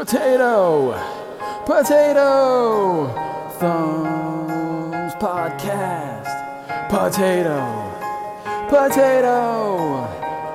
[0.00, 0.96] Potato!
[1.66, 3.12] Potato!
[3.58, 6.88] Thumbs Podcast!
[6.88, 7.60] Potato!
[8.70, 10.08] Potato!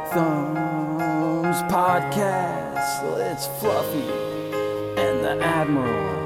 [0.10, 3.04] Thumbs Podcast!
[3.20, 4.10] It's Fluffy
[5.00, 6.26] and the Admiral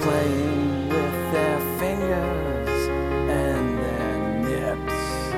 [0.00, 2.88] playing with their fingers
[3.28, 5.34] and their nips.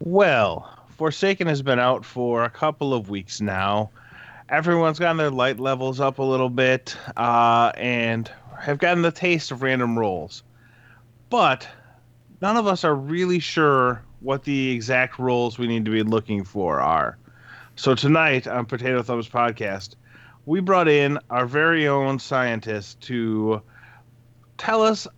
[0.00, 3.90] Well, Forsaken has been out for a couple of weeks now.
[4.48, 8.30] Everyone's gotten their light levels up a little bit uh, and
[8.60, 10.44] have gotten the taste of random rolls.
[11.30, 11.66] But
[12.40, 16.44] none of us are really sure what the exact rolls we need to be looking
[16.44, 17.18] for are.
[17.74, 19.96] So tonight on Potato Thumbs Podcast,
[20.46, 23.60] we brought in our very own scientist to
[24.58, 25.08] tell us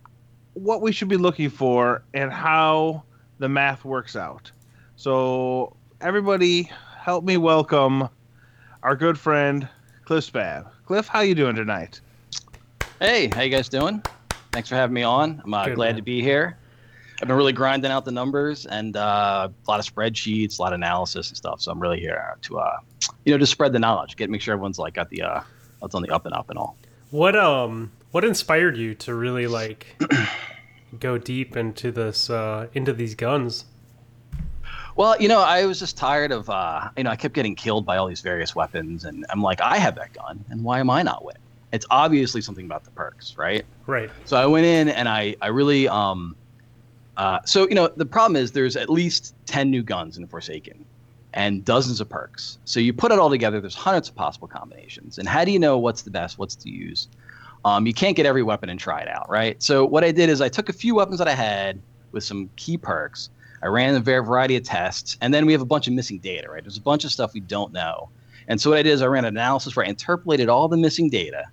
[0.55, 3.03] what we should be looking for and how
[3.37, 4.51] the math works out.
[4.99, 8.09] So everybody, help me welcome
[8.81, 9.69] our good friend
[10.05, 10.71] Cliff Spab.
[10.87, 12.01] Cliff, how you doing tonight?
[12.99, 14.01] Hey, how you guys doing?
[14.51, 15.39] Thanks for having me on.
[15.45, 15.95] I'm uh, glad man.
[15.97, 16.57] to be here.
[17.21, 20.73] I've been really grinding out the numbers and uh, a lot of spreadsheets, a lot
[20.73, 21.61] of analysis and stuff.
[21.61, 22.79] So I'm really here to, uh,
[23.23, 25.41] you know, just spread the knowledge, get make sure everyone's like got the, uh,
[25.83, 26.75] it's on the up and up and all.
[27.11, 29.95] What um what inspired you to really like
[30.99, 33.65] go deep into this uh into these guns?
[34.97, 37.85] Well, you know, I was just tired of, uh, you know, I kept getting killed
[37.85, 40.89] by all these various weapons, and I'm like, I have that gun, and why am
[40.89, 41.41] I not winning?
[41.71, 43.63] It's obviously something about the perks, right?
[43.85, 44.09] Right.
[44.23, 46.35] So I went in and I, I really um
[47.17, 50.85] uh so you know the problem is there's at least 10 new guns in Forsaken
[51.33, 52.57] and dozens of perks.
[52.63, 55.17] So you put it all together there's hundreds of possible combinations.
[55.17, 57.09] And how do you know what's the best, what's to use?
[57.65, 59.61] Um you can't get every weapon and try it out, right?
[59.61, 61.81] So what I did is I took a few weapons that I had
[62.13, 63.29] with some key perks.
[63.67, 66.19] I ran a var- variety of tests and then we have a bunch of missing
[66.19, 66.63] data, right?
[66.63, 68.09] There's a bunch of stuff we don't know.
[68.47, 70.77] And so what I did is I ran an analysis where I interpolated all the
[70.77, 71.43] missing data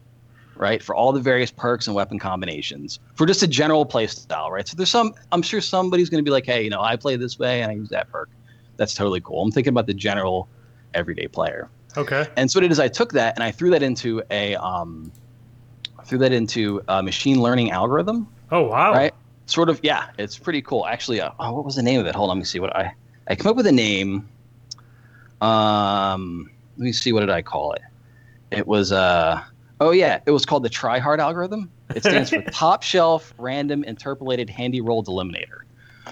[0.56, 0.80] right?
[0.80, 4.68] For all the various perks and weapon combinations for just a general play style, right?
[4.68, 7.16] So there's some, I'm sure somebody's going to be like, hey, you know, I play
[7.16, 8.28] this way and I use that perk.
[8.76, 9.42] That's totally cool.
[9.42, 10.48] I'm thinking about the general
[10.94, 11.68] everyday player.
[11.96, 12.26] Okay.
[12.36, 15.10] And so what it is, I took that and I threw that into a, um,
[16.04, 18.92] threw that into a machine learning algorithm, Oh wow.
[18.92, 19.14] right?
[19.46, 20.86] Sort of, yeah, it's pretty cool.
[20.86, 22.14] Actually, uh, oh, what was the name of it?
[22.14, 22.94] Hold on, let me see what I,
[23.28, 24.28] I came up with a name.
[25.40, 27.82] Um, let me see, what did I call it?
[28.50, 29.42] It was, uh,
[29.80, 31.70] oh yeah, it was called the Try Hard algorithm.
[31.94, 35.60] It stands for Top Shelf Random Interpolated Handy Roll eliminator.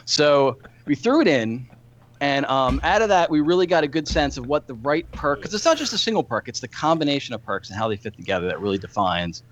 [0.05, 1.67] So we threw it in,
[2.21, 5.11] and um, out of that, we really got a good sense of what the right
[5.13, 7.89] perk, because it's not just a single perk, it's the combination of perks and how
[7.89, 9.43] they fit together that really defines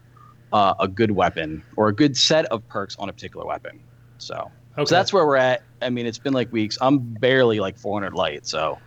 [0.52, 3.80] uh, a good weapon or a good set of perks on a particular weapon.
[4.18, 4.84] So, Okay.
[4.86, 5.62] so that's where we're at.
[5.82, 6.78] I mean, it's been like weeks.
[6.80, 8.78] I'm barely like 400 light, so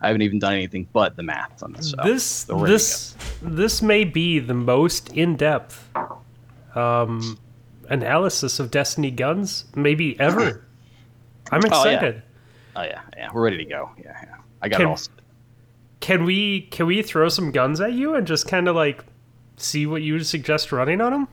[0.00, 1.90] I haven't even done anything but the math on this.
[1.90, 5.88] So, this so we're ready to this this may be the most in-depth
[6.74, 7.38] um
[7.88, 10.64] analysis of Destiny guns maybe ever.
[11.52, 11.90] I'm Oh, yeah.
[11.92, 12.22] excited.
[12.76, 13.90] Oh yeah, yeah, we're ready to go.
[13.98, 14.36] Yeah, yeah.
[14.62, 14.96] I got Can- it all.
[14.96, 15.12] set.
[16.00, 19.04] Can we can we throw some guns at you and just kind of like
[19.62, 21.28] see what you would suggest running on them?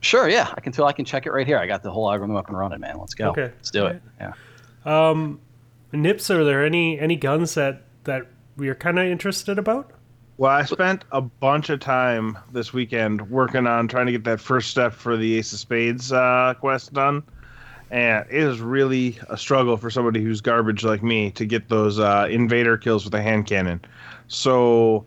[0.00, 0.52] Sure, yeah.
[0.56, 0.86] I can tell.
[0.86, 1.58] I can check it right here.
[1.58, 2.98] I got the whole algorithm up and running, man.
[2.98, 3.30] Let's go.
[3.30, 3.52] Okay.
[3.54, 4.02] let's do it.
[4.20, 4.32] Yeah.
[4.84, 5.40] Um,
[5.92, 9.92] Nips, are there any any guns that that we're kind of interested about?
[10.38, 14.40] Well, I spent a bunch of time this weekend working on trying to get that
[14.40, 17.22] first step for the Ace of Spades uh, quest done.
[17.90, 21.98] And it is really a struggle for somebody who's garbage like me to get those
[21.98, 23.82] uh, invader kills with a hand cannon.
[24.28, 25.04] So,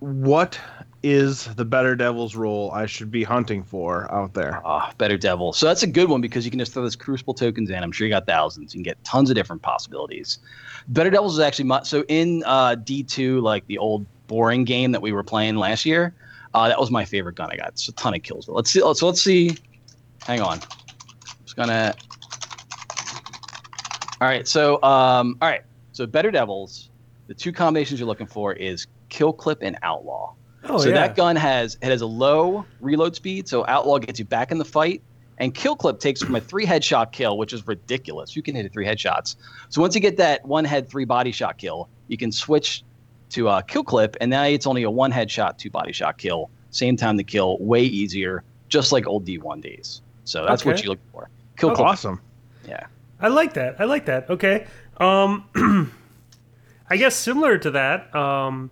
[0.00, 0.58] what
[1.04, 4.62] is the better devil's roll I should be hunting for out there?
[4.64, 5.52] Ah, better devil.
[5.52, 7.76] So that's a good one because you can just throw those crucible tokens in.
[7.76, 8.74] I'm sure you got thousands.
[8.74, 10.38] You can get tons of different possibilities.
[10.88, 15.02] Better devils is actually my, so in uh, D2, like the old boring game that
[15.02, 16.14] we were playing last year.
[16.54, 17.50] Uh, that was my favorite gun.
[17.52, 18.46] I got it's a ton of kills.
[18.46, 18.80] But let's see.
[18.80, 19.58] So let's see.
[20.22, 20.58] Hang on.
[21.44, 21.94] Just gonna.
[24.22, 24.48] All right.
[24.48, 25.36] So um.
[25.42, 25.62] All right.
[25.92, 26.88] So better devils.
[27.26, 30.34] The two combinations you're looking for is kill clip and outlaw.
[30.66, 30.94] Oh so yeah.
[30.94, 34.58] that gun has it has a low reload speed, so Outlaw gets you back in
[34.58, 35.02] the fight,
[35.38, 38.34] and Kill Clip takes from a three headshot kill, which is ridiculous.
[38.34, 39.36] You can hit it three headshots.
[39.68, 42.82] So once you get that one head three body shot kill, you can switch
[43.30, 46.50] to uh, Kill Clip, and now it's only a one headshot two body shot kill,
[46.70, 50.02] same time to kill, way easier, just like old D1 days.
[50.24, 51.28] So that's what you look for.
[51.56, 52.20] Kill Oh, Clip, Awesome.
[52.66, 52.86] yeah.
[53.20, 53.76] I like that.
[53.80, 54.28] I like that.
[54.30, 54.66] Okay.
[54.98, 55.44] Um,
[56.90, 58.14] I guess similar to that.
[58.14, 58.70] Um,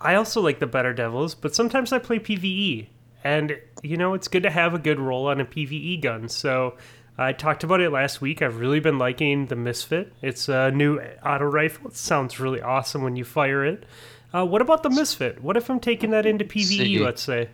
[0.00, 2.86] I also like the better devils, but sometimes I play PVE,
[3.24, 6.28] and you know it's good to have a good roll on a PVE gun.
[6.28, 6.76] So,
[7.20, 8.42] I talked about it last week.
[8.42, 10.12] I've really been liking the Misfit.
[10.22, 11.88] It's a new auto rifle.
[11.88, 13.84] It sounds really awesome when you fire it.
[14.32, 15.42] Uh, what about the Misfit?
[15.42, 16.98] What if I'm taking that into PVE, See.
[17.00, 17.48] let's say?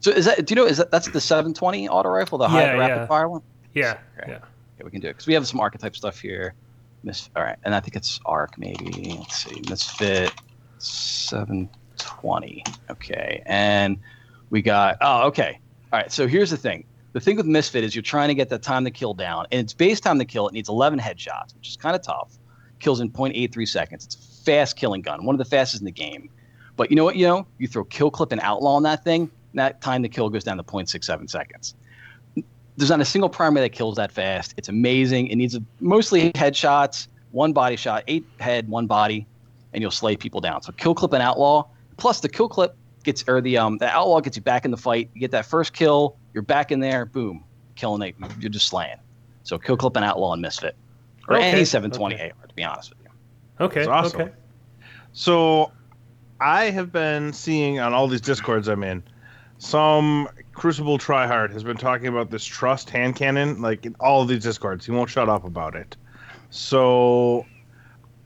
[0.00, 0.44] So is that?
[0.44, 0.66] Do you know?
[0.66, 3.06] Is that that's the 720 auto rifle, the high Yeah, rapid yeah.
[3.06, 3.40] fire one?
[3.72, 4.32] Yeah, Okay.
[4.32, 4.36] yeah.
[4.36, 6.52] Okay, we can do it because we have some archetype stuff here.
[7.02, 9.14] Miss, all right, and I think it's arc maybe.
[9.18, 10.32] Let's see, misfit,
[10.78, 12.64] seven twenty.
[12.90, 13.98] Okay, and
[14.50, 14.98] we got.
[15.00, 15.58] Oh, okay.
[15.92, 16.10] All right.
[16.12, 16.84] So here's the thing.
[17.12, 19.60] The thing with misfit is you're trying to get that time to kill down, and
[19.60, 22.36] its base time to kill it needs 11 headshots, which is kind of tough.
[22.78, 24.04] Kills in 0.83 seconds.
[24.04, 26.28] It's a fast killing gun, one of the fastest in the game.
[26.76, 27.16] But you know what?
[27.16, 30.28] You know, you throw kill clip and outlaw on that thing, that time to kill
[30.28, 31.74] goes down to 0.67 seconds
[32.76, 34.54] there's not a single primary that kills that fast.
[34.56, 35.28] It's amazing.
[35.28, 39.26] It needs a, mostly headshots, one body shot, eight head, one body,
[39.72, 40.62] and you'll slay people down.
[40.62, 41.66] So kill clip and outlaw.
[41.96, 44.76] Plus the kill clip gets or the um the outlaw gets you back in the
[44.76, 45.10] fight.
[45.14, 47.44] You get that first kill, you're back in there, boom,
[47.74, 48.14] killing it.
[48.38, 48.96] You're just slaying.
[49.44, 50.76] So kill clip and outlaw and misfit,
[51.28, 52.32] or Okay, any 720 okay.
[52.40, 53.64] AR to be honest with you.
[53.64, 54.20] Okay, That's awesome.
[54.20, 54.32] okay.
[55.12, 55.72] So
[56.40, 59.02] I have been seeing on all these discords I'm in,
[59.58, 64.28] some Crucible tryhard has been talking about this trust hand cannon, like in all of
[64.28, 64.84] these discords.
[64.84, 65.96] He won't shut up about it.
[66.50, 67.46] So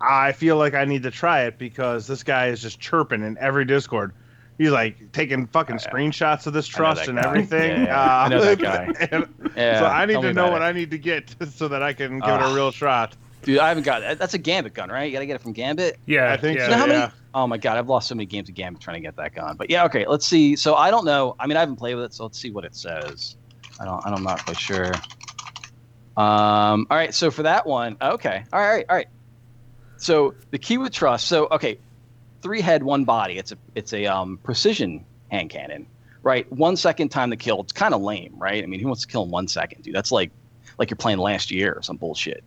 [0.00, 3.36] I feel like I need to try it because this guy is just chirping in
[3.38, 4.12] every discord.
[4.58, 5.90] He's like taking fucking Oh, yeah.
[5.92, 7.28] screenshots of this trust and guy.
[7.38, 7.48] everying.
[7.50, 8.22] Yeah, yeah.
[8.24, 8.58] I know that
[9.56, 9.78] guy.
[9.78, 10.64] so I need tell to know what it.
[10.64, 13.16] I need to get so that I can give it a real shot.
[13.42, 14.18] Dude, I haven't got that.
[14.18, 15.04] That's a Gambit gun, right?
[15.04, 15.98] You got to get it from Gambit.
[16.04, 16.64] Yeah, I think yeah.
[16.66, 16.70] so.
[16.72, 18.96] You know how many- Oh my god, I've lost so many games of Gambit trying
[18.96, 19.56] to get that gun.
[19.56, 20.56] But yeah, okay, let's see.
[20.56, 21.36] So I don't know.
[21.38, 23.36] I mean, I haven't played with it, so let's see what it says.
[23.80, 24.04] I don't.
[24.04, 24.92] I'm not quite sure.
[26.16, 26.86] Um.
[26.90, 27.14] All right.
[27.14, 28.44] So for that one, okay.
[28.52, 28.84] All right.
[28.88, 29.06] All right.
[30.00, 31.26] So the key with trust.
[31.28, 31.78] So okay,
[32.42, 33.38] three head, one body.
[33.38, 35.86] It's a it's a um precision hand cannon,
[36.22, 36.50] right?
[36.52, 37.60] One second time to kill.
[37.60, 38.62] It's kind of lame, right?
[38.64, 39.94] I mean, who wants to kill in one second, dude?
[39.94, 40.30] That's like
[40.78, 42.42] like you're playing last year or some bullshit.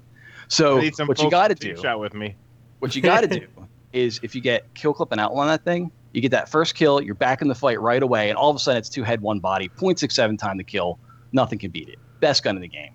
[0.48, 2.36] So some what you got to do Shot with me.
[2.80, 3.48] what you got to do
[3.94, 6.74] is if you get kill clip and outlaw on that thing, you get that first
[6.76, 9.04] kill, you're back in the fight right away, and all of a sudden it's two
[9.04, 11.00] head, one body, 0.67 time to kill.
[11.32, 12.00] Nothing can beat it.
[12.20, 12.92] Best gun in the game.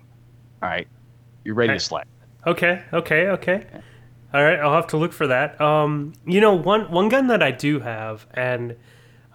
[0.61, 0.87] All right,
[1.45, 1.79] you're ready Okay.
[1.79, 2.03] to slay.
[2.45, 3.65] Okay, okay, okay.
[4.33, 5.59] All right, I'll have to look for that.
[5.59, 8.75] Um, you know, one one gun that I do have, and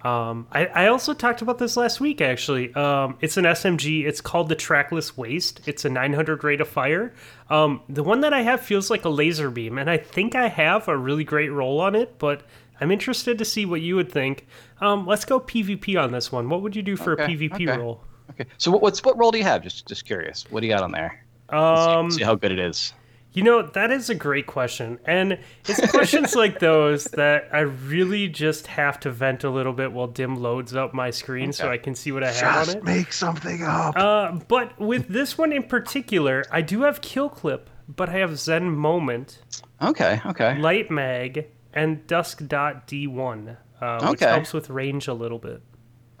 [0.05, 2.21] um, I, I also talked about this last week.
[2.21, 4.05] Actually, um, it's an SMG.
[4.05, 5.61] It's called the Trackless Waste.
[5.65, 7.13] It's a 900 rate of fire.
[7.49, 10.47] Um, the one that I have feels like a laser beam, and I think I
[10.47, 12.17] have a really great roll on it.
[12.17, 12.43] But
[12.79, 14.47] I'm interested to see what you would think.
[14.79, 16.47] Um, let's go PvP on this one.
[16.49, 17.77] What would you do for a PvP okay.
[17.77, 18.01] roll?
[18.31, 19.61] Okay, so what, what's what roll do you have?
[19.61, 20.45] Just just curious.
[20.49, 21.25] What do you got on there?
[21.49, 22.93] See- Um, see how good it is.
[23.35, 24.97] You know, that is a great question.
[25.05, 25.37] And
[25.67, 30.07] it's questions like those that I really just have to vent a little bit while
[30.07, 32.83] Dim loads up my screen so I can see what I have on Just it.
[32.83, 33.95] make something up.
[33.97, 38.39] Uh, but with this one in particular, I do have Kill Clip, but I have
[38.39, 39.39] Zen Moment,
[39.81, 40.57] Okay, okay.
[40.57, 44.31] Light Mag, and Dusk.D1, uh, which Okay.
[44.31, 45.61] helps with range a little bit.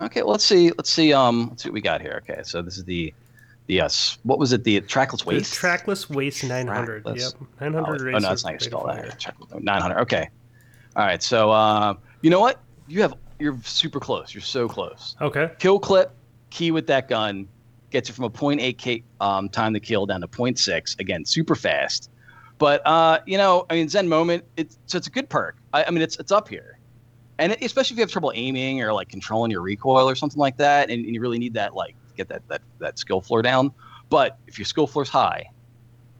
[0.01, 0.71] Okay, well, let's see.
[0.77, 1.13] Let's see.
[1.13, 2.21] Um, let's see what we got here.
[2.29, 3.13] Okay, so this is the
[3.67, 3.89] the uh,
[4.23, 4.63] what was it?
[4.63, 5.53] The trackless The waste.
[5.53, 7.05] Trackless Waste 900.
[7.05, 7.33] Yep.
[7.61, 9.63] 900 oh, oh, no, that's not how you rate spell that.
[9.63, 10.01] 900.
[10.01, 10.29] Okay.
[10.95, 11.21] All right.
[11.21, 12.59] So, uh, you know what?
[12.87, 14.33] You have you're super close.
[14.33, 15.15] You're so close.
[15.21, 15.51] Okay.
[15.59, 16.11] Kill clip,
[16.49, 17.47] key with that gun,
[17.89, 20.99] gets you from a 0.8 K, um, time to kill down to 0.6.
[20.99, 22.09] Again, super fast.
[22.57, 24.45] But uh, you know, I mean, Zen Moment.
[24.55, 25.57] It's so it's a good perk.
[25.73, 26.79] I, I mean, it's it's up here,
[27.37, 30.39] and it, especially if you have trouble aiming or like controlling your recoil or something
[30.39, 33.41] like that, and, and you really need that like get that that that skill floor
[33.41, 33.71] down.
[34.09, 35.49] But if your skill floor's high,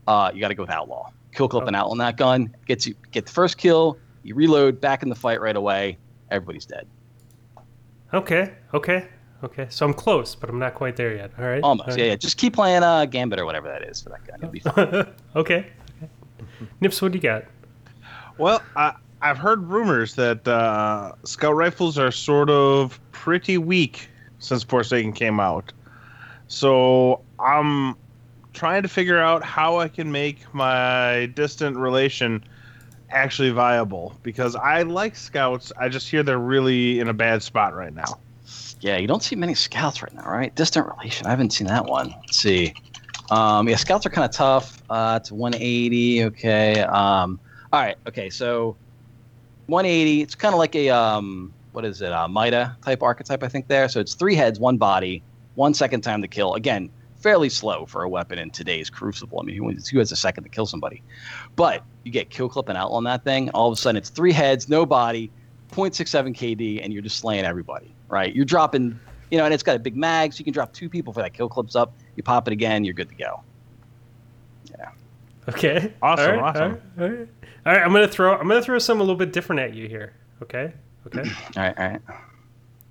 [0.08, 1.12] uh, you got to go with Outlaw.
[1.34, 1.68] Kill clip Oh.
[1.68, 3.98] and Outlaw on that gun gets you get the first kill.
[4.24, 5.98] You reload, back in the fight right away.
[6.32, 6.88] Everybody's dead.
[8.14, 8.54] Okay.
[8.74, 9.08] Okay.
[9.44, 9.68] Okay.
[9.70, 11.32] So I'm close, but I'm not quite there yet.
[11.38, 11.62] All right.
[11.62, 11.90] Almost.
[11.90, 12.10] All Yeah, right.
[12.12, 12.16] yeah.
[12.16, 14.40] Just keep playing uh, Gambit or whatever that is for that gun.
[14.42, 14.78] You'll be fine.
[14.88, 15.08] okay.
[15.36, 15.66] okay.
[16.82, 17.44] Nips, what do you got?
[18.38, 24.10] Well, I, I've heard rumors that uh, scout rifles are sort of pretty weak
[24.40, 25.72] since Forsaken came out.
[26.48, 27.96] So I'm
[28.54, 32.44] trying to figure out how I can make my distant relation
[33.10, 35.72] actually viable because I like scouts.
[35.80, 38.20] I just hear they're really in a bad spot right now.
[38.82, 40.54] yeah, you don't see many scouts right now, right?
[40.56, 41.28] Distant relation.
[41.28, 42.10] I haven't seen that one.
[42.22, 42.74] Let's see.
[43.32, 44.82] Um, yeah, scouts are kind of tough.
[44.90, 46.26] Uh, it's 180.
[46.26, 46.82] Okay.
[46.82, 47.40] Um,
[47.74, 47.98] all right.
[48.08, 48.30] Okay.
[48.30, 48.76] So
[49.68, 50.22] 180.
[50.22, 52.12] It's kind of like a um, what is it?
[52.12, 53.68] A Mida type archetype, I think.
[53.68, 53.90] There.
[53.90, 55.24] So it's three heads, one body,
[55.56, 56.54] one second time to kill.
[56.54, 59.40] Again, fairly slow for a weapon in today's Crucible.
[59.40, 61.02] I mean, who, who has a second to kill somebody?
[61.56, 63.50] But you get kill clip and outlaw on that thing.
[63.52, 65.32] All of a sudden, it's three heads, no body,
[65.72, 67.94] 0.67 KD, and you're just slaying everybody.
[68.10, 68.36] Right?
[68.36, 69.00] You're dropping.
[69.32, 71.22] You know, and it's got a big mag, so you can drop two people for
[71.22, 71.94] that kill clips up.
[72.16, 73.42] You pop it again, you're good to go.
[74.70, 74.90] Yeah.
[75.50, 75.94] Okay.
[76.02, 76.62] Awesome, All right, awesome.
[76.62, 77.28] All right, all right.
[77.66, 78.36] All right, I'm gonna throw.
[78.36, 80.14] I'm gonna throw some a little bit different at you here.
[80.44, 80.72] Okay.
[81.08, 81.28] Okay.
[81.58, 82.02] All right, all right.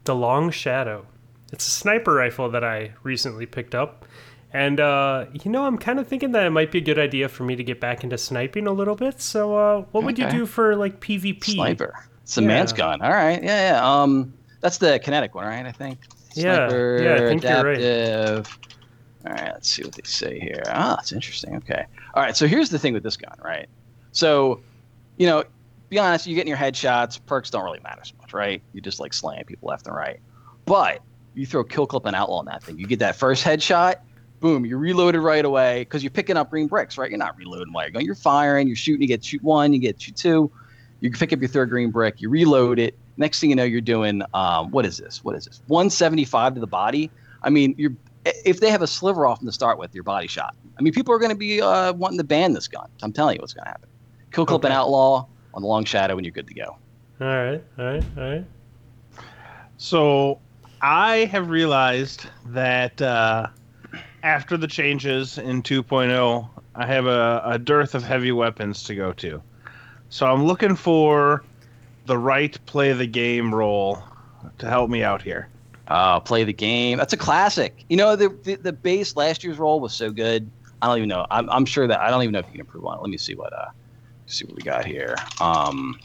[0.04, 1.06] the Long Shadow.
[1.54, 4.04] It's a sniper rifle that I recently picked up.
[4.52, 7.28] And, uh, you know, I'm kind of thinking that it might be a good idea
[7.28, 9.20] for me to get back into sniping a little bit.
[9.20, 11.44] So, uh, what would you do for, like, PvP?
[11.44, 11.94] Sniper.
[12.24, 12.48] It's a Yeah.
[12.48, 13.02] man's gun.
[13.02, 13.40] All right.
[13.40, 14.02] Yeah, yeah.
[14.02, 15.64] Um, that's the kinetic one, right?
[15.64, 15.98] I think.
[16.34, 16.68] Yeah,
[16.98, 17.78] yeah, I think you're right.
[17.78, 18.58] adaptive.
[19.24, 19.52] All right.
[19.52, 20.62] Let's see what they say here.
[20.66, 21.54] Ah, that's interesting.
[21.58, 21.84] Okay.
[22.14, 22.36] All right.
[22.36, 23.68] So here's the thing with this gun, right?
[24.10, 24.60] So,
[25.16, 25.44] you know,
[25.88, 27.20] be honest, you get in your headshots.
[27.24, 28.60] Perks don't really matter so much, right?
[28.72, 30.18] You just like slaying people left and right.
[30.64, 31.00] But
[31.34, 32.78] you throw kill clip and outlaw on that thing.
[32.78, 33.96] You get that first headshot.
[34.40, 37.10] Boom, you're reloaded right away because you're picking up green bricks, right?
[37.10, 38.04] You're not reloading while you're going.
[38.04, 40.50] You're firing, you're shooting, you get shoot one, you get shoot two.
[41.00, 42.96] You pick up your third green brick, you reload it.
[43.16, 45.22] Next thing you know, you're doing um, what is this?
[45.24, 45.62] What is this?
[45.68, 47.10] 175 to the body.
[47.42, 47.92] I mean, you're
[48.24, 50.54] if they have a sliver off them to start with, your body shot.
[50.78, 52.88] I mean, people are going to be uh, wanting to ban this gun.
[53.02, 53.88] I'm telling you what's going to happen.
[54.32, 56.76] Kill clip and outlaw on the long shadow, and you're good to go.
[57.20, 58.44] All right, all right, all right.
[59.76, 60.40] So
[60.86, 63.46] I have realized that uh,
[64.22, 69.14] after the changes in 2.0, I have a, a dearth of heavy weapons to go
[69.14, 69.42] to.
[70.10, 71.42] So I'm looking for
[72.04, 74.02] the right play the game roll
[74.58, 75.48] to help me out here.
[75.88, 76.98] Uh, play the game.
[76.98, 77.82] That's a classic.
[77.88, 80.50] You know, the, the the base last year's roll was so good.
[80.82, 81.26] I don't even know.
[81.30, 83.00] I'm, I'm sure that I don't even know if you can improve on it.
[83.00, 83.70] Let me see what uh
[84.26, 85.16] see what we got here.
[85.40, 85.98] Um,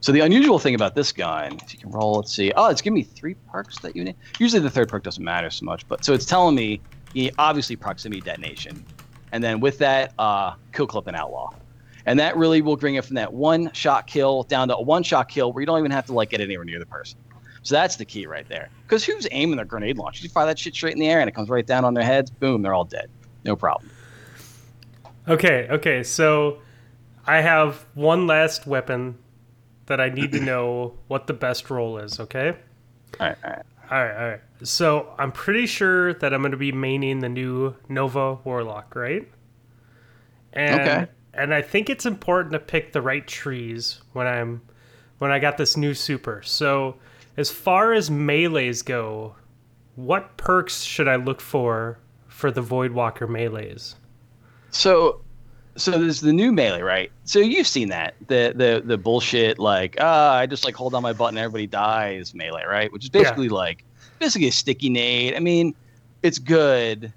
[0.00, 2.52] so the unusual thing about this gun, if you can roll, let's see.
[2.56, 4.16] Oh, it's giving me three perks that you need.
[4.38, 6.80] Usually the third perk doesn't matter so much, but so it's telling me
[7.14, 8.84] you obviously proximity detonation,
[9.32, 11.50] and then with that, uh, kill clip and outlaw.
[12.06, 15.02] And that really will bring it from that one shot kill down to a one
[15.02, 17.18] shot kill where you don't even have to like get anywhere near the person.
[17.62, 18.70] So that's the key right there.
[18.84, 20.22] Because who's aiming their grenade launcher?
[20.22, 22.04] You fire that shit straight in the air and it comes right down on their
[22.04, 22.30] heads.
[22.30, 23.10] Boom, they're all dead.
[23.44, 23.90] No problem.
[25.28, 26.02] Okay, okay.
[26.02, 26.60] So,
[27.26, 29.18] I have one last weapon
[29.88, 32.20] that I need to know what the best role is.
[32.20, 32.56] Okay.
[33.20, 33.62] All right, all right.
[33.90, 34.40] All right, all right.
[34.62, 39.28] So I'm pretty sure that I'm going to be maining the new Nova Warlock, right?
[40.52, 41.06] And, Okay.
[41.34, 44.60] And I think it's important to pick the right trees when I'm
[45.18, 46.42] when I got this new super.
[46.42, 46.96] So
[47.36, 49.36] as far as melees go,
[49.94, 53.94] what perks should I look for for the Voidwalker melees?
[54.70, 55.22] So,
[55.78, 57.10] so there's the new melee, right?
[57.24, 61.02] So you've seen that the the the bullshit like ah, I just like hold down
[61.02, 62.92] my button, everybody dies melee, right?
[62.92, 63.84] Which is basically like
[64.18, 65.34] basically a sticky nade.
[65.34, 65.74] I mean,
[66.22, 67.12] it's good,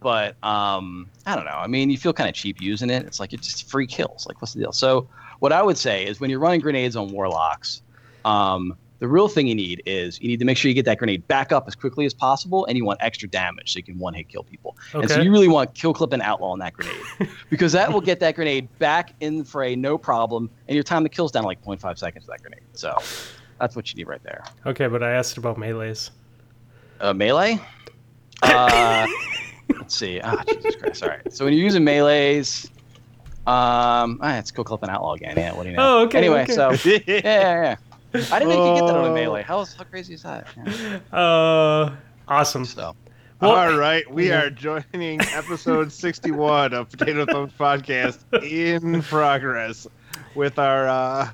[0.00, 1.50] but um, I don't know.
[1.50, 3.04] I mean, you feel kind of cheap using it.
[3.06, 4.26] It's like it's just free kills.
[4.26, 4.72] Like what's the deal?
[4.72, 5.08] So
[5.40, 7.82] what I would say is when you're running grenades on warlocks,
[8.24, 10.98] um, the real thing you need is you need to make sure you get that
[10.98, 13.98] grenade back up as quickly as possible, and you want extra damage so you can
[13.98, 14.76] one hit kill people.
[14.94, 16.96] And so you really want kill clip and outlaw on that grenade
[17.50, 21.02] because that will get that grenade back in the fray, no problem, and your time
[21.02, 22.62] to kill's down to like 0.5 seconds with that grenade.
[22.72, 22.96] So
[23.60, 24.44] that's what you need right there.
[24.64, 26.10] Okay, but I asked about melees.
[27.00, 27.60] Uh, melee.
[28.42, 29.06] Uh,
[29.78, 30.20] let's see.
[30.20, 31.02] Ah, Jesus Christ!
[31.02, 31.32] All right.
[31.32, 32.66] So when you're using melees,
[33.46, 35.34] um, ah, it's kill clip and outlaw again.
[35.36, 35.54] Yeah.
[35.54, 36.00] What do you know?
[36.00, 36.52] Oh, okay, Anyway, okay.
[36.52, 37.76] so yeah, yeah, yeah.
[38.32, 39.14] I didn't think you get that on a Oh.
[39.14, 39.42] melee.
[39.42, 40.46] How how crazy is that?
[40.66, 40.98] Yeah.
[41.18, 41.94] Uh,
[42.28, 42.64] awesome.
[42.64, 42.94] So
[43.40, 49.86] Well- All right, we are joining episode 61 of Potato Thumbs Podcast in progress
[50.34, 51.28] with our, uh,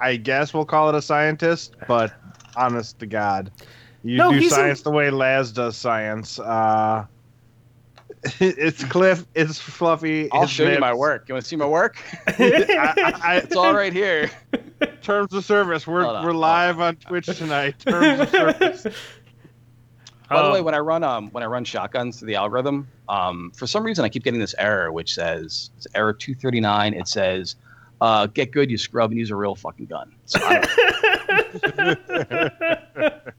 [0.00, 2.12] I guess we'll call it a scientist, but
[2.56, 3.50] honest to God,
[4.02, 6.38] you No, do he's a- science the way Laz does science.
[6.38, 7.04] Uh,
[8.40, 10.30] it's Cliff, it's Fluffy.
[10.32, 11.28] I'll it's show you my work.
[11.28, 11.96] You want to see my work?
[12.28, 14.30] I, I, I, It's all right here.
[15.02, 15.86] Terms of service.
[15.86, 17.78] We're on, we're live on Twitch tonight.
[17.80, 18.86] Terms of service.
[20.30, 22.88] By the Um, way, when I run um when I run shotguns through the algorithm,
[23.08, 26.60] um for some reason I keep getting this error which says it's error two thirty
[26.60, 26.94] nine.
[26.94, 27.56] It says,
[28.00, 30.60] uh, "Get good, you scrub, and use a real fucking gun." So I
[31.68, 33.32] don't,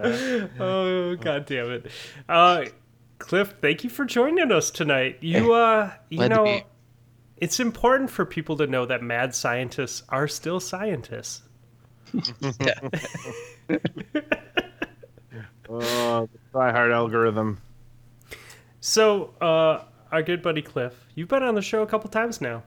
[0.60, 1.90] oh god damn it
[2.28, 2.64] uh
[3.18, 6.62] cliff thank you for joining us tonight you uh you Glad to know be.
[7.40, 11.42] It's important for people to know that mad scientists are still scientists
[15.70, 17.60] Oh, the try hard algorithm.
[18.80, 22.62] so uh our good buddy cliff you've been on the show a couple times now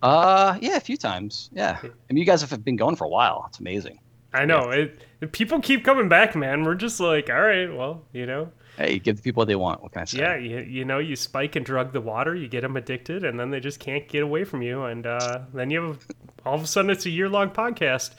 [0.00, 1.50] uh, yeah, a few times.
[1.52, 3.46] Yeah, I mean, you guys have been going for a while.
[3.48, 3.98] It's amazing.
[4.32, 8.02] i know it, it- people keep coming back man we're just like all right well
[8.12, 9.82] you know Hey, give the people what they want.
[9.82, 10.18] What can I say?
[10.20, 13.38] yeah you, you know you spike and drug the water you get them addicted and
[13.38, 16.06] then they just can't get away from you and uh, then you have
[16.46, 18.12] all of a sudden it's a year-long podcast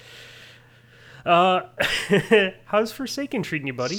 [1.26, 1.62] uh
[2.66, 3.98] how's forsaken treating you buddy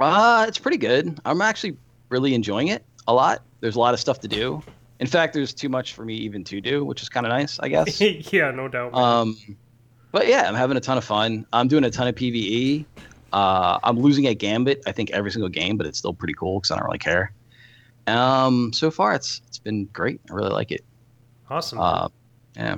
[0.00, 1.18] Uh, it's pretty good.
[1.24, 1.76] I'm actually
[2.08, 3.42] really enjoying it a lot.
[3.60, 4.62] There's a lot of stuff to do.
[4.98, 7.58] In fact, there's too much for me even to do, which is kind of nice,
[7.60, 8.00] I guess.
[8.32, 8.94] yeah, no doubt.
[8.94, 9.36] Um,
[10.10, 11.46] but yeah, I'm having a ton of fun.
[11.52, 12.84] I'm doing a ton of PVE.
[13.32, 16.58] Uh, I'm losing at Gambit, I think every single game, but it's still pretty cool
[16.60, 17.32] because I don't really care.
[18.06, 20.20] Um, so far it's it's been great.
[20.30, 20.84] I really like it.
[21.48, 21.78] awesome.
[21.80, 22.08] Uh,
[22.56, 22.76] yeah.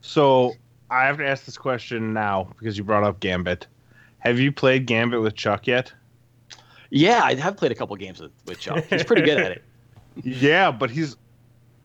[0.00, 0.52] So
[0.90, 3.66] I have to ask this question now because you brought up Gambit.
[4.20, 5.92] Have you played Gambit with Chuck yet?
[6.90, 8.84] Yeah, I have played a couple games with, with Chuck.
[8.88, 9.62] He's pretty good at it.
[10.22, 11.16] Yeah, but he's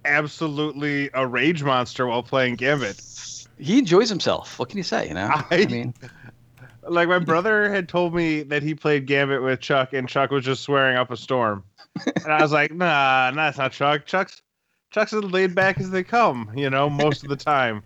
[0.05, 3.01] absolutely a rage monster while playing Gambit.
[3.57, 4.57] He enjoys himself.
[4.59, 5.07] What can you say?
[5.07, 5.93] You know, I- I mean,
[6.87, 10.45] Like my brother had told me that he played Gambit with Chuck, and Chuck was
[10.45, 11.63] just swearing up a storm,
[12.23, 14.05] and I was like, Nah, nah, that's not Chuck.
[14.05, 14.41] Chuck's
[14.91, 17.83] Chuck's as laid back as they come, you know, most of the time.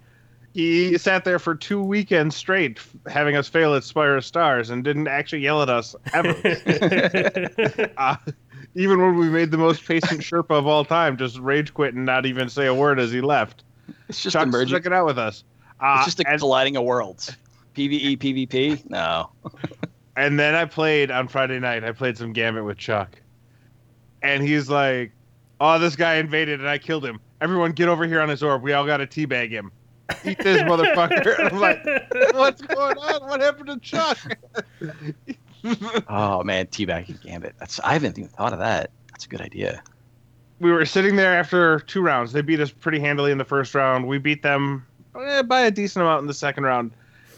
[0.53, 4.83] He sat there for two weekends straight, having us fail at Spire of Stars, and
[4.83, 6.29] didn't actually yell at us ever.
[7.97, 8.15] uh,
[8.75, 12.05] even when we made the most patient Sherpa of all time, just rage quit and
[12.05, 13.63] not even say a word as he left.
[14.07, 14.75] it's just Chuck emerging.
[14.75, 15.43] stuck it out with us.
[15.79, 17.35] Uh, It's just a and- colliding of worlds.
[17.73, 18.89] PVE, PvP.
[18.89, 19.29] No.
[20.15, 21.83] And then I played on Friday night.
[21.83, 23.19] I played some Gambit with Chuck,
[24.21, 25.11] and he's like,
[25.59, 27.19] "Oh, this guy invaded and I killed him.
[27.41, 28.61] Everyone, get over here on his orb.
[28.61, 29.71] We all got to teabag him.
[30.23, 31.83] Eat this motherfucker." And I'm like,
[32.35, 33.27] "What's going on?
[33.27, 34.19] What happened to Chuck?"
[36.09, 37.55] Oh man, teabagging Gambit.
[37.57, 38.91] That's I haven't even thought of that.
[39.09, 39.81] That's a good idea.
[40.59, 42.33] we were sitting there after two rounds.
[42.33, 44.07] They beat us pretty handily in the first round.
[44.07, 44.85] We beat them
[45.19, 46.91] eh, by a decent amount in the second round.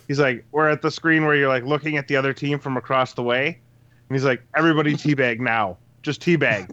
[0.08, 2.78] He's like, "We're at the screen where you're like looking at the other team from
[2.78, 6.70] across the way," and he's like, "Everybody teabag now." Just teabag.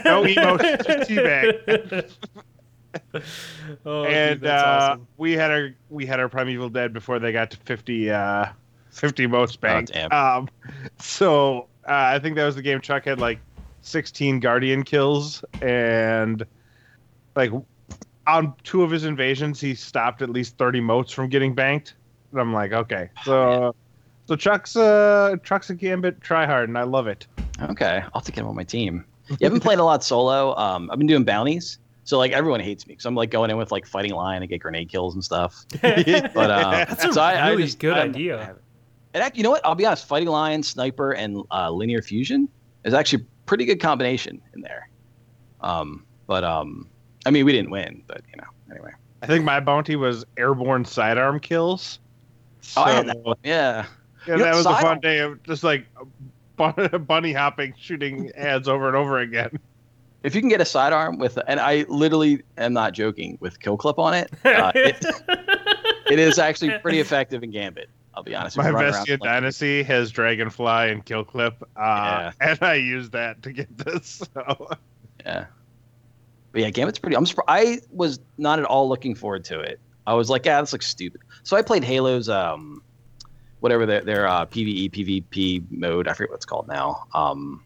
[0.04, 2.12] No emotions, just teabag.
[3.84, 5.06] oh, and dude, uh, awesome.
[5.16, 8.46] we had our we had our primeval dead before they got to 50 uh
[8.90, 10.10] 50 most banked damn.
[10.12, 10.48] um
[10.98, 13.38] so uh, i think that was the game chuck had like
[13.82, 16.44] 16 guardian kills and
[17.36, 17.52] like
[18.26, 21.94] on two of his invasions he stopped at least 30 motes from getting banked
[22.32, 23.74] and i'm like okay so
[24.26, 27.26] so chuck's uh chuck's a gambit try hard and i love it
[27.60, 29.04] Okay, I'll have to get him on my team.
[29.30, 30.54] You haven't played a lot solo.
[30.56, 33.56] Um, I've been doing bounties, so like everyone hates me because I'm like going in
[33.56, 35.64] with like fighting lion and get grenade kills and stuff.
[35.82, 38.54] But uh, That's a so I, I really just- good I- idea.
[39.12, 39.66] And act- you know what?
[39.66, 40.06] I'll be honest.
[40.06, 42.48] Fighting lion, sniper, and uh, linear fusion
[42.84, 44.88] is actually pretty good combination in there.
[45.60, 46.86] Um, but um,
[47.26, 48.92] I mean, we didn't win, but you know, anyway.
[49.22, 52.07] i think my bounty was airborne sidearm kills Oh, I had
[52.60, 53.36] So- that one.
[53.44, 53.86] Yeah.
[54.26, 55.86] Yeah, You that was a fun day of just like
[57.06, 59.58] bunny hopping, shooting ads over and over again.
[60.22, 63.76] If you can get a sidearm with, and I literally am not joking, with kill
[63.76, 65.04] clip on it, uh, it,
[66.10, 67.88] it is actually pretty effective in Gambit.
[68.14, 68.56] I'll be honest.
[68.56, 72.32] My you Vestian like- Dynasty has Dragonfly and Kill Clip, uh, Yeah.
[72.40, 74.22] and I used that to get this.
[74.34, 74.68] So.
[75.24, 75.46] Yeah.
[76.50, 77.16] But yeah, Gambit's pretty.
[77.16, 77.48] I'm surprised.
[77.48, 79.78] I was not at all looking forward to it.
[80.06, 81.20] I was like, yeah, this looks stupid.
[81.42, 82.82] So I played Halo's, um,
[83.60, 86.06] whatever their their uh, PVE PvP mode.
[86.08, 87.04] I forget what it's called now.
[87.14, 87.64] Um,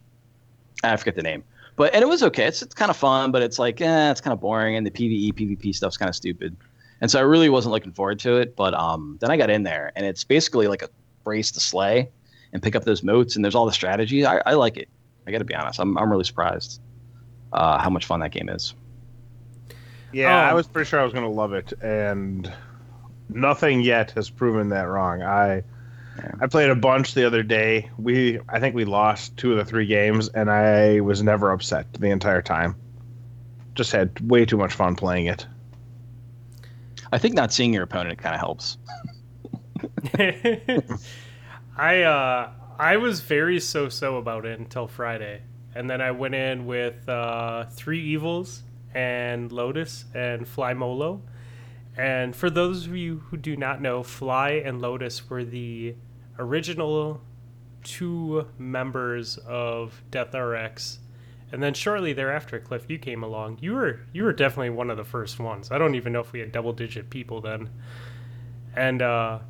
[0.85, 1.45] I forget the name.
[1.77, 2.45] But and it was okay.
[2.45, 4.91] It's it's kind of fun, but it's like, eh, it's kind of boring, and the
[4.91, 6.57] PVE PvP stuff's kind of stupid.
[7.01, 8.55] And so I really wasn't looking forward to it.
[8.57, 10.89] But um, then I got in there, and it's basically like a
[11.25, 12.09] race to slay
[12.53, 14.25] and pick up those motes, and there's all the strategy.
[14.27, 14.89] I, I like it.
[15.27, 15.81] I got to be honest.
[15.81, 16.81] I'm I'm really surprised
[17.53, 18.75] uh, how much fun that game is.
[20.13, 20.57] Yeah, I Oh.
[20.57, 22.53] was pretty sure I was going to love it, and
[23.29, 25.23] nothing yet has proven that wrong.
[25.23, 25.63] I
[26.19, 26.31] Yeah.
[26.41, 27.91] I played a bunch the other day.
[27.99, 31.93] We I think we lost two of the three games, and I was never upset
[31.95, 32.77] the entire time.
[33.75, 35.47] Just had way too much fun playing it.
[37.13, 38.79] I think not seeing your opponent kind of helps.
[41.77, 45.43] I uh I was very so-so about it until Friday,
[45.75, 51.23] and then I went in with uh, three evils and Lotus and Fly Molo.
[51.97, 55.95] And for those of you who do not know, Fly and Lotus were the
[56.39, 57.21] original
[57.85, 61.01] two members of Death RX.
[61.51, 63.59] And then shortly thereafter, Cliff, you came along.
[63.61, 65.71] You were you were definitely one of the first ones.
[65.71, 67.69] I don't even know if we had double digit people then.
[68.75, 69.41] And uh,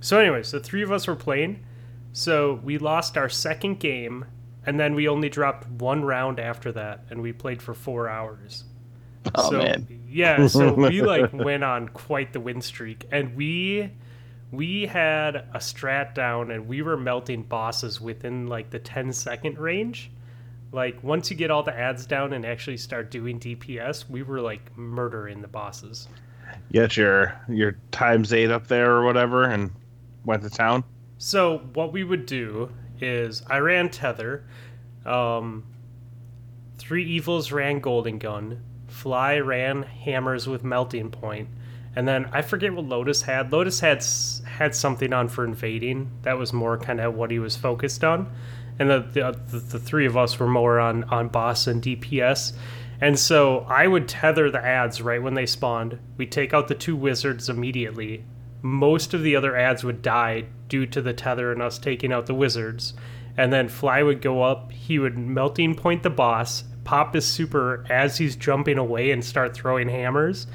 [0.00, 1.64] so, anyways, the three of us were playing.
[2.12, 4.26] So we lost our second game,
[4.64, 8.64] and then we only dropped one round after that, and we played for four hours.
[9.34, 13.90] Oh so, man, Yeah, so we like went on quite the win streak, and we
[14.50, 19.58] we had a strat down, and we were melting bosses within like the 10 second
[19.58, 20.10] range.
[20.72, 24.40] Like once you get all the ads down and actually start doing DPS, we were
[24.40, 26.08] like murdering the bosses.
[26.70, 29.70] Get your your times eight up there or whatever, and
[30.24, 30.84] went to town.
[31.18, 32.70] So what we would do
[33.00, 34.44] is I ran Tether,
[35.04, 35.64] um,
[36.78, 38.60] three evils ran Golden Gun,
[39.02, 41.48] Fly ran hammers with melting point,
[41.96, 43.50] and then I forget what Lotus had.
[43.50, 44.04] Lotus had
[44.46, 46.08] had something on for invading.
[46.22, 48.32] That was more kind of what he was focused on,
[48.78, 52.52] and the the, the the three of us were more on on boss and DPS.
[53.00, 55.98] And so I would tether the ads right when they spawned.
[56.16, 58.24] We take out the two wizards immediately.
[58.62, 62.26] Most of the other ads would die due to the tether and us taking out
[62.26, 62.94] the wizards.
[63.36, 67.84] And then Fly would go up, he would melting point the boss, pop his super
[67.90, 70.46] as he's jumping away and start throwing hammers.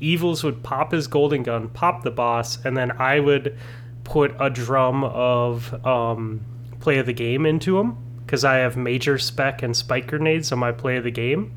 [0.00, 3.56] Evils would pop his golden gun, pop the boss, and then I would
[4.04, 6.40] put a drum of um,
[6.80, 10.58] play of the game into him because I have major spec and spike grenades on
[10.58, 11.52] my play of the game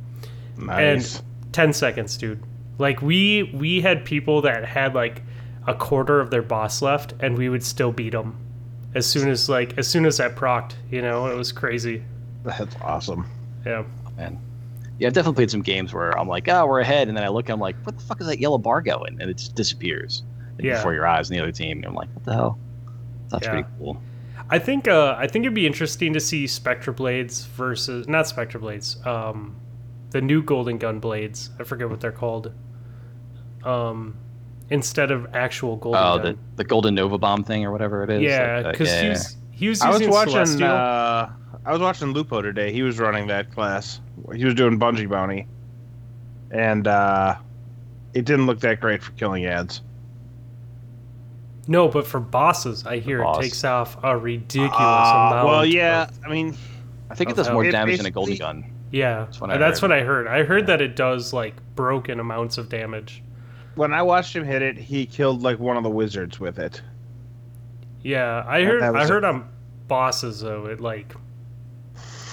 [0.57, 1.17] Nice.
[1.17, 2.41] and 10 seconds dude
[2.77, 5.21] like we we had people that had like
[5.67, 8.35] a quarter of their boss left and we would still beat them
[8.95, 12.03] as soon as like as soon as that procced you know it was crazy
[12.43, 13.25] That's awesome.
[13.65, 13.83] yeah
[14.19, 14.39] man.
[14.99, 17.29] Yeah, I've definitely played some games where I'm like, oh, we're ahead, and then I
[17.29, 19.17] look, and I'm like, what the fuck is that yellow bar going?
[19.21, 20.23] And it just disappears
[20.57, 20.75] like, Yeah.
[20.75, 21.77] before your eyes, and the other team.
[21.77, 22.59] And I'm like, what the hell?
[23.29, 23.51] That's Yeah.
[23.51, 24.01] pretty cool.
[24.51, 28.59] i think uh i think it'd be interesting to see spectral blades versus not spectral
[28.61, 29.55] blades um
[30.09, 32.51] the new golden gun blades i forget what they're called
[33.63, 34.15] um
[34.71, 38.09] instead of actual golden Oh, gun the the golden nova bomb thing or whatever it
[38.09, 38.21] is.
[38.23, 38.71] yeah like that.
[38.71, 40.33] because yeah, he was he was I was using watching.
[40.33, 40.67] Celestial.
[40.71, 41.29] Uh,
[41.65, 42.71] I was watching Lupo today.
[42.71, 43.99] He was running that class.
[44.33, 45.47] He was doing Bungie bounty,
[46.51, 47.35] and uh,
[48.13, 49.81] it didn't look that great for killing ads.
[51.67, 53.37] No, but for bosses, I hear Boss.
[53.37, 55.47] it takes off a ridiculous Uh, amount.
[55.47, 56.03] well, yeah.
[56.03, 56.55] of- I mean,
[57.09, 58.65] I think it does more It damage than a golden gun.
[58.91, 59.89] yeah, That's what I that's heard.
[59.91, 60.27] what I heard.
[60.27, 63.21] I heard that it does like broken amounts of damage.
[63.75, 66.81] when I watched him hit it, he killed like one of the wizards with it.
[68.01, 68.81] Yeah, I heard.
[68.81, 69.47] I was heard on
[69.87, 71.13] bosses though, it like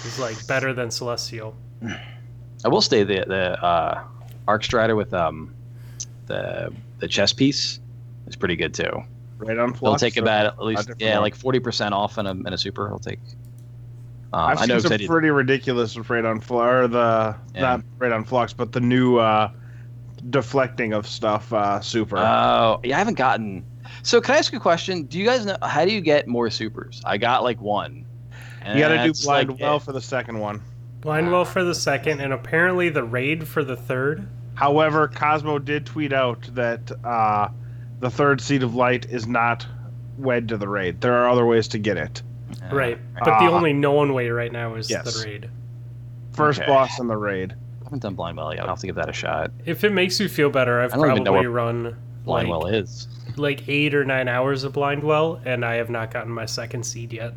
[0.05, 1.55] is like better than Celestial.
[1.83, 4.05] I will say the the uh,
[4.49, 5.55] arc strider with um
[6.27, 7.81] the the chest piece
[8.27, 9.03] is pretty good too.
[9.39, 12.53] Right on It'll take about at least yeah like forty percent off in a in
[12.53, 12.87] a super.
[12.87, 13.21] It'll take.
[14.33, 15.09] Um, I've I know seen some because I did.
[15.09, 17.61] pretty ridiculous with Raiden flux, or the Yeah.
[17.61, 19.51] not Raiden flux, but the new uh,
[20.31, 21.53] deflecting of stuff.
[21.53, 22.19] Uh, super.
[22.19, 23.65] Oh yeah, I haven't gotten.
[24.03, 25.05] So can I ask a question?
[25.05, 27.03] Do you guys know how do you get more supers?
[27.05, 28.07] I got like one.
[28.67, 29.83] you got to do blind like, well it.
[29.83, 30.62] for the second one.
[31.07, 34.27] Blindwell for the second, and apparently the raid for the third.
[34.55, 37.49] However, Cozmo did tweet out that uh,
[38.01, 39.64] the third seed of light is not
[40.19, 41.01] wed to the raid.
[41.01, 42.23] There are other ways to get it.
[42.59, 42.75] Yeah.
[42.75, 43.51] Right, but the Ah.
[43.51, 45.14] only known way right now is Yes.
[45.23, 45.49] the raid.
[46.33, 46.66] First Okay.
[46.71, 47.53] boss in the raid.
[47.53, 48.62] I haven't done blind well yet.
[48.64, 49.53] I'll have to give that a shot.
[49.64, 52.59] If it makes you feel better, I've I don't even know probably run Blind like,
[52.64, 53.07] well is.
[53.37, 57.12] like eight or nine hours of Blindwell, and I have not gotten my second seed
[57.12, 57.35] yet.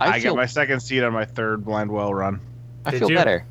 [0.00, 2.40] I, I, feel got my second seed on my third blind well run.
[2.86, 3.16] I Did feel you?
[3.16, 3.46] better.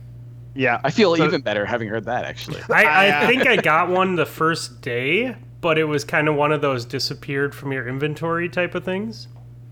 [0.56, 2.62] Yeah, I feel So- even better having heard that actually.
[2.72, 6.28] I, I, I uh, think I got one the first day, but it was kind
[6.28, 9.28] of one of those disappeared from your inventory type of things.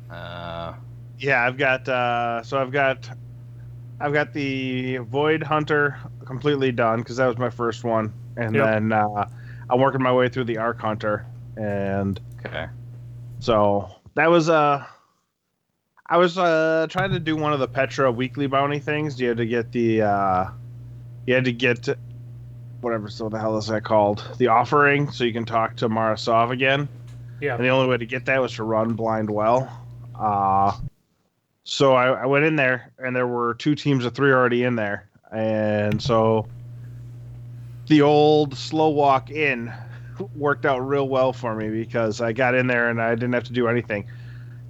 [0.09, 0.73] Uh,
[1.19, 1.45] yeah.
[1.45, 3.09] I've got uh, so I've got
[3.99, 8.65] I've got the Void Hunter completely done because that was my first one, and Yep.
[8.65, 9.27] then uh,
[9.69, 11.25] I'm working my way through the Arc Hunter,
[11.57, 12.65] and okay.
[13.39, 14.83] So that was uh
[16.11, 19.19] I was uh trying to do one of the Petra weekly bounty things.
[19.19, 20.49] You had to get the uh
[21.25, 21.87] you had to get
[22.81, 24.35] whatever so the hell is that called?
[24.37, 26.89] The offering so you can talk to Mara Sov again.
[27.39, 27.55] Yeah.
[27.55, 29.71] And the only way to get that was to run blind well.
[30.13, 30.77] Uh
[31.63, 34.75] so I, I went in there and there were two teams of three already in
[34.75, 35.07] there.
[35.31, 36.45] And so
[37.87, 39.71] the old slow walk in
[40.35, 43.45] worked out real well for me because I got in there and I didn't have
[43.45, 44.07] to do anything.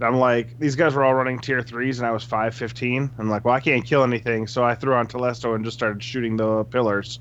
[0.04, 3.12] I'm like, these guys were all running tier threes and I was 515.
[3.18, 4.48] I'm like, well, I can't kill anything.
[4.48, 7.20] So I threw on Telesto and just started shooting the pillars.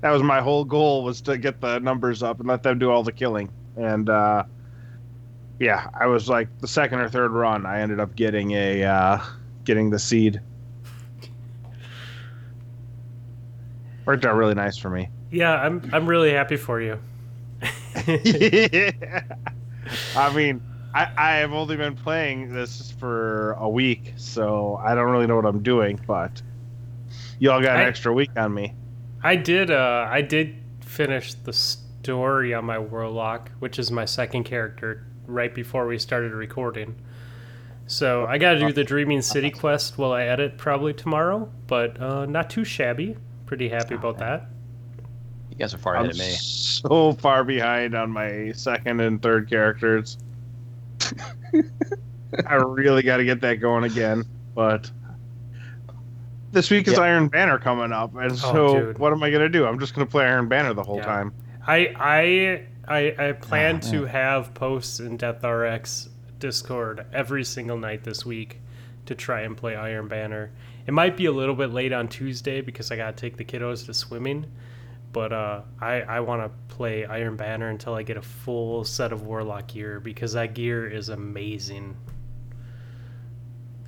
[0.00, 2.90] That was my whole goal was to get the numbers up and let them do
[2.90, 3.50] all the killing.
[3.76, 4.44] And, uh,
[5.58, 7.64] yeah, I was like the second or third run.
[7.64, 9.18] I ended up getting a, uh,
[9.64, 10.40] getting the seed.
[14.04, 15.08] Worked out really nice for me.
[15.32, 16.98] Yeah, I'm I'm really happy for you.
[18.06, 19.22] yeah.
[20.16, 20.62] I mean,
[20.96, 25.36] I, I have only been playing this for a week, so I don't really know
[25.36, 26.40] what I'm doing, but
[27.38, 28.74] y'all got an I- extra week on me.
[29.22, 34.44] I did uh I did finish the story on my Warlock, which is my second
[34.44, 36.94] character, right before we started recording.
[37.86, 42.00] So I got to do the Dreaming City quest while I edit probably tomorrow, but
[42.00, 43.16] uh, not too shabby.
[43.44, 44.48] Pretty happy about that.
[45.50, 46.30] You guys are far I'm of me.
[46.32, 50.18] so far behind on my second and third characters.
[52.46, 54.24] I really got to get that going again,
[54.54, 54.90] but
[56.52, 57.00] this week is Yeah.
[57.04, 58.98] Iron Banner coming up, and Oh, so dude.
[58.98, 59.66] what am I gonna do?
[59.66, 61.04] I'm just gonna play Iron Banner the whole Yeah.
[61.06, 61.32] time.
[61.66, 67.42] I I I, I ah, plan Oh, to have posts in Death RX Discord every
[67.44, 68.60] single night this week
[69.06, 70.50] to try and play Iron Banner.
[70.86, 73.86] It might be a little bit late on Tuesday because I gotta take the kiddos
[73.86, 74.46] to swimming,
[75.16, 79.12] but uh, I I want to play Iron Banner until I get a full set
[79.12, 81.96] of Warlock gear because that gear is amazing.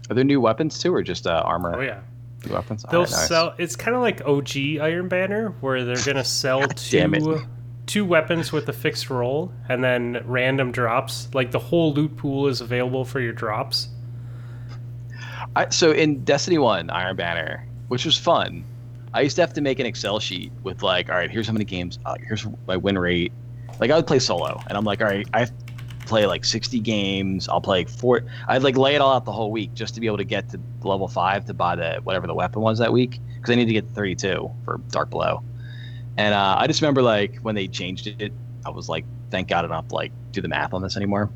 [0.09, 1.77] Are there new weapons too, or just uh, armor?
[1.77, 2.01] Oh yeah.
[2.47, 2.83] New weapons.
[2.91, 3.29] They'll Alright, nice.
[3.29, 3.55] sell.
[3.59, 7.47] It's kind of like OG Iron Banner, where they're gonna sell two
[7.85, 11.29] two weapons with a fixed roll, and then random drops.
[11.35, 13.91] Like the whole loot pool is available for your drops.
[15.55, 18.65] I, so in Destiny One, Iron Banner, which was fun,
[19.15, 21.53] I used to have to make an Excel sheet with like, all right, here's how
[21.53, 23.33] many games, uh, here's my win rate.
[23.81, 25.47] Like I would play solo, and I'm like, all right, I
[26.09, 27.49] play like 60 games.
[27.49, 28.23] I'll play four.
[28.49, 30.49] I'd like lay it all out the whole week just to be able to get
[30.51, 33.67] to level five to buy the whatever the weapon was that week because I need
[33.67, 35.43] to get to 32 for Dark Below.
[36.17, 38.33] And uh, I just remember like when they changed it,
[38.67, 41.31] I was like, thank God I don't like do the math on this anymore.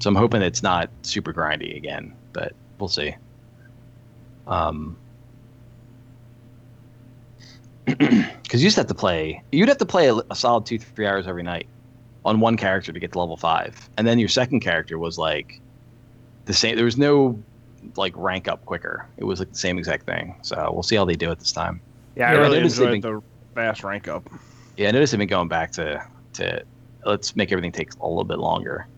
[0.00, 3.14] So I'm hoping it's not super grindy again, but we'll see.
[4.46, 4.96] Um,
[8.42, 10.78] because you used to have to play, you'd have to play a, a solid two,
[10.78, 11.68] three hours every night
[12.24, 15.62] on one character to get to level five, and then your second character was like
[16.46, 16.76] the same.
[16.76, 17.44] There was no
[17.96, 19.08] like rank up quicker.
[19.16, 20.36] It was like the same exact thing.
[20.42, 21.80] So we'll see how they do it this time.
[22.16, 23.22] Yeah, I Yeah, really it is enjoyed the
[23.54, 24.28] fast rank up.
[24.76, 26.02] Yeah, I noticed they've been going back to
[26.34, 26.64] to
[27.04, 28.88] let's make everything take a little bit longer,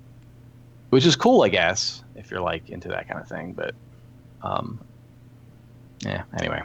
[0.91, 3.53] which is cool, I guess, if you're like into that kind of thing.
[3.53, 3.75] But
[4.43, 4.81] um,
[6.01, 6.25] yeah.
[6.39, 6.63] Anyway,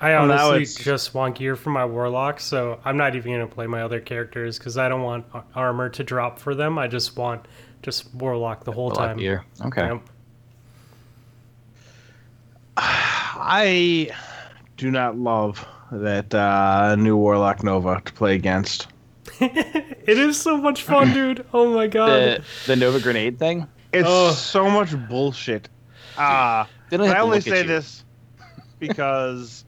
[0.00, 3.46] I Well, honestly it's- just want gear for my Warlock, so I'm not even gonna
[3.46, 6.78] play my other characters because I don't want armor to drop for them.
[6.78, 7.46] I just want
[7.82, 9.18] just Warlock the whole a lot time.
[9.18, 9.44] here.
[9.64, 9.86] Okay.
[9.86, 10.00] Yep.
[12.76, 14.10] I
[14.76, 18.88] do not love that uh, new Warlock Nova to play against.
[19.40, 21.46] it is so much fun, dude.
[21.54, 22.10] Oh my god.
[22.10, 23.66] The the Nova grenade thing.
[23.92, 24.34] It's Ugh.
[24.34, 25.68] so much bullshit.
[26.18, 27.68] Uh, They don't but have I only say you.
[27.68, 28.04] this
[28.80, 29.63] because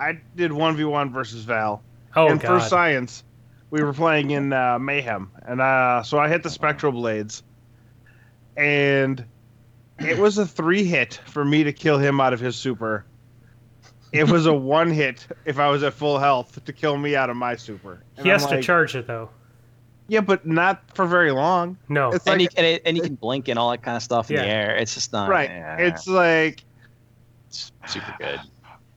[0.00, 1.82] I did 1v1 versus Val.
[2.16, 2.62] oh and god.
[2.62, 3.22] for science,
[3.70, 5.30] we were playing in uh, Mayhem.
[5.46, 7.42] And uh, so I hit the Spectral Blades.
[8.56, 9.24] And
[9.98, 13.04] it was a three hit for me to kill him out of his super.
[14.12, 17.30] It was a one hit if I was at full health to kill me out
[17.30, 18.02] of my super.
[18.16, 19.30] And he has I'm to like, charge it though.
[20.08, 21.78] Yeah, but not for very long.
[21.88, 22.10] No.
[22.10, 24.02] It's and, like you, and, it, and you can blink and all that kind of
[24.02, 24.42] stuff in Yeah.
[24.42, 24.76] the air.
[24.76, 25.48] It's just not right.
[25.48, 26.64] yeah, It's like
[27.46, 28.40] it's super good.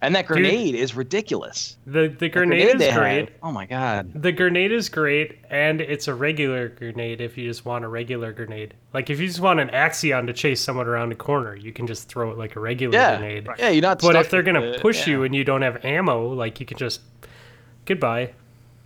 [0.04, 1.78] And that grenade is ridiculous.
[1.88, 3.20] the the The grenade is great.
[3.22, 4.12] have- Oh my god.
[4.22, 8.34] The grenade is great, and it's a regular grenade if you just want a regular
[8.34, 8.74] grenade.
[8.94, 11.88] Like if you just want an Axion to chase someone around a corner, you can
[11.88, 13.18] just throw it like a regular Yeah.
[13.18, 13.48] grenade.
[13.58, 14.00] Yeah, you're not.
[14.02, 15.14] But stuck if they're gonna the- push yeah.
[15.14, 17.02] you and you don't have ammo, like you can just
[17.86, 18.32] goodbye.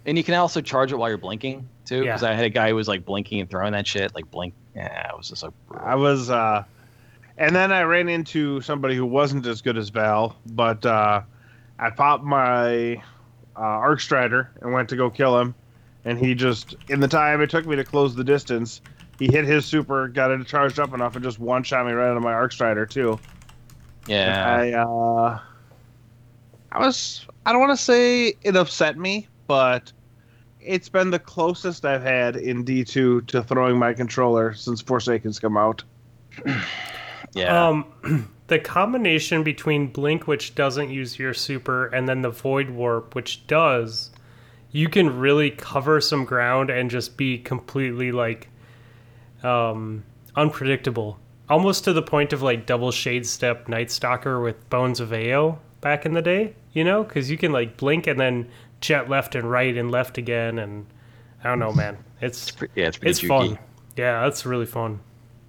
[0.05, 2.01] and you can also charge it while you're blinking too.
[2.03, 2.29] Because Yeah.
[2.29, 4.53] I had a guy who was like blinking and throwing that shit, like blink.
[4.75, 5.51] Yeah, it was just like.
[5.79, 6.63] I was uh
[7.37, 11.21] and then I ran into somebody who wasn't as good as Val, but uh
[11.79, 12.95] I popped my
[13.55, 15.55] uh Arc Strider and went to go kill him
[16.05, 18.81] and he just in the time it took me to close the distance,
[19.19, 22.09] he hit his super, got it charged up enough and just one shot me right
[22.09, 23.19] out of my Arc Strider too.
[24.07, 24.45] Yeah.
[24.45, 25.39] I uh
[26.71, 29.91] I was I don't want to say it upset me, but
[30.61, 35.57] it's been the closest I've had in D2 to throwing my controller since Forsaken's come
[35.57, 35.83] out.
[37.33, 37.67] yeah.
[37.67, 43.15] Um, the combination between Blink, which doesn't use your super, and then the Void Warp,
[43.15, 44.11] which does,
[44.71, 48.49] you can really cover some ground and just be completely like
[49.43, 50.03] um,
[50.35, 51.19] unpredictable.
[51.49, 55.57] Almost to the point of like double shade step Night Stalker with Bones of Eao
[55.81, 57.03] back in the day, you know?
[57.03, 58.49] Because you can like blink and then
[58.81, 60.59] jet left and right and left again.
[60.59, 60.85] And
[61.43, 61.97] I don't know, man.
[62.21, 63.57] It's yeah, it's pretty it's fun.
[63.95, 64.99] Yeah, that's really fun.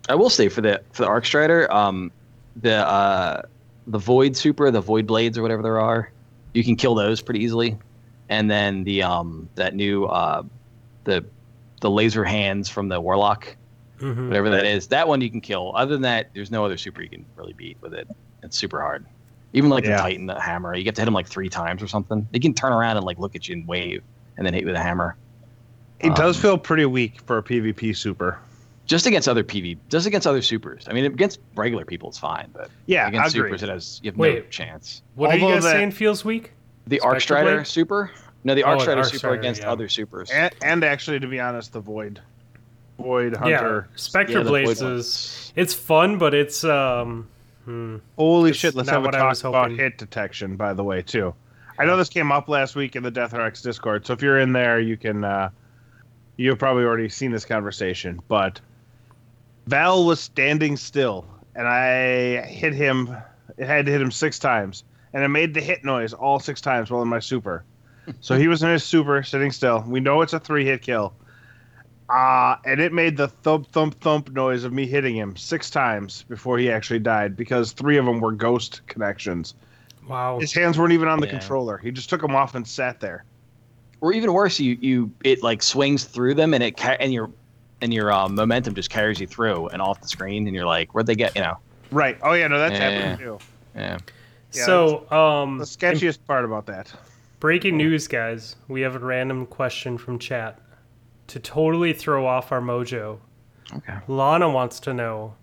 [0.09, 2.11] I will say for the for the Arc Strider, um,
[2.57, 3.43] the uh,
[3.87, 6.11] the Void Super, the Void Blades or whatever there are,
[6.55, 7.77] you can kill those pretty easily,
[8.29, 10.43] and then the um that new uh,
[11.05, 11.25] the
[11.81, 13.57] the laser hands from the Warlock,
[13.99, 15.73] hmm whatever that is, that one you can kill.
[15.77, 18.09] Other than that, there's no other super you can really beat with it.
[18.43, 19.07] It's super hard.
[19.53, 19.97] Even like Yeah.
[19.97, 22.27] the Titan, the hammer, you get to hit him like three times or something.
[22.33, 24.03] They can turn around and like look at you and wave,
[24.37, 25.17] and then hit you with a hammer.
[26.01, 28.39] It does Um, feel pretty weak for a PvP super.
[28.89, 30.87] Just against other PV, just against other supers.
[30.89, 33.51] I mean, against regular people, it's fine, but Yeah, against agreed.
[33.51, 35.03] supers, it has you have no chance.
[35.15, 36.53] What are you Although guys that- saying feels weak?
[36.87, 37.67] The Arc Spectre Strider Blade?
[37.67, 38.11] super?
[38.45, 39.71] No, the Oh, Arc the Strider Arc super Strider, against yeah.
[39.71, 40.31] other supers.
[40.31, 42.21] And, and actually, to be honest, the Void,
[42.99, 43.87] Void Hunter.
[43.91, 47.29] Yeah, Spectre Yeah, Blades is it's fun, but it's um
[48.17, 48.75] Holy That's shit!
[48.75, 49.77] Let's have a what I talk was about hoping.
[49.77, 51.35] hit detection, by the way, too.
[51.79, 54.39] I know this came up last week in the Death RX Discord, so if you're
[54.39, 55.23] in there, you can.
[55.25, 55.51] Uh,
[56.39, 58.61] you've probably already seen this conversation, but
[59.69, 63.15] Val was standing still, and I hit him.
[63.59, 66.61] It had to hit him six times, and I made the hit noise all six
[66.63, 67.65] times while in my super.
[68.21, 69.85] so he was in his super, sitting still.
[69.87, 71.13] We know it's a three hit kill.
[72.09, 76.25] Uh, and it made the thump thump thump noise of me hitting him six times
[76.31, 79.55] before he actually died because three of them were ghost connections.
[80.09, 80.41] Wow.
[80.41, 81.33] His hands weren't even on the Yeah.
[81.33, 81.77] controller.
[81.77, 83.25] He just took them off and sat there.
[84.01, 87.31] Or even worse, you you it like swings through them and it ca- and your
[87.81, 90.95] and your uh, momentum just carries you through and off the screen and you're like,
[90.95, 91.35] where'd they get?
[91.37, 91.59] You know.
[91.91, 92.19] Right.
[92.23, 92.91] Oh yeah, no, that's Yeah.
[92.91, 93.39] happened too.
[93.75, 93.99] Yeah.
[94.53, 96.93] Yeah, so, um, The sketchiest part about that.
[97.39, 98.57] breaking news, guys.
[98.67, 100.59] We have a random question from chat
[101.29, 103.19] to totally throw off our mojo.
[103.77, 103.99] Okay.
[104.09, 105.35] Lana wants to know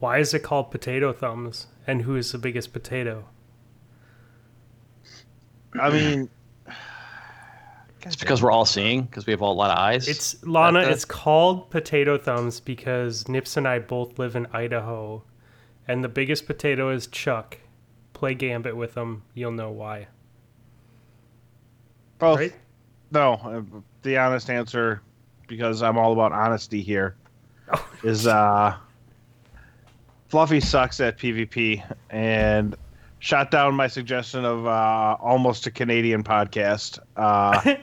[0.00, 3.26] why is it called potato thumbs and who is the biggest potato?
[5.80, 6.30] I mean,
[8.06, 10.08] It's because we're all seeing because we have all, a lot of eyes.
[10.08, 10.80] It's Lana.
[10.80, 15.22] That- that- It's called potato thumbs because Nips and I both live in Idaho,
[15.88, 17.58] and the biggest potato is Chuck.
[18.12, 19.22] Play Gambit with him.
[19.34, 20.06] You'll know why.
[22.18, 22.38] both.
[22.38, 22.54] Right?
[23.10, 23.62] No, uh,
[24.02, 25.02] the honest answer,
[25.48, 27.16] because I'm all about honesty here,
[27.72, 27.88] Oh.
[28.04, 28.76] is uh,
[30.28, 32.76] Fluffy sucks at PvP and
[33.24, 36.98] shot down my suggestion of uh, almost a Canadian podcast.
[37.16, 37.58] Uh,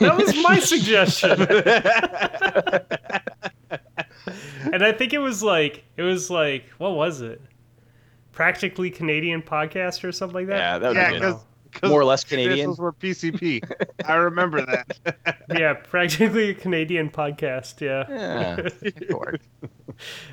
[0.00, 1.32] That was my suggestion.
[4.72, 7.42] and I think it was like it was like what was it?
[8.30, 10.58] Practically Canadian podcast or something like that.
[10.58, 11.18] yeah, that would yeah, be
[11.72, 12.68] because More or less Canadian.
[12.68, 13.68] Those were PCP.
[14.04, 14.96] I remember that.
[15.50, 17.80] Yeah, practically a Canadian podcast.
[17.80, 18.04] Yeah.
[18.08, 19.40] Yeah, it could work.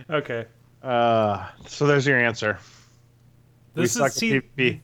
[0.09, 0.45] Okay.
[0.83, 2.59] Uh, so there's your answer.
[3.75, 4.81] We This suck is see, at PvP.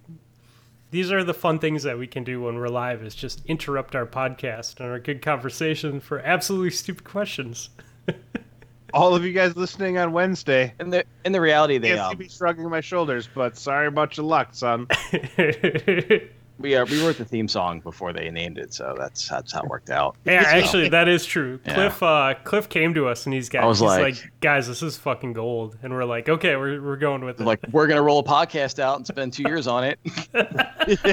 [0.92, 3.96] these are the fun things that we can do when we're live is just interrupt
[3.96, 7.70] our podcast and our good conversation for absolutely stupid questions.
[8.94, 10.74] All of you guys listening on Wednesday.
[10.80, 13.88] In the in the reality, they Can't see um, me shrugging my shoulders, but sorry
[13.88, 14.88] about your luck, son.
[16.60, 19.62] we uh, we wrote the theme song before they named it, so that's that's how
[19.62, 20.16] it worked out.
[20.26, 21.60] Yeah, actually, that is true.
[21.66, 21.74] Yeah.
[21.76, 23.68] Cliff, uh, Cliff came to us and he's got.
[23.68, 27.24] He's like- like, guys, this is fucking gold, and we're like, okay, we're, we're going
[27.26, 27.44] with it.
[27.44, 30.00] Like we're gonna roll a podcast out and spend two years on it
[30.34, 30.48] on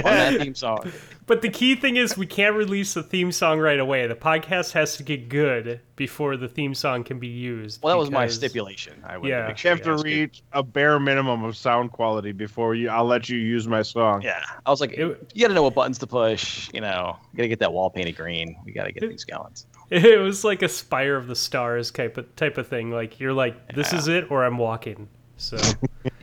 [0.02, 0.90] that theme song.
[1.28, 4.06] But the key thing is, we can't release the theme song right away.
[4.08, 7.80] The podcast has to get good before the theme song can be used.
[7.82, 8.94] Well, that was my because- stipulation.
[9.06, 9.46] I would Yeah.
[9.46, 12.88] make You have to guys could- reach a bare minimum of sound quality before you.
[12.88, 14.22] I'll let you use my song.
[14.22, 16.68] Yeah, I was like, It- you got to know what buttons to push.
[16.74, 18.56] You know, you got to get that wall painted green.
[18.64, 19.52] We got to get these going.
[19.90, 22.90] It was like a Spire of the Stars type of type of thing.
[22.90, 23.98] Like you're like, this Yeah.
[23.98, 25.08] is it, or I'm walking.
[25.36, 25.56] So,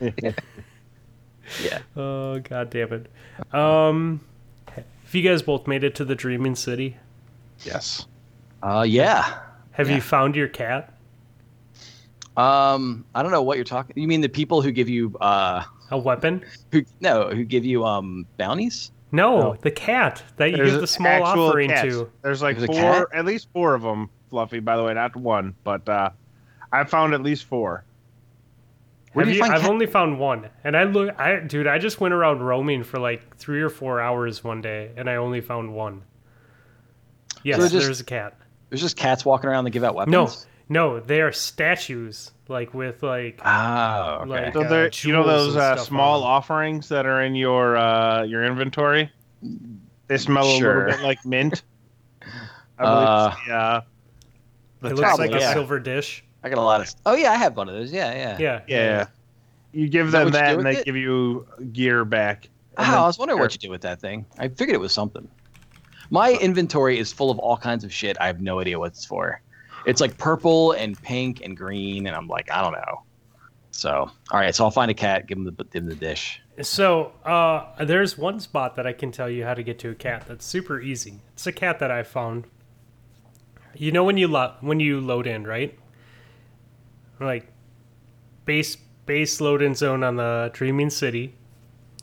[1.62, 1.78] Yeah.
[1.96, 3.54] oh god damn it.
[3.54, 4.20] Um,
[5.06, 6.96] if you guys both made it to the Dreaming City,
[7.64, 8.06] Yes.
[8.62, 9.38] Uh, yeah.
[9.72, 9.96] have Yeah.
[9.96, 10.92] you found your cat?
[12.36, 13.94] Um, I don't know what you're talking.
[13.96, 16.44] You mean the people who give you uh, A weapon?
[16.70, 18.90] who no, who give you um bounties?
[19.12, 19.54] No, No.
[19.62, 21.82] the cat that you There's give the small actual offering cats.
[21.94, 22.10] to.
[22.22, 24.58] There's like There's four, at least four of them, Fluffy.
[24.60, 26.10] By the way, not one, but uh,
[26.72, 27.84] I found at least four.
[29.16, 31.40] Where Have do you you, find I've cat- only found one, and I look, I
[31.40, 35.08] dude, I just went around roaming for like three or four hours one day, and
[35.08, 36.02] I only found one.
[37.42, 38.36] Yes, they're just- there's a cat.
[38.68, 40.12] There's just cats walking around that give out weapons.
[40.12, 40.28] No,
[40.68, 43.40] no, they are statues, like with like.
[43.42, 44.28] Oh, okay.
[44.46, 46.36] Like, So uh, you know those uh, small on 'em.
[46.36, 49.10] offerings that are in your uh, your inventory.
[50.08, 51.62] They smell a little bit like mint.
[52.78, 53.38] I Uh, believe.
[53.48, 53.80] Yeah.
[54.80, 55.52] The It looks Probably, like a yeah.
[55.54, 56.22] silver dish.
[56.46, 56.94] I got a lot of.
[57.04, 57.92] Oh yeah, I have one of those.
[57.92, 58.38] Yeah, yeah.
[58.38, 59.06] Yeah, Yeah.
[59.72, 60.84] You give Is them what that, and they it?
[60.86, 62.48] give you gear back.
[62.78, 64.24] Oh, then- I was wondering what you do with that thing.
[64.38, 65.28] I figured it was something.
[66.10, 68.16] My inventory is full of all kinds of shit.
[68.20, 69.40] I have no idea what it's for.
[69.84, 73.02] It's like purple and pink and green, and I'm like, I don't know.
[73.72, 76.40] So, all right, so I'll find a cat, give him the give him the dish.
[76.62, 79.94] So uh, there's one spot that I can tell you how to get to a
[79.94, 80.24] cat.
[80.26, 81.20] That's super easy.
[81.34, 82.46] It's a cat that I found.
[83.74, 85.78] You know when you lo- when you load in, right?
[87.20, 87.46] Like
[88.44, 91.34] base base load in zone on the Dreaming City.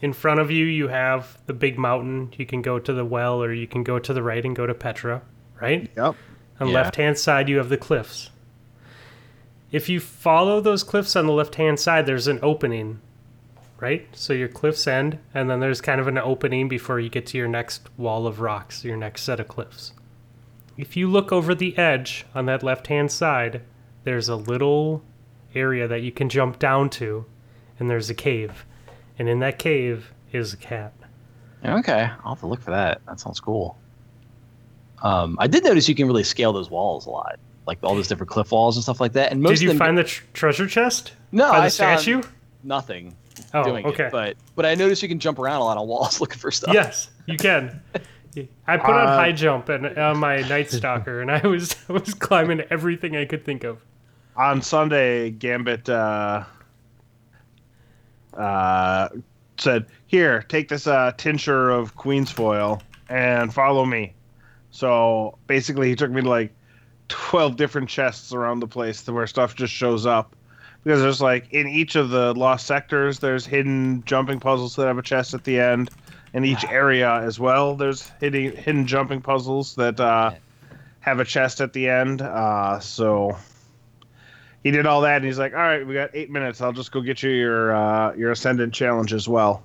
[0.02, 2.34] In front of you, you have the big mountain.
[2.38, 4.66] You can go to the well, or you can go to the right and go
[4.66, 5.22] to Petra,
[5.62, 5.90] right?
[5.96, 6.16] Yep.
[6.60, 6.74] On Yeah.
[6.74, 8.30] left hand side, you have the cliffs.
[9.72, 13.00] If you follow those cliffs on the left hand side, there's an opening,
[13.80, 14.08] right?
[14.12, 17.38] So your cliffs end, and then there's kind of an opening before you get to
[17.38, 19.94] your next wall of rocks, your next set of cliffs.
[20.78, 23.62] If you look over the edge on that left hand side,
[24.04, 25.04] there's a little
[25.56, 27.26] area that you can jump down to,
[27.80, 28.66] and there's a cave,
[29.20, 30.94] and in that cave is a cat.
[31.66, 33.02] Okay, I'll have to look for that.
[33.06, 33.78] That sounds cool.
[35.02, 38.08] Um, I did notice you can really scale those walls a lot, like all those
[38.08, 39.32] different cliff walls and stuff like that.
[39.32, 41.14] And most Did you of them, find the tr- treasure chest?
[41.32, 42.22] no, by the I found statue?
[42.64, 43.16] nothing
[43.54, 44.06] Oh, doing okay.
[44.06, 46.52] it, but but I noticed you can jump around a lot on walls looking for
[46.52, 46.74] stuff.
[46.74, 47.82] Yes, you can.
[48.68, 51.94] I put on Uh, high jump and on my night stalker, and I was I
[51.94, 53.80] was climbing everything I could think of.
[54.36, 56.44] On Sunday, Gambit uh,
[58.36, 59.10] uh,
[59.58, 64.14] said, "Here, take this uh, tincture of Queensfoil and follow me."
[64.72, 66.52] So basically, he took me to like
[67.10, 70.36] twelve different chests around the place to where stuff just shows up.
[70.84, 74.98] Because there's like in each of the lost sectors, there's hidden jumping puzzles that have
[74.98, 75.92] a chest at the end.
[76.34, 80.32] In each area as well, there's hidden hidden jumping puzzles that uh,
[81.02, 82.24] have a chest at the end.
[82.24, 83.38] Uh, so
[84.64, 86.62] he did all that, and he's like, "All right, we got eight minutes.
[86.62, 89.64] I'll just go get you your uh, your ascendant challenge as well.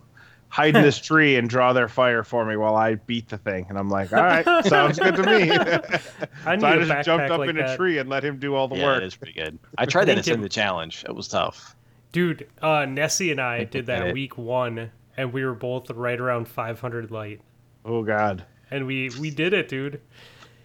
[0.50, 3.66] Hide in this tree and draw their fire for me while I beat the thing."
[3.68, 5.50] And I'm like, "All right, sounds good to me."
[6.46, 7.74] I so I a just jumped up like in that.
[7.74, 9.02] a tree and let him do all the yeah, work.
[9.02, 9.58] it is pretty good.
[9.76, 11.04] I tried that Thank in the challenge.
[11.08, 11.74] It was tough.
[12.10, 16.48] Dude, uh, Nessie and I did that week one, and we were both right around
[16.48, 17.42] 500 light,
[17.84, 18.44] Oh God.
[18.70, 20.00] and we we did it, dude.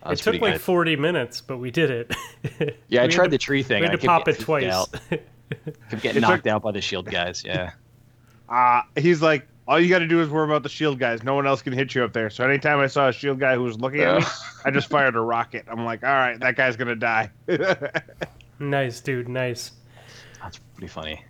[0.06, 0.62] That's it took like good.
[0.62, 2.16] 40 minutes, but we did it.
[2.90, 3.80] Yeah, I tried to- the tree thing.
[3.82, 4.66] We had I to kept pop it twice.
[4.72, 4.94] Out.
[5.90, 7.44] Kept getting knocked out by the shield guys.
[7.46, 7.72] Yeah.
[8.50, 11.24] Uh, he's like, all you got to do is worry about the shield guys.
[11.24, 12.30] No one else can hit you up there.
[12.30, 14.26] So anytime I saw a shield guy who was looking at me,
[14.66, 15.66] I just fired a rocket.
[15.68, 17.32] I'm like, all right, that guy's gonna die.
[18.60, 19.72] nice, dude, nice.
[20.42, 21.24] That's pretty funny.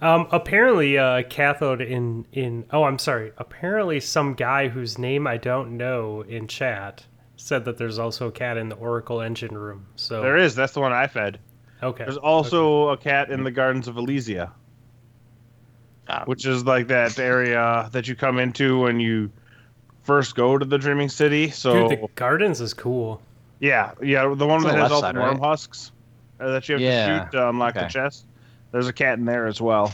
[0.00, 3.32] Um, apparently, uh, cathode in in oh, I'm sorry.
[3.36, 7.04] Apparently, some guy whose name I don't know in chat
[7.46, 9.86] said that there's also a cat in the Oracle engine room.
[9.96, 10.54] So there is.
[10.54, 11.38] That's the one I fed.
[11.82, 14.50] okay, There's also a cat in the Gardens of Esila,
[16.08, 19.30] Uh, which is like that area that you come into when you
[20.02, 21.50] first go to the Dreaming City.
[21.50, 23.20] So dude, the gardens is cool.
[23.60, 25.48] yeah, yeah, the one It's that the has all side, the worm right?
[25.48, 25.92] husks
[26.40, 28.26] uh, that you have Yeah, to shoot to unlock the chest.
[28.72, 29.92] There's a cat in there as well.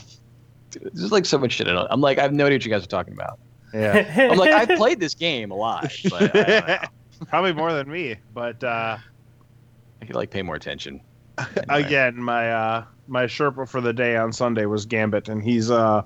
[0.71, 1.87] There's like so much shit in it.
[1.91, 3.37] I'm like, I have no idea what you guys are talking about.
[3.73, 6.77] Yeah, I'm like, I've played this game a lot, but I, don't know.
[7.25, 8.15] probably more than me.
[8.33, 8.97] But uh,
[10.01, 11.01] I could like pay more attention.
[11.69, 16.03] again, my uh, my Sherpa for the day on Sunday was Gambit, and he's uh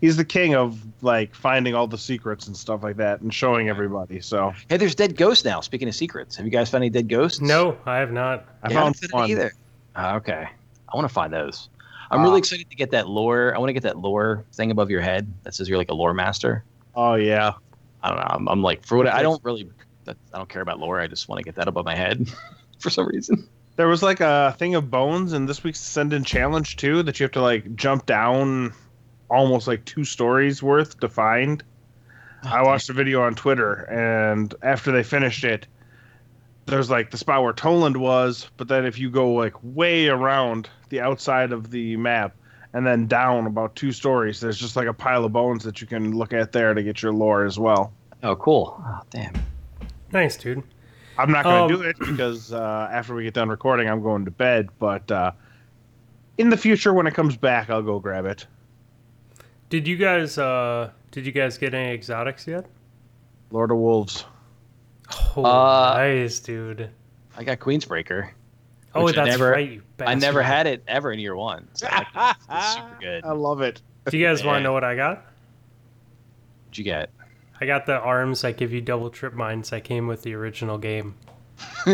[0.00, 3.68] he's the king of like finding all the secrets and stuff like that and showing
[3.68, 4.20] everybody.
[4.20, 5.60] So Hey, there's dead ghosts now.
[5.60, 7.40] Speaking of secrets, have you guys found any dead ghosts?
[7.40, 8.46] no, I have not.
[8.62, 9.24] I Yeah, found haven't one.
[9.24, 9.52] it either.
[9.94, 10.46] Ah, okay,
[10.92, 11.68] I want to find those.
[12.10, 12.24] I'm Ah.
[12.24, 13.54] really excited to get that lore.
[13.54, 15.94] I want to get that lore thing above your head that says you're like a
[15.94, 16.64] lore master.
[16.94, 17.54] Oh yeah,
[18.02, 18.26] I don't know.
[18.28, 19.68] I'm, I'm like for what I don't really.
[20.06, 21.00] That, I don't care about lore.
[21.00, 22.28] I just want to get that above my head
[22.78, 23.48] for some reason.
[23.76, 27.24] there was like a thing of bones in this week's Ascendant challenge too that you
[27.24, 28.72] have to like jump down
[29.28, 31.62] almost like two stories worth to find.
[32.44, 35.66] Ah, I watched a video on Twitter, and after they finished it,
[36.66, 40.68] there's like the spot where Toland was, but then if you go like way around
[40.88, 42.34] the outside of the map
[42.72, 45.86] and then down about two stories, there's just like a pile of bones that you
[45.86, 47.92] can look at there to get your lore as well.
[48.22, 48.82] Oh, cool.
[48.84, 49.34] Oh, damn.
[50.12, 50.62] Nice, dude.
[51.18, 54.02] I'm not going to Um, do it because uh, after we get done recording, I'm
[54.02, 54.68] going to bed.
[54.78, 55.32] But uh,
[56.38, 58.46] in the future, when it comes back, I'll go grab it.
[59.68, 62.66] Did you guys uh did you guys get any exotics yet?
[63.50, 64.24] Lord of Wolves.
[65.36, 66.90] Oh, Uh, nice, dude.
[67.36, 68.30] I got Queensbreaker.
[68.94, 69.70] Oh, which I that's never- right.
[69.70, 71.66] You I never had it ever in year one.
[71.72, 72.06] So like,
[72.48, 73.24] it's super good.
[73.24, 73.82] I love it.
[74.08, 75.24] Do you guys want to know what I got?
[76.66, 77.10] What'd you get?
[77.60, 80.78] I got the arms that give you double trip mines that came with the original
[80.78, 81.14] game.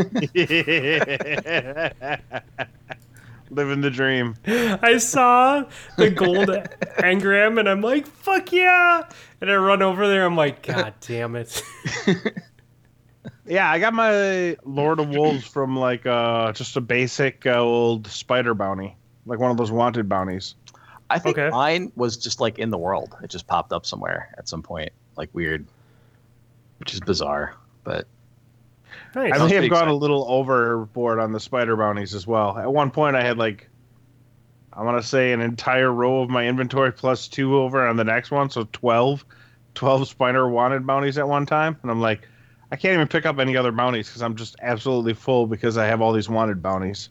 [3.50, 4.34] Living the dream.
[4.46, 5.64] I saw
[5.98, 6.48] the gold
[6.98, 9.02] engram and I'm like, fuck yeah!
[9.40, 11.62] And I run over there, I'm like, god damn it.
[13.44, 18.06] Yeah, I got my Lord of Wolves from like uh, just a basic uh, old
[18.06, 18.96] spider bounty,
[19.26, 20.54] like one of those wanted bounties.
[21.10, 21.50] I think Okay.
[21.50, 23.14] mine was just like in the world.
[23.22, 25.66] It just popped up somewhere at some point, like weird,
[26.78, 27.56] which is bizarre.
[27.84, 28.06] But
[29.14, 29.32] Nice.
[29.32, 32.56] I Sounds may have gone a little overboard on the spider bounties as well.
[32.56, 33.68] At one point, I had like,
[34.72, 38.04] I want to say an entire row of my inventory plus two over on the
[38.04, 39.24] next one, so 12,
[39.74, 41.76] 12 spider wanted bounties at one time.
[41.82, 42.26] And I'm like,
[42.70, 45.86] I can't even pick up any other bounties because I'm just absolutely full because I
[45.86, 47.10] have all these wanted bounties.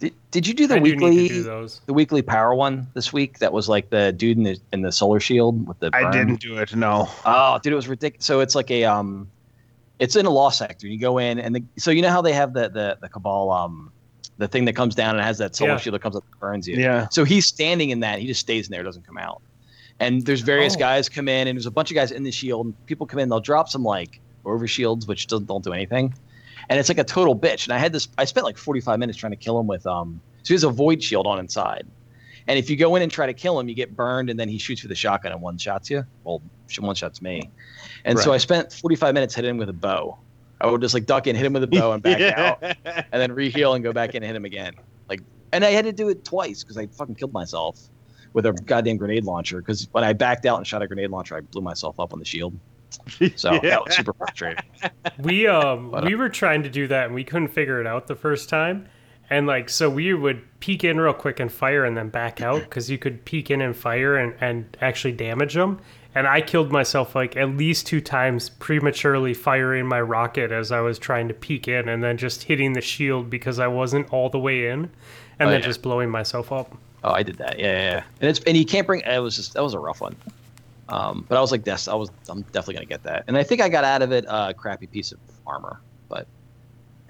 [0.00, 1.80] Did, did you do the I do do weekly those.
[1.86, 3.40] the weekly power one this week?
[3.40, 5.90] That was like the dude in the in the solar shield with the.
[5.92, 7.08] I didn't do it, no.
[7.24, 8.24] Oh, dude, it was ridiculous.
[8.24, 9.28] So it's like a um,
[9.98, 10.86] it's in a lost sector.
[10.86, 13.50] You go in and the, so you know how they have the the the cabal
[13.50, 13.90] um,
[14.36, 15.78] the thing that comes down and has that solar Yeah.
[15.78, 16.76] shield that comes up and burns you.
[16.76, 17.08] Yeah.
[17.10, 18.20] So he's standing in that.
[18.20, 19.42] He just stays in there, doesn't come out.
[19.98, 20.78] And there's various Oh.
[20.78, 22.66] guys come in, and there's a bunch of guys in the shield.
[22.66, 26.14] And people come in, they'll drop some like over shields, which don't, don't do anything.
[26.68, 27.64] And it's like a total bitch.
[27.64, 28.08] And I had this.
[28.18, 30.20] I spent like 45 minutes trying to kill him with um.
[30.42, 31.86] So he has a void shield on inside.
[32.46, 34.48] And if you go in and try to kill him, you get burned, and then
[34.48, 36.04] he shoots with a shotgun and one shots you.
[36.24, 36.40] Well,
[36.80, 37.50] one shots me.
[38.04, 40.18] And so I spent 45 minutes hitting him with a bow.
[40.60, 43.06] I would just like duck in, hit him with a bow, and back out and
[43.12, 44.74] then reheal and go back in and hit him again.
[45.08, 45.20] Like,
[45.52, 47.80] and I had to do it twice because I fucking killed myself
[48.32, 49.58] with a goddamn grenade launcher.
[49.58, 52.18] Because when I backed out and shot a grenade launcher, I blew myself up on
[52.18, 52.58] the shield.
[53.36, 53.60] So Yeah.
[53.60, 54.62] that was super frustrating.
[55.18, 57.86] We um But, uh, we were trying to do that and we couldn't figure it
[57.86, 58.86] out the first time.
[59.30, 62.60] And like so we would peek in real quick and fire and then back out
[62.62, 65.80] because you could peek in and fire and, and actually damage them.
[66.14, 70.80] And I killed myself like at least two times prematurely firing my rocket as I
[70.80, 74.30] was trying to peek in and then just hitting the shield because I wasn't all
[74.30, 74.84] the way in
[75.38, 75.66] and Oh, then yeah.
[75.66, 76.76] just blowing myself up.
[77.04, 77.58] Oh, I did that.
[77.58, 78.02] Yeah, yeah, yeah.
[78.20, 79.02] And it's and you can't bring.
[79.02, 80.16] It was just that was a rough one.
[80.88, 81.86] Um, but I was like, this.
[81.88, 82.10] I was.
[82.28, 83.24] I'm definitely gonna get that.
[83.28, 85.80] And I think I got out of it a crappy piece of armor.
[86.08, 86.26] But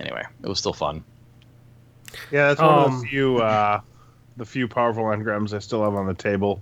[0.01, 1.05] anyway, it was still fun.
[2.33, 3.81] Yeah, that's one of Um, the few uh,
[4.37, 6.61] the few powerful engrams I still have on the table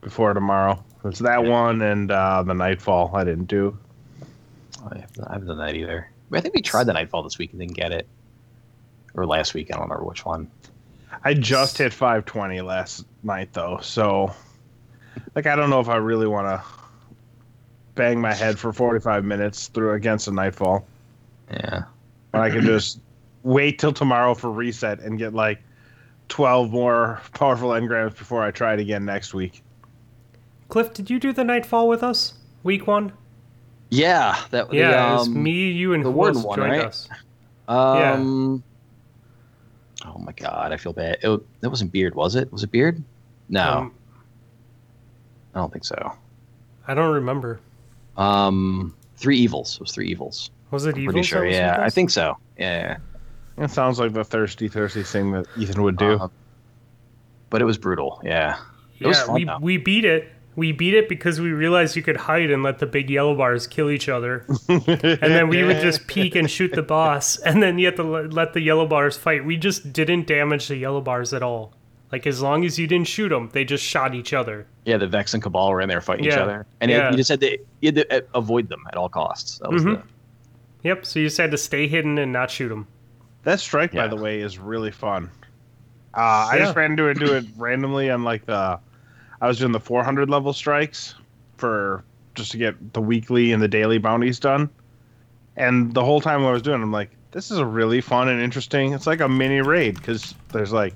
[0.00, 0.82] before tomorrow.
[1.04, 3.78] It's that one and uh, the Nightfall I didn't do.
[4.84, 6.10] I haven't, I haven't done that either.
[6.32, 8.06] I think we tried the Nightfall this week and didn't get it.
[9.14, 10.50] Or last week, I don't remember which one.
[11.24, 14.32] I just hit 520 last night though, so
[15.34, 16.62] like I don't know if I really want to
[17.94, 20.86] bang my head for 45 minutes through against a Nightfall.
[21.50, 21.84] Yeah.
[22.30, 23.00] When I can just
[23.42, 25.60] wait till tomorrow for reset and get like
[26.28, 29.62] 12 more powerful engrams before I try it again next week.
[30.68, 32.34] Cliff, did you do the nightfall with us?
[32.62, 33.12] Week one?
[33.90, 36.80] Yeah, that Yeah, the, it was um, me, you, and the who one, joined right?
[36.80, 37.08] us.
[37.68, 38.62] Um,
[40.04, 41.18] Oh my god, I feel bad.
[41.22, 42.50] It, that wasn't Beard, was it?
[42.52, 43.02] Was it Beard?
[43.48, 43.94] No, Um,
[45.54, 46.12] I don't think so.
[46.86, 47.60] I don't remember.
[48.16, 49.76] Um, Three Evils.
[49.76, 50.50] It was Three Evils.
[50.70, 51.12] Was it I'm evil?
[51.12, 51.46] pretty sure.
[51.46, 52.36] Yeah, I think so.
[52.58, 52.98] Yeah.
[53.58, 53.64] yeah.
[53.64, 56.12] It sounds like the thirsty, thirsty thing that Ethan would do.
[56.14, 56.28] Uh,
[57.50, 58.20] but it was brutal.
[58.24, 58.58] Yeah.
[59.00, 59.58] It was yeah, fun, we though.
[59.60, 60.32] we beat it.
[60.56, 63.66] We beat it because we realized you could hide and let the big yellow bars
[63.66, 67.78] kill each other, and then we would just peek and shoot the boss, and then
[67.78, 69.44] you have to let the yellow bars fight.
[69.44, 71.72] We just didn't damage the yellow bars at all.
[72.12, 74.66] Like as long as you didn't shoot them, they just shot each other.
[74.84, 77.08] Yeah, the Vex and Cabal were in there fighting each other, and Yeah.
[77.08, 79.58] it, you just had to you had to uh, avoid them at all costs.
[79.58, 79.96] That was Mhm.
[79.96, 80.02] the
[80.88, 81.06] Yep.
[81.06, 82.86] So you just had to stay hidden and not shoot them.
[83.44, 85.30] That strike, by the way, is really fun.
[86.16, 86.64] Uh, I Yeah.
[86.64, 88.78] just ran into it, do it randomly on like the.
[89.42, 91.14] I was doing the 400 level strikes
[91.56, 92.02] for
[92.34, 94.68] just to get the weekly and the daily bounties done,
[95.56, 98.28] and the whole time I was doing, it, I'm like, this is a really fun
[98.28, 98.92] and interesting.
[98.92, 100.94] It's like a mini raid because there's like,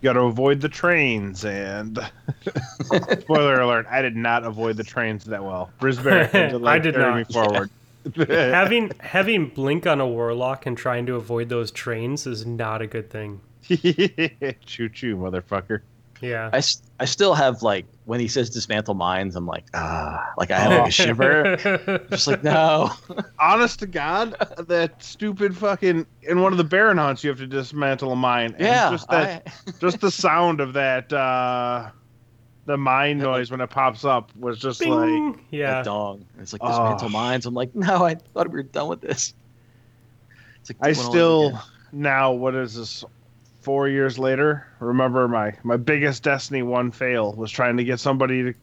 [0.00, 1.98] you got to avoid the trains and.
[3.20, 3.86] Spoiler alert!
[3.90, 5.70] I did not avoid the trains that well.
[5.78, 6.28] Brisbane
[6.66, 7.16] I did not.
[7.16, 7.70] me forward.
[8.28, 12.86] having having blink on a warlock and trying to avoid those trains is not a
[12.86, 13.40] good thing.
[13.68, 15.82] choo choo, motherfucker.
[16.20, 16.50] Yeah.
[16.52, 16.60] I,
[16.98, 20.72] I still have like when he says dismantle mines, I'm like ah, like I have
[20.72, 21.56] like a shiver.
[22.10, 22.90] Just like no.
[23.38, 24.34] honest to God,
[24.68, 28.52] that stupid fucking in one of the Baron hunts, you have to dismantle a mine.
[28.58, 28.90] and Yeah.
[28.90, 31.90] just that, I- just the sound of that, uh,
[32.66, 35.70] the mine noise when it pops up was just like, yeah.
[35.76, 36.26] that dong.
[36.38, 36.68] It's like Oh.
[36.68, 37.46] dismantle mines.
[37.46, 39.32] I'm like no, I thought we were done with this.
[40.60, 41.10] It's like I doing all over
[41.56, 41.62] still
[41.92, 43.04] now, what is this?
[43.60, 48.42] Four years later, remember my my biggest Destiny one fail was trying to get somebody
[48.42, 48.54] to,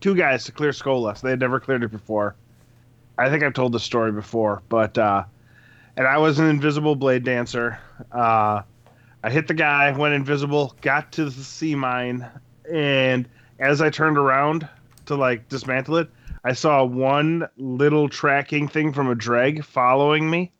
[0.00, 1.22] two guys to clear Skolas.
[1.22, 2.36] They had never cleared it before.
[3.16, 5.24] I think I've told this story before, but uh,
[5.96, 7.78] and I was an invisible blade dancer.
[8.10, 8.62] Uh,
[9.22, 12.28] I hit the guy, went invisible, got to the sea mine,
[12.70, 13.28] and
[13.58, 14.68] as I turned around
[15.06, 16.10] to like dismantle it,
[16.44, 20.52] I saw one little tracking thing from a dreg following me,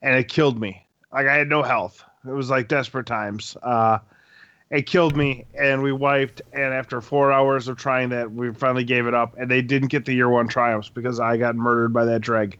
[0.00, 0.86] and it killed me.
[1.12, 2.04] Like I had no health.
[2.26, 3.56] It was like desperate times.
[3.62, 3.98] Uh,
[4.70, 6.42] it killed me, and we wiped.
[6.52, 9.36] And after four hours of trying that, we finally gave it up.
[9.38, 12.58] And they didn't get the year one triumphs because I got murdered by that dreg.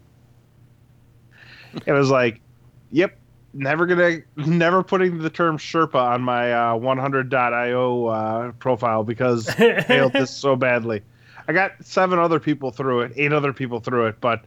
[1.85, 2.41] it was like,
[2.91, 3.19] yep,
[3.53, 9.81] never gonna, never putting the term Sherpa on my uh, 100.io uh, profile because I
[9.87, 11.03] failed this so badly.
[11.49, 14.45] I got seven other people through it, eight other people through it, but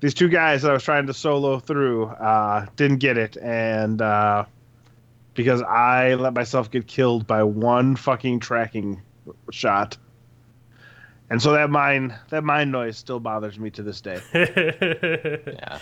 [0.00, 4.00] these two guys that I was trying to solo through uh, didn't get it, and
[4.02, 4.46] uh,
[5.40, 9.00] because I let myself get killed by one fucking tracking
[9.50, 9.96] shot,
[11.30, 14.20] and so that mine that mine noise still bothers me to this day.
[14.34, 15.78] yeah.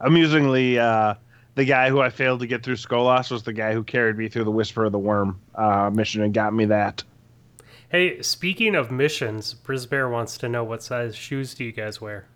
[0.00, 1.14] Amusingly, uh,
[1.54, 4.28] the guy who I failed to get through Skolas was the guy who carried me
[4.28, 7.04] through the Whisper of the Worm uh, mission and got me that.
[7.88, 12.26] Hey, speaking of missions, Brisbear wants to know what size shoes do you guys wear?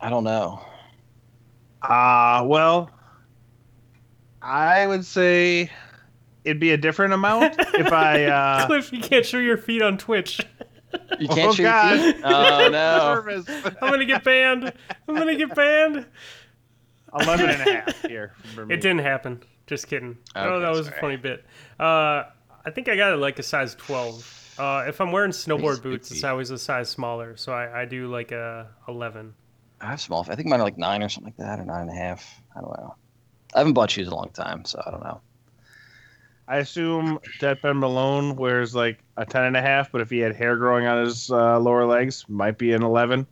[0.00, 0.60] I don't know.
[1.80, 2.90] Uh, well,
[4.42, 5.70] I would say
[6.44, 8.24] it'd be a different amount if I.
[8.32, 10.40] Uh, Cliff, you can't show your feet on Twitch.
[11.18, 12.22] You can't oh, show your feet?
[12.24, 13.42] Oh no.
[13.82, 14.72] I'm gonna get banned.
[15.08, 16.06] I'm gonna get banned.
[17.20, 18.34] 11 and a half here.
[18.54, 18.74] For me.
[18.74, 19.42] It didn't happen.
[19.66, 20.16] Just kidding.
[20.34, 20.98] oh, that was sorry.
[20.98, 21.44] a funny bit.
[21.78, 22.24] Uh,
[22.64, 24.54] I think I got it like a size 12.
[24.58, 26.18] Uh, if I'm wearing snowboard Pretty boots, spooky.
[26.18, 27.36] it's always a size smaller.
[27.36, 29.34] So I, I do like a 11.
[29.80, 30.26] I have small.
[30.28, 32.24] I think mine are like nine or something like that, or nine and a half.
[32.56, 32.94] I don't know.
[33.54, 35.20] I haven't bought shoes in a long time, so I don't know.
[36.48, 40.34] I assume Deadpan Malone wears like a 10 and a half, but if he had
[40.34, 43.26] hair growing on his uh, lower legs, might be an 11.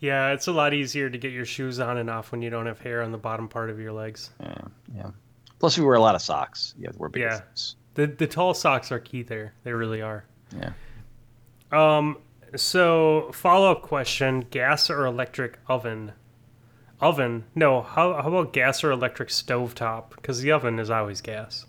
[0.00, 2.66] Yeah, it's a lot easier to get your shoes on and off when you don't
[2.66, 4.30] have hair on the bottom part of your legs.
[4.40, 4.54] Yeah,
[4.94, 5.10] yeah.
[5.58, 6.74] Plus, we wear a lot of socks.
[6.78, 7.38] You have to wear big Yeah.
[7.40, 7.76] things.
[7.94, 9.54] The the tall socks are key there.
[9.64, 10.24] They really are.
[10.56, 10.70] Yeah.
[11.72, 12.18] Um.
[12.56, 16.12] So follow up question: gas or electric oven?
[17.00, 17.44] Oven?
[17.54, 17.82] No.
[17.82, 20.10] How how about gas or electric stovetop?
[20.10, 21.66] Because the oven is always gas.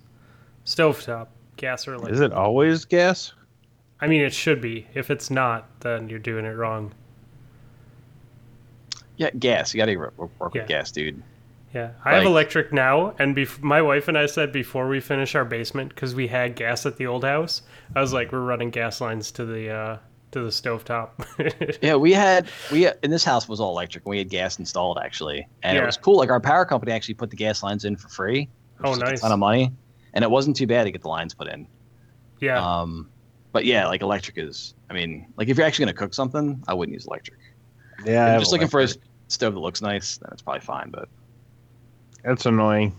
[0.65, 1.27] Stovetop,
[1.57, 2.13] gas or electric?
[2.15, 3.33] Is it always gas?
[4.01, 4.87] I mean, it should be.
[4.93, 6.93] If it's not, then you're doing it wrong.
[9.17, 9.73] Yeah, gas.
[9.73, 10.61] You got to work, work Yeah.
[10.61, 11.21] with gas, dude.
[11.73, 15.35] Yeah, I have electric now, and bef- my wife and I said before we finish
[15.35, 17.61] our basement because we had gas at the old house.
[17.95, 19.97] I was like, we're running gas lines to the uh,
[20.31, 21.09] to the stovetop.
[21.81, 24.05] Yeah, we had we in this house was all electric.
[24.05, 25.83] and We had gas installed actually, and Yeah.
[25.83, 26.17] it was cool.
[26.17, 28.49] Like our power company actually put the gas lines in for free.
[28.77, 29.19] which Oh, was, like, nice.
[29.19, 29.71] A ton of money,
[30.13, 31.67] and it wasn't too bad to get the lines put in.
[32.39, 33.09] yeah, Um,
[33.51, 34.73] but yeah, like electric is.
[34.89, 37.39] I mean, like if you're actually gonna cook something, I wouldn't use electric.
[37.99, 38.03] Yeah.
[38.03, 38.87] If you're have just looking for a
[39.27, 40.89] stove that looks nice, then it's probably fine.
[40.91, 41.09] But
[42.23, 42.95] That's annoying.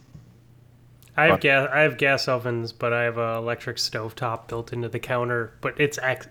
[1.21, 1.69] I have But- gas.
[1.73, 5.53] I have gas ovens, but I have a electric stovetop built into the counter.
[5.61, 6.29] But it's ac-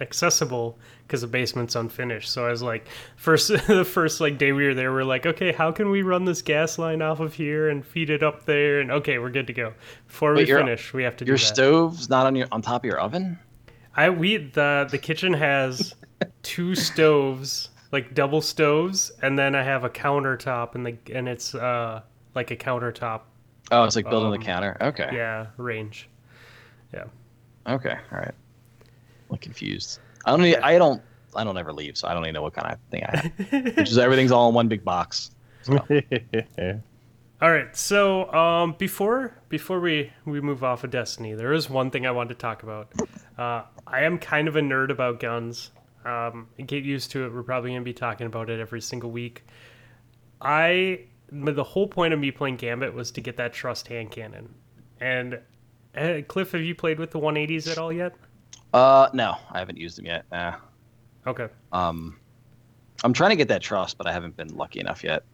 [0.00, 2.30] accessible because the basement's unfinished.
[2.30, 5.26] So I was like, first the first like day we were there, we are like,
[5.26, 8.44] okay, how can we run this gas line off of here and feed it up
[8.46, 8.80] there?
[8.80, 9.72] And okay, we're good to go.
[10.06, 11.46] Before we finish, we have to your do that.
[11.54, 13.38] stove's not on your on top of your oven.
[13.94, 15.94] I we the the kitchen has
[16.42, 21.54] two stoves, like double stoves, and then I have a countertop, and the and it's
[21.54, 22.02] uh
[22.34, 23.20] like a countertop,
[23.72, 24.76] Oh, it's like building Um, the counter.
[24.80, 25.10] Okay.
[25.12, 26.08] yeah, range.
[26.94, 27.04] Yeah.
[27.66, 27.96] Okay.
[28.12, 28.34] All right.
[29.30, 29.98] I'm confused.
[30.24, 30.42] I don't.
[30.42, 31.02] Need, I don't.
[31.34, 33.76] I don't ever leave, so I don't even know what kind of thing I have.
[33.76, 35.30] Which is everything's all in one big box.
[37.40, 41.90] All right, so um, before before we we move off of Destiny, there is one
[41.90, 42.92] thing I wanted to talk about.
[43.36, 45.70] Uh, I am kind of a nerd about guns.
[46.04, 47.32] Um, get used to it.
[47.32, 49.44] We're probably gonna be talking about it every single week.
[50.40, 51.00] I
[51.32, 54.54] the whole point of me playing Gambit was to get that trust hand cannon.
[55.00, 55.40] And
[55.96, 58.14] uh, Cliff, have you played with the 180s at all yet?
[58.72, 60.24] Uh, no, I haven't used them yet.
[60.30, 60.56] Nah.
[61.26, 61.48] Okay.
[61.72, 62.18] Um,
[63.04, 65.24] I'm trying to get that trust, but I haven't been lucky enough yet.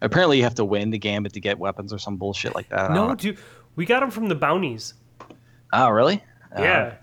[0.00, 2.92] Apparently, you have to win the gambit to get weapons or some bullshit like that.
[2.92, 3.38] No, dude,
[3.76, 4.94] we got them from the bounties.
[5.72, 6.22] Oh, really?
[6.56, 6.94] Uh, yeah.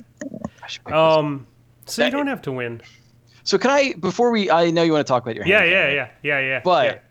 [0.64, 1.20] I should pick those up.
[1.20, 1.48] Um.
[1.86, 2.82] So you don't have to win.
[3.44, 4.50] So can I before we?
[4.50, 5.46] I know you want to talk about your.
[5.46, 6.62] Yeah, hand yeah, yeah, yeah, yeah.
[6.64, 7.04] But.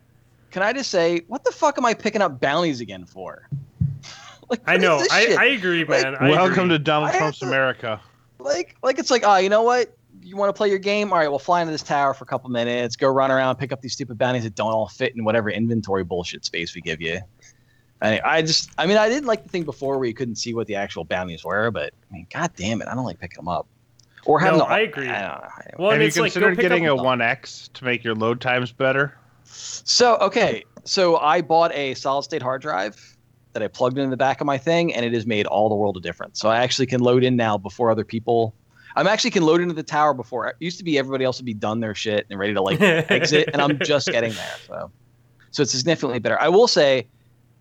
[0.56, 3.46] Can I just say, what the fuck am I picking up bounties again for?
[4.48, 5.04] like, I know.
[5.10, 5.36] I.
[5.38, 6.16] I agree, Like, man.
[6.18, 6.68] I Welcome agree.
[6.70, 8.00] to Donald Trump's to- America.
[8.38, 11.18] like like it's like oh you know what you want to play your game all
[11.18, 13.82] right we'll fly into this tower for a couple minutes go run around pick up
[13.82, 17.18] these stupid bounties that don't all fit in whatever inventory bullshit space we give you
[18.00, 20.54] I, I just i mean i didn't like the thing before where you couldn't see
[20.54, 23.36] what the actual bounties were but i mean god damn it i don't like picking
[23.36, 23.66] them up
[24.24, 25.08] or having No, to- I agree.
[25.08, 25.48] I don't know.
[25.78, 28.40] Well, and Have you it's like considered pick getting a 1X to make your load
[28.40, 29.16] times better?
[29.48, 32.96] So okay, so I bought a solid state hard drive
[33.54, 35.74] that I plugged in the back of my thing, and it has made all the
[35.74, 36.40] world a difference.
[36.40, 38.54] So I actually can load in now before other people.
[38.96, 40.48] I'm actually can load into the tower before.
[40.48, 42.80] It used to be everybody else would be done their shit and ready to like
[42.80, 44.56] exit, and I'm just getting there.
[44.66, 44.92] So,
[45.52, 46.40] so it's significantly better.
[46.40, 47.08] I will say,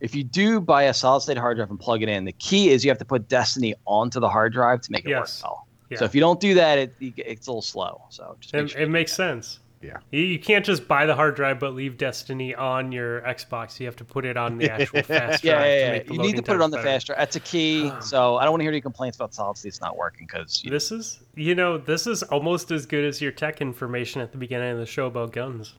[0.01, 2.69] if you do buy a solid state hard drive and plug it in, the key
[2.69, 5.41] is you have to put Destiny onto the hard drive to make it Yes.
[5.41, 5.59] work well.
[5.89, 5.99] Yeah.
[5.99, 8.01] So if you don't do that, it, it's a little slow.
[8.09, 9.15] So just make It, sure it makes that.
[9.15, 9.59] sense.
[9.81, 9.97] Yeah.
[10.11, 13.79] You, can't just buy the hard drive but leave Destiny on your Xbox.
[13.79, 16.13] You have to put it on the actual fast drive Yeah, yeah, yeah.
[16.13, 17.19] You need to put it on the fast drive.
[17.19, 17.89] That's a key.
[17.89, 20.63] Um, so I don't want to hear any complaints about solid state's not working because
[20.67, 24.37] This is, you know, this is almost as good as your tech information at the
[24.37, 25.75] beginning of the show about guns.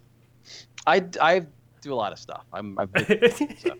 [0.86, 1.46] I, I
[1.80, 2.44] do a lot of stuff.
[2.52, 3.76] I'm I've been, so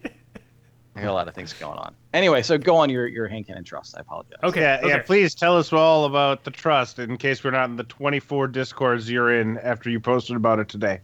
[0.97, 1.94] I got a lot of things going on.
[2.14, 3.97] Anyway, so go on your your hand cannon trust.
[3.97, 4.38] I apologize.
[4.42, 4.61] okay.
[4.61, 5.03] yeah, yeah.
[5.03, 9.11] Please tell us all about the trust in case we're not in the 24 discords
[9.11, 11.01] you're in after you posted about it today.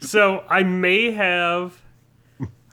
[0.00, 1.80] So I may have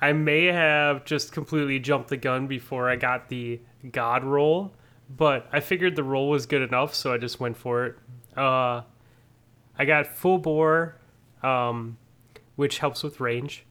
[0.02, 4.74] I may have just completely jumped the gun before I got the God roll,
[5.10, 7.96] but I figured the roll was good enough, so I just went for it.
[8.36, 8.82] Uh,
[9.78, 10.98] I got full bore,
[11.44, 11.98] um,
[12.56, 13.66] which helps with range.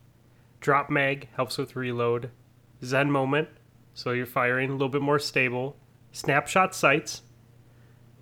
[0.61, 2.31] Drop mag helps with reload.
[2.85, 3.49] Zen moment,
[3.95, 5.77] so you're firing a little bit more stable.
[6.13, 7.23] Snapshot sights.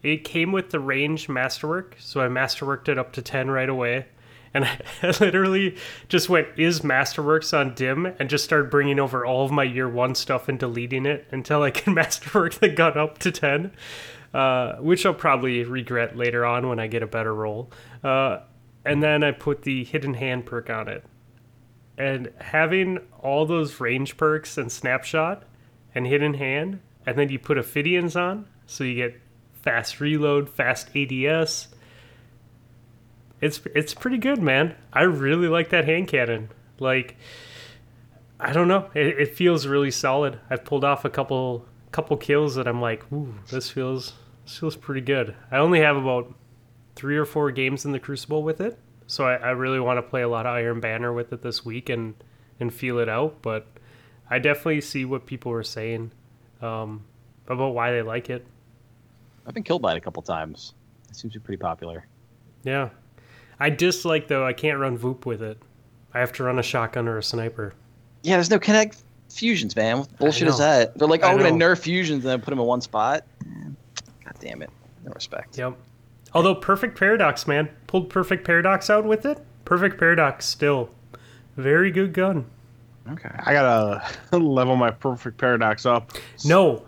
[0.03, 4.07] It came with the range masterwork, so I masterworked it up to 10 right away.
[4.55, 4.65] And
[5.03, 5.77] I literally
[6.09, 8.07] just went, is Masterworks on dim?
[8.19, 11.63] And just started bringing over all of my year one stuff and deleting it until
[11.63, 13.73] I can masterwork the gun up to 10,
[14.35, 17.71] uh, which I'll probably regret later on when I get a better roll.
[18.03, 18.41] Uh,
[18.85, 21.05] and then I put the hidden hand perk on it.
[21.99, 25.43] And having all those range perks and snapshot
[25.95, 29.21] and hidden hand, and then you put Ophidians on, so you get
[29.63, 31.69] fast reload, fast ADS.
[33.41, 34.75] It's it's pretty good, man.
[34.93, 36.51] I really like that hand cannon.
[36.79, 37.17] Like,
[38.39, 40.39] I don't know, it, it feels really solid.
[40.49, 44.77] I've pulled off a couple couple kills that I'm like, ooh, this feels this feels
[44.77, 45.35] pretty good.
[45.51, 46.35] I only have about
[46.95, 48.79] three or four games in the Crucible with it,
[49.09, 51.65] so I, I really want to play a lot of Iron Banner with it this
[51.65, 52.15] week and
[52.61, 53.43] and feel it out.
[53.43, 53.67] But
[54.31, 56.13] I definitely see what people were saying
[56.61, 57.05] um,
[57.49, 58.47] about why they like it.
[59.47, 60.75] I've been killed by it a couple times.
[61.09, 62.07] It seems to be pretty popular.
[62.65, 62.91] Yeah.
[63.59, 65.59] I dislike though I can't run Voop with it.
[66.13, 67.75] I have to run a shotgun or a sniper.
[68.23, 68.95] Yeah, there's no kinetic
[69.31, 69.99] fusions, man.
[69.99, 70.99] What bullshit is that?
[70.99, 73.25] They're like, oh, we're gonna nerf fusions and then put them in one spot.
[74.25, 74.71] God damn it.
[75.05, 75.57] No respect.
[75.57, 75.77] Yep.
[76.35, 79.41] Although Perfect Paradox, man, pulled Perfect Paradox out with it.
[79.65, 80.91] Perfect Paradox still
[81.59, 82.47] very good gun.
[83.11, 83.31] Okay.
[83.39, 86.13] I gotta level my perfect paradox up.
[86.45, 86.85] No.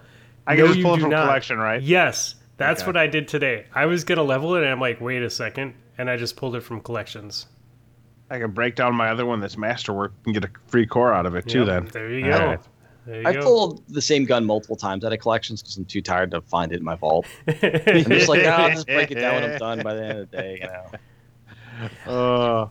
[0.47, 1.25] I no, can just pull it from not.
[1.27, 1.83] collection, right?
[1.83, 2.37] Yes.
[2.57, 2.89] That's Okay.
[2.89, 3.67] what I did today.
[3.75, 6.55] I was gonna level it and I'm like, wait a second, and I just pulled
[6.57, 7.47] it from collections.
[8.31, 11.27] I can break down my other one that's masterwork and get a free core out
[11.27, 11.65] of it too.
[11.65, 12.31] Yep, Then There you go.
[12.31, 12.61] Right.
[13.07, 13.43] There you I go.
[13.43, 16.73] pulled the same gun multiple times out of collections because I'm too tired to find
[16.73, 17.27] it in my vault.
[17.49, 17.57] I'm
[18.05, 20.31] just like, no, I'll just break it down when I'm done by the end of
[20.31, 20.59] the day.
[20.61, 20.91] You know.
[22.07, 22.69] Uh,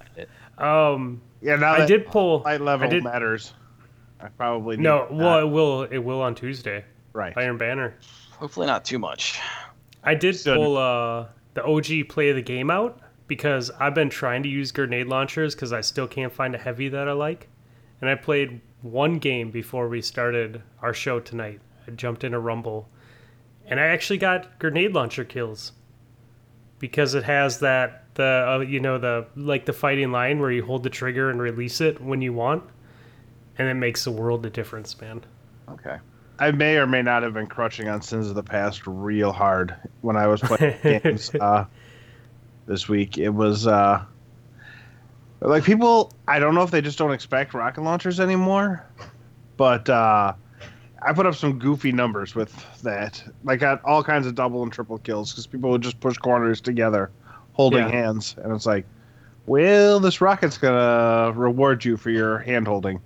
[0.94, 3.54] um yeah, now I did pull light level I did matters.
[4.20, 5.14] I probably need No, that.
[5.14, 6.84] well it will it will on Tuesday.
[7.14, 7.34] right.
[7.38, 7.96] Iron Banner.
[8.38, 9.40] Hopefully not too much.
[10.04, 10.58] I did Stood.
[10.58, 11.26] pull uh,
[11.56, 15.56] the OG play of the game out because I've been trying to use grenade launchers
[15.56, 17.48] because I still can't find a heavy that I like.
[18.02, 21.60] And I played one game before we started our show tonight.
[21.88, 22.90] I jumped in a rumble,
[23.66, 25.74] and I actually got grenade launcher kills
[26.80, 30.66] because it has that the uh, you know the like the fighting line where you
[30.66, 32.64] hold the trigger and release it when you want,
[33.58, 35.24] and it makes a world of difference, man.
[35.70, 35.98] Okay.
[36.42, 39.76] I may or may not have been crutching on Sins of the Past real hard
[40.02, 41.66] when I was playing games uh,
[42.66, 43.18] this week.
[43.18, 44.04] It was uh,
[45.42, 46.12] like people.
[46.28, 48.86] I don't know if they just don't expect rocket launchers anymore,
[49.58, 50.34] but uh,
[51.02, 53.24] I put up some goofy numbers with that.
[53.44, 56.60] Like got all kinds of double and triple kills because people would just push corners
[56.62, 57.10] together,
[57.54, 57.90] holding Yeah.
[57.92, 58.86] hands, and it's like,
[59.46, 63.00] well, this rocket's gonna reward you for your hand holding.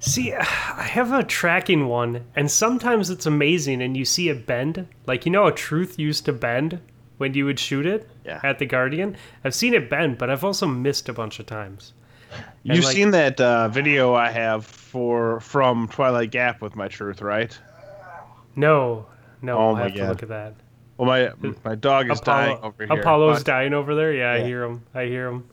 [0.00, 0.42] See, I
[0.82, 4.86] have a tracking one, and sometimes it's amazing, and you see it bend.
[5.06, 6.80] Like, you know, a truth used to bend
[7.18, 8.40] when you would shoot it Yeah.
[8.42, 9.16] at the Guardian?
[9.44, 11.92] I've seen it bend, but I've also missed a bunch of times.
[12.32, 16.88] And, You've like- seen that uh, video I have for from Twilight Gap with my
[16.88, 17.56] truth, right?
[18.56, 19.06] No,
[19.40, 20.08] no, Oh my have to God.
[20.08, 20.54] look at that.
[20.96, 21.30] Well, my
[21.64, 22.98] my dog is dying over here.
[23.00, 24.12] Apollo's but- dying over there?
[24.12, 24.82] Yeah, I hear him.
[24.94, 25.48] I hear him.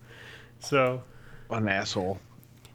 [0.60, 1.04] So,
[1.52, 2.20] an asshole.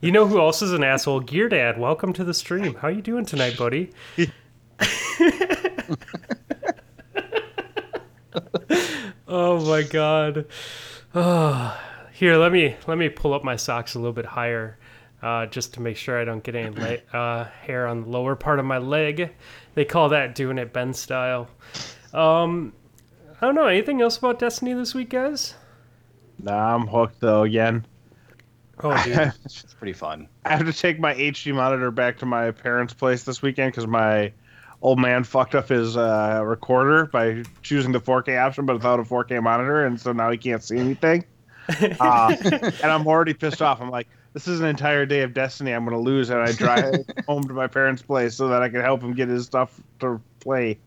[0.00, 1.20] you know who else is an asshole?
[1.20, 2.74] Gear Dad, welcome to the stream.
[2.76, 3.90] How you doing tonight, buddy?
[9.30, 10.46] oh my god.
[11.14, 11.80] Oh,
[12.12, 14.78] here, let me let me pull up my socks a little bit higher,
[15.22, 16.70] uh, just to make sure I don't get any
[17.12, 19.30] le- uh, hair on the lower part of my leg.
[19.74, 21.48] They call that doing it Ben style.
[22.12, 22.72] Um,
[23.40, 23.66] I don't know.
[23.66, 25.54] Anything else about Destiny this week, guys?
[26.42, 27.86] Nah, I'm hooked though again.
[28.82, 29.32] Oh, dude.
[29.44, 30.28] It's pretty fun.
[30.44, 33.86] I have to take my HD monitor back to my parents' place this weekend because
[33.86, 34.32] my
[34.82, 39.02] old man fucked up his uh, recorder by choosing the 4K option, but without a
[39.02, 41.24] 4K monitor, and so now he can't see anything.
[42.00, 43.80] Uh, and I'm already pissed off.
[43.80, 46.50] I'm like, this is an entire day of Destiny I'm going to lose, and I
[46.50, 49.80] drive home to my parents' place so that I can help him get his stuff
[50.00, 50.80] to play.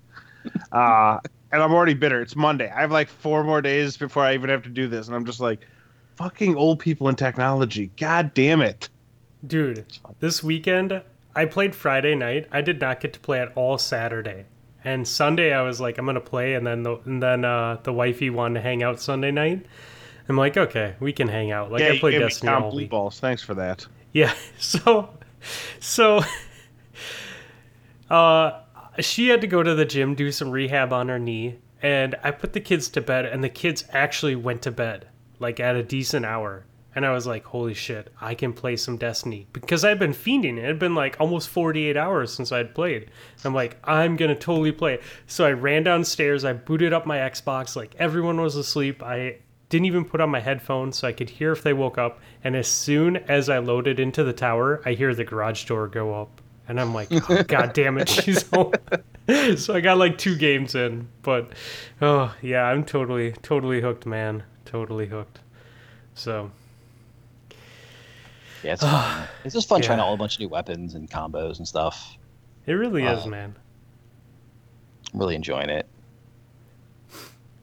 [0.73, 1.19] Uh,
[1.53, 2.21] and I'm already bitter.
[2.21, 2.69] It's Monday.
[2.69, 5.25] I have like four more days before I even have to do this, and I'm
[5.25, 5.61] just like,
[6.17, 7.89] fucking old people in technology.
[7.97, 8.89] God damn it.
[9.47, 9.85] Dude,
[10.19, 11.01] this weekend
[11.35, 12.47] I played Friday night.
[12.51, 14.45] I did not get to play at all Saturday.
[14.83, 17.93] And Sunday I was like, I'm gonna play, and then the and then uh, the
[17.93, 19.65] wifey wanted to hang out Sunday night.
[20.27, 21.71] I'm like, okay, we can hang out.
[21.71, 22.89] Like yeah, I played Destiny all Blue week.
[22.89, 23.19] balls.
[23.19, 23.87] Thanks for that.
[24.11, 25.09] Yeah, so
[25.79, 26.21] so
[28.09, 28.59] uh
[28.99, 32.31] she had to go to the gym do some rehab on her knee and i
[32.31, 35.07] put the kids to bed and the kids actually went to bed
[35.39, 36.65] like at a decent hour
[36.95, 40.57] and i was like holy shit i can play some destiny because i'd been fiending
[40.57, 43.09] it had been like almost 48 hours since i'd played
[43.43, 47.17] i'm like i'm gonna totally play it so i ran downstairs i booted up my
[47.17, 49.37] xbox like everyone was asleep i
[49.73, 52.19] didn't even put on my headphones so I could hear if they woke up.
[52.43, 56.13] And as soon as I loaded into the tower, I hear the garage door go
[56.13, 56.41] up.
[56.67, 58.73] And I'm like, oh, God damn it, she's home.
[59.57, 61.07] so I got like two games in.
[61.23, 61.53] But
[62.03, 64.43] oh, yeah, I'm totally, totally hooked, man.
[64.63, 65.39] Totally hooked.
[66.13, 66.51] So,
[68.63, 69.27] Yeah, it's fun.
[69.43, 70.05] it's just fun trying Yeah.
[70.05, 72.17] out a bunch of new weapons and combos and stuff.
[72.65, 73.55] it really is, man.
[75.13, 75.85] I'm really enjoying it.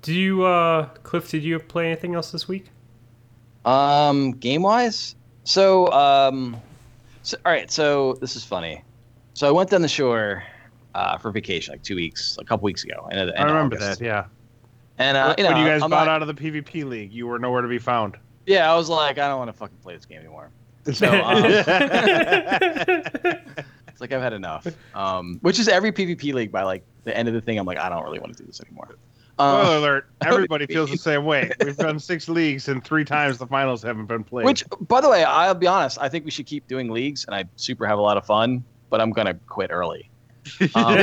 [0.03, 2.70] Do you, uh, Cliff, did you play anything else this week?
[3.66, 6.57] Um, game wise, so um,
[7.22, 7.70] so all right.
[7.70, 8.82] So this is funny.
[9.34, 10.42] So I went down the shore
[10.94, 13.09] uh, for vacation like two weeks, a couple weeks ago.
[13.12, 14.01] And I remember that.
[14.01, 14.24] Yeah.
[14.96, 17.26] And uh, you know, when you guys I'm bought out of the PvP league, you
[17.26, 18.16] were nowhere to be found.
[18.46, 20.51] yeah, I was like, I don't want to fucking play this game anymore.
[20.92, 21.42] So um,
[23.88, 24.66] it's like I've had enough.
[24.94, 27.58] Um, which is every PvP league by like the end of the thing.
[27.58, 28.96] I'm like, I don't really want to do this anymore.
[29.34, 30.06] Spoiler Um, alert!
[30.24, 31.50] Everybody feels the same way.
[31.64, 34.46] We've done six leagues, and three times the finals haven't been played.
[34.46, 35.98] which, by the way, I'll be honest.
[36.00, 38.64] I think we should keep doing leagues, and I super have a lot of fun.
[38.90, 40.10] But I'm gonna quit early.
[40.74, 40.98] Um,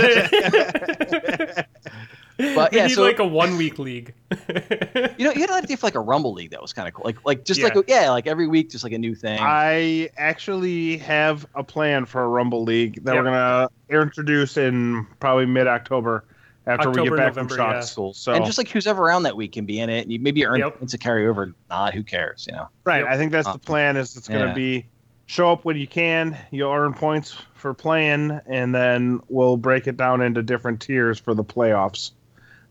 [2.38, 4.14] But we yeah, need so- like a one week league.
[5.18, 6.94] You know, you had an idea for like a Rumble League that was kind of
[6.94, 7.04] cool.
[7.06, 7.68] Like, like just Yeah.
[7.74, 9.40] like yeah, like every week, just like a new thing.
[9.42, 13.24] I actually have a plan for a Rumble League that Yep.
[13.24, 16.26] we're gonna introduce in probably mid October
[16.68, 17.74] after we get back November, from yeah.
[17.80, 18.14] shot school.
[18.14, 20.02] So and just like who's ever around that week can be in it.
[20.04, 20.78] And you maybe earn Yep.
[20.80, 21.54] points to carry over.
[21.70, 22.68] Not who cares, you know.
[22.86, 23.08] right, Yep.
[23.10, 23.98] I think that's Uh, the plan.
[23.98, 24.54] Is it's gonna yeah.
[24.54, 24.86] be
[25.26, 26.38] show up when you can.
[26.52, 31.34] You'll earn points for playing, and then we'll break it down into different tiers for
[31.34, 32.12] the playoffs,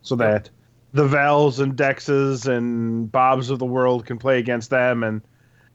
[0.06, 0.48] so that
[0.92, 5.20] the Vals and Dexes and Bobs of the world can play against them, and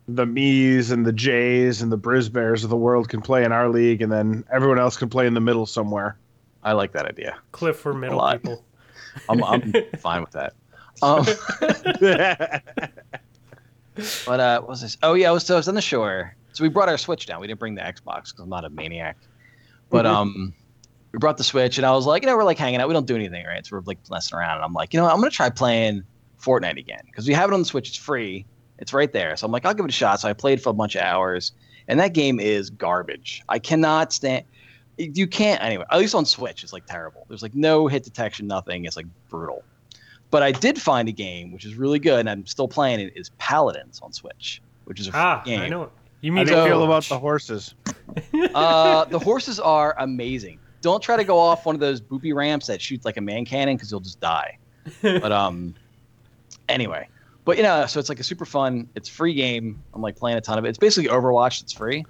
[0.07, 3.67] the me's and the Jays and the Brisbears of the world can play in our
[3.67, 6.17] league, and then everyone else can play in the middle somewhere.
[6.63, 7.38] I like that idea.
[7.51, 8.63] Cliff for middle people.
[9.29, 10.53] I'm, I'm fine with that.
[11.01, 11.25] Um,
[14.25, 14.97] but uh, what was this?
[15.03, 16.36] Oh yeah, I was, so I was on the shore.
[16.53, 17.41] So we brought our Switch down.
[17.41, 19.17] We didn't bring the Xbox because I'm not a maniac.
[19.89, 20.09] But Mhm.
[20.09, 20.53] um,
[21.14, 22.88] we brought the Switch, and I was like, you know, we're like hanging out.
[22.88, 23.66] We don't do anything, right?
[23.66, 25.14] So we're like messing around, and I'm like, you know, what?
[25.14, 26.03] I'm gonna try playing
[26.41, 27.89] Fortnite again because we have it on the Switch.
[27.89, 28.45] It's free.
[28.80, 29.36] It's right there.
[29.38, 30.20] So I'm like, I'll give it a shot.
[30.22, 31.51] So I played for a bunch of hours,
[31.88, 33.43] and that game is garbage.
[33.49, 34.45] I cannot stand.
[34.97, 35.86] You can't anyway.
[35.91, 37.26] At least on Switch, it's like terrible.
[37.28, 38.86] There's like no hit detection, nothing.
[38.86, 39.64] It's like brutal.
[40.30, 43.14] But I did find a game which is really good, and I'm still playing it.
[43.16, 45.59] Is Paladins on Switch, which is a free Ah, game.
[45.62, 45.84] I know.
[45.84, 45.89] it.
[46.22, 47.76] You How mean do you feel about the horses?
[48.53, 50.59] Uh, the horses are amazing.
[50.82, 53.45] Don't try to go off one of those boopy ramps that shoots like a man
[53.45, 54.57] cannon because you'll just die.
[55.01, 55.75] But um,
[56.69, 57.07] anyway,
[57.45, 58.88] but you know, so it's like a super fun.
[58.95, 59.82] It's free game.
[59.93, 60.69] I'm like playing a ton of it.
[60.69, 61.61] It's basically Overwatch.
[61.61, 62.03] It's free,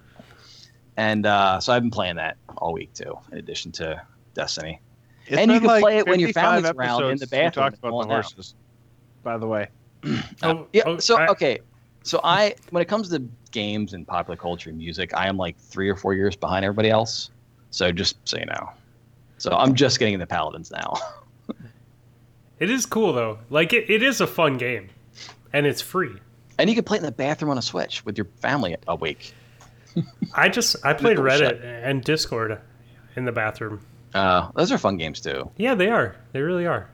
[0.97, 4.01] and uh, so I've been playing that all week too, in addition to
[4.35, 4.79] Destiny.
[5.27, 7.31] It's And you been can play it when your 55 family's around in the episodes
[7.31, 8.09] we bathroom talked about the out.
[8.23, 8.55] horses.
[9.23, 9.67] By the way,
[10.43, 10.83] Oh, Yeah.
[10.85, 11.59] oh, so okay,
[12.03, 15.57] so I when it comes to games and popular culture and music, I am like
[15.57, 17.29] three or four years behind everybody else.
[17.71, 18.69] So just so you know,
[19.37, 20.93] so I'm just getting the Paladins now.
[22.59, 23.39] It is cool though.
[23.49, 24.89] Like it, it is a fun game,
[25.51, 26.13] and it's free.
[26.59, 29.33] And you can play it in the bathroom on a Switch with your family awake.
[30.35, 31.61] I just I played Reddit shit.
[31.63, 32.59] and Discord
[33.15, 33.81] in the bathroom.
[34.13, 35.49] Uh, those are fun games too.
[35.57, 36.15] Yeah, they are.
[36.33, 36.87] They really are.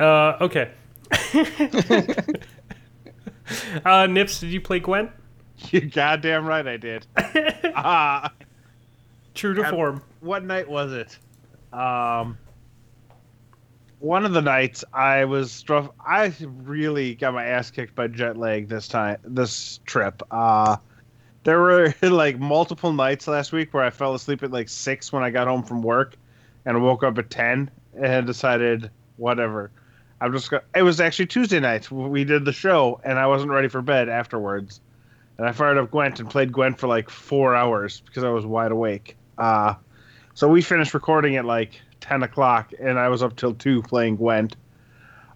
[0.00, 0.70] Uh, okay.
[3.84, 5.10] uh, Nips, did you play Gwent?
[5.70, 7.06] you goddamn right I did.
[7.74, 8.30] uh,
[9.34, 10.02] True to form.
[10.20, 11.18] what night was it?
[11.72, 12.36] Um,
[14.02, 15.94] one of the nights I was struck.
[16.04, 19.18] I really got my ass kicked by jet lag this time.
[19.24, 20.22] This trip.
[20.30, 20.76] Uh,
[21.44, 25.22] there were like multiple nights last week where I fell asleep at like six when
[25.22, 26.16] I got home from work,
[26.64, 29.70] and woke up at ten and decided whatever.
[30.20, 30.50] I'm just.
[30.50, 31.90] Gonna, it was actually Tuesday night.
[31.90, 34.80] We did the show, and I wasn't ready for bed afterwards.
[35.38, 38.44] And I fired up Gwent and played Gwent for like four hours because I was
[38.44, 39.16] wide awake.
[39.38, 39.74] Uh,
[40.34, 44.16] so we finished recording at like 10 o'clock, and I was up till 2 playing
[44.16, 44.56] Gwent.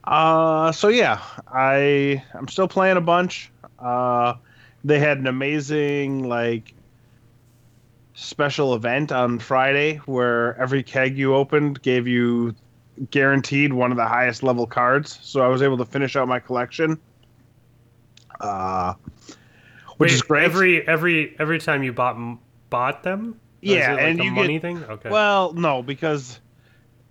[0.05, 3.51] Uh, so yeah, I I'm still playing a bunch.
[3.79, 4.35] Uh,
[4.85, 6.75] they had an amazing like
[8.15, 12.55] special event on Friday where every keg you opened gave you
[13.11, 15.19] guaranteed one of the highest level cards.
[15.23, 16.99] So I was able to finish out my collection.
[18.41, 18.95] Uh,
[19.97, 20.45] which Wait, is great.
[20.45, 22.17] Every every every time you bought
[22.71, 23.41] bought them.
[23.75, 24.85] Yeah, like and a you get- thing.
[24.85, 25.11] Okay.
[25.11, 26.41] Well, no, because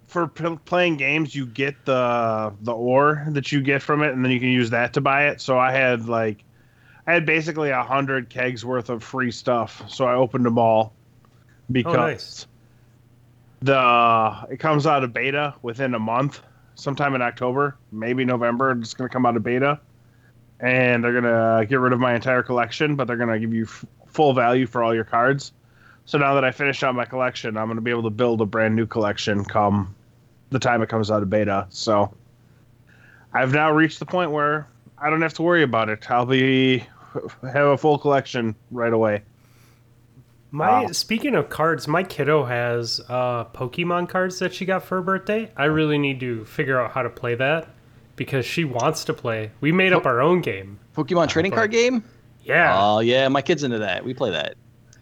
[0.08, 4.24] for p- playing games, you get the the ore that you get from it, and
[4.24, 5.42] then you can use that to buy it.
[5.42, 6.44] So I had like,
[7.08, 9.84] I had basically a hundred kegs worth of free stuff.
[9.90, 11.30] So I opened them all oh,
[11.72, 12.48] because nice.
[13.62, 16.42] the it comes out of beta within a month,
[16.76, 18.72] sometime in October, maybe November.
[18.72, 19.80] It's going to come out of beta,
[20.60, 23.54] and they're going to get rid of my entire collection, but they're going to give
[23.54, 25.52] you f- full value for all your cards.
[26.06, 28.42] So now that I finished out my collection, I'm going to be able to build
[28.42, 29.96] a brand new collection come
[30.52, 31.66] the time it comes out of beta.
[31.70, 32.14] So
[33.34, 36.10] I've now reached the point where I don't have to worry about it.
[36.10, 36.86] I'll be
[37.42, 39.24] have a full collection right away.
[40.52, 40.92] My Wow.
[40.92, 45.52] speaking of cards, my kiddo has uh, Pokemon cards that she got for her birthday.
[45.58, 47.68] I really need to figure out how to play that
[48.16, 49.52] because she wants to play.
[49.60, 50.80] We made up our own game.
[50.96, 52.04] Pokemon trading card game?
[52.44, 54.06] Yeah, Oh yeah, my kid's into that.
[54.06, 54.56] We play that.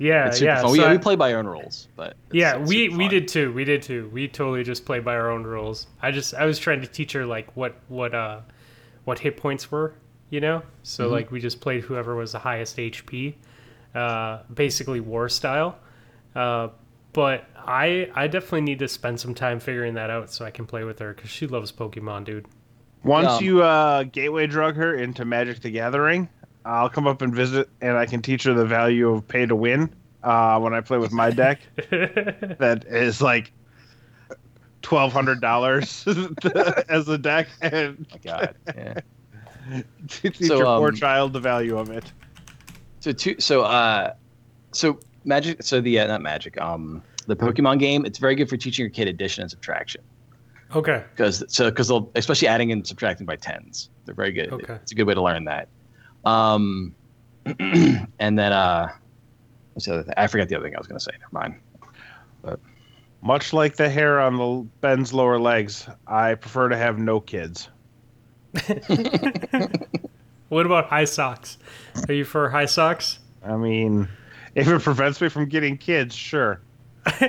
[0.03, 0.55] Yeah, It's yeah.
[0.61, 0.65] fun.
[0.67, 2.97] so we, I- we play by our own rules, but it's- yeah, it's we super
[2.97, 3.53] we did too.
[3.53, 4.09] We did too.
[4.13, 5.87] We totally just played by our own rules.
[6.01, 8.41] I just I was trying to teach her like what what uh
[9.05, 9.93] what hit points were,
[10.29, 10.61] you know.
[10.83, 11.13] So Mm-hmm.
[11.13, 13.35] like we just played whoever was the highest HP,
[13.95, 15.77] uh, basically war style.
[16.35, 16.69] Uh,
[17.13, 20.65] but I I definitely need to spend some time figuring that out so I can
[20.65, 22.45] play with her because she loves Pokemon, dude.
[23.03, 26.29] Once Um, you uh, gateway drug her into Magic the Gathering,
[26.65, 29.55] I'll come up and visit, and I can teach her the value of pay to
[29.55, 29.93] win
[30.23, 31.59] uh, when I play with my deck.
[31.89, 33.51] that is like
[34.81, 36.05] twelve hundred dollars
[36.89, 38.55] as a deck, and Oh my God.
[38.75, 38.99] Yeah.
[40.07, 42.11] teach So, your poor um, child the value of it.
[42.99, 43.35] So two.
[43.39, 44.13] So uh,
[44.71, 45.63] so magic.
[45.63, 46.59] So the uh, not magic.
[46.59, 48.05] Um, the Pokemon game.
[48.05, 50.01] It's very good for teaching your kid addition and subtraction
[50.75, 51.03] okay.
[51.15, 53.89] because so because they'll especially adding and subtracting by tens.
[54.05, 54.51] They're very good.
[54.51, 54.75] Okay.
[54.75, 55.67] It's a good way to learn that.
[56.25, 56.93] Um,
[57.45, 58.07] and
[58.39, 58.89] then uh,
[59.73, 60.13] what's the other thing?
[60.17, 61.11] I forgot the other thing I was going to say.
[61.19, 61.55] Never mind.
[62.41, 62.59] But
[63.21, 67.69] Much like the hair on the Ben's lower legs, I prefer to have no kids.
[70.49, 71.57] What about high socks?
[72.07, 73.17] Are you for high socks?
[73.43, 74.07] I mean,
[74.53, 76.61] if it prevents me from getting kids, sure.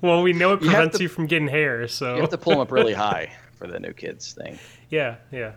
[0.00, 2.38] Well, we know it You prevents to- you from getting hair, so You have to
[2.38, 4.58] pull them up really high for the new kids thing.
[4.90, 5.52] yeah, yeah.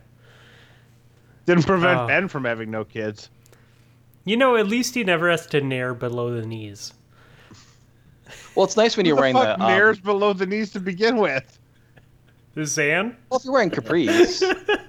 [1.46, 2.08] Didn't prevent Oh.
[2.08, 3.30] Ben from having no kids.
[4.26, 6.94] You know, at least he never has to nair below the knees.
[8.56, 9.64] Well, it's nice when you're the wearing fuck the.
[9.64, 11.58] Um, nares below the knees to begin with.
[12.64, 14.42] Zan, well, if you're wearing capris,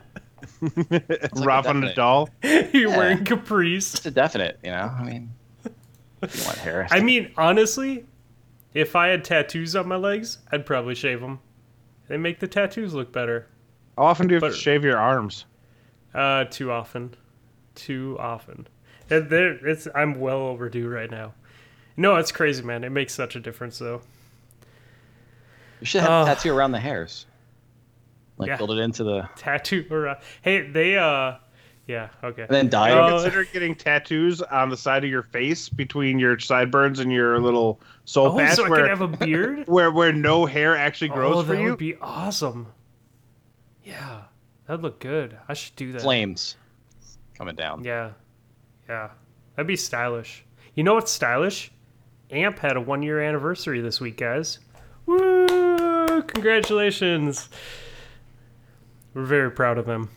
[0.61, 1.97] Rafa definite.
[1.97, 2.29] Nadal.
[2.75, 2.97] you're Yeah.
[2.97, 3.95] wearing capris.
[3.95, 4.59] it's a definite.
[4.65, 5.31] You know, I mean,
[6.23, 6.87] if you want hair.
[6.91, 8.05] I mean, honestly,
[8.75, 11.39] if I had tattoos on my legs, I'd probably shave them.
[12.09, 13.47] They make the tattoos look better.
[13.97, 15.45] How often do you have But- to shave your arms?
[16.15, 17.15] Uh, too often,
[17.75, 18.67] too often.
[19.11, 21.35] And there, it's I'm well overdue right now.
[21.97, 22.85] No, it's crazy, man.
[22.85, 24.01] It makes such a difference, though.
[25.81, 26.23] you should have Oh.
[26.23, 27.27] a tattoo around the hairs.
[28.39, 28.57] Like Yeah.
[28.57, 30.19] build it into the, Tattoo around.
[30.43, 31.35] Hey, they uh,
[31.87, 32.43] yeah, okay.
[32.43, 33.05] and then dye Do you it.
[33.05, 33.11] Oh.
[33.23, 37.81] consider getting tattoos on the side of your face between your sideburns and your little
[38.05, 39.65] soul Oh, patch so I where, could have a beard.
[39.67, 41.71] where where no hair actually grows oh, for that you?
[41.71, 42.69] would be awesome.
[43.85, 44.23] Yeah,
[44.67, 45.39] that'd look good.
[45.49, 46.03] I should do that.
[46.03, 46.57] flames
[47.37, 47.85] coming down.
[47.85, 48.13] Yeah,
[48.89, 49.11] yeah,
[49.57, 50.45] that'd be stylish.
[50.75, 51.71] You know what's stylish?
[52.31, 54.59] Amp had a one-year anniversary this week, guys.
[55.07, 56.23] Woo!
[56.23, 57.49] Congratulations.
[59.15, 60.09] We're very proud of them.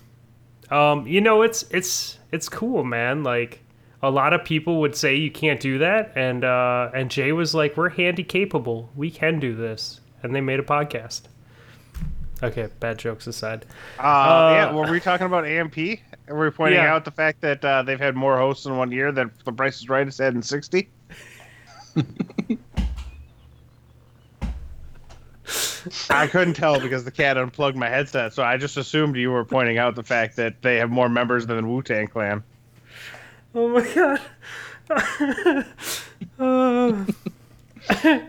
[0.72, 3.24] Um, you know, it's it's it's cool, man.
[3.24, 3.62] Like
[4.02, 7.54] a lot of people would say you can't do that, and uh, and Jay was
[7.54, 8.90] like, "We're handy capable.
[8.96, 11.24] We can do this," and they made a podcast.
[12.44, 13.66] Okay, bad jokes aside.
[14.00, 15.78] Uh, Uh, yeah, were we talking about AMP?
[15.78, 16.94] And we're pointing Yeah.
[16.94, 19.78] out the fact that uh, they've had more hosts in one year than The Price
[19.80, 20.90] is Right has had in 60.
[26.10, 29.46] I couldn't tell because the cat unplugged my headset, so I just assumed you were
[29.46, 32.44] pointing out the fact that they have more members than the Wu Tang Clan.
[33.54, 34.22] Oh my god.
[36.40, 37.06] Uh,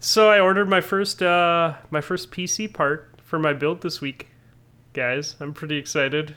[0.00, 4.28] so I ordered my first uh my first PC part for my build this week.
[4.92, 6.36] Guys, I'm pretty excited.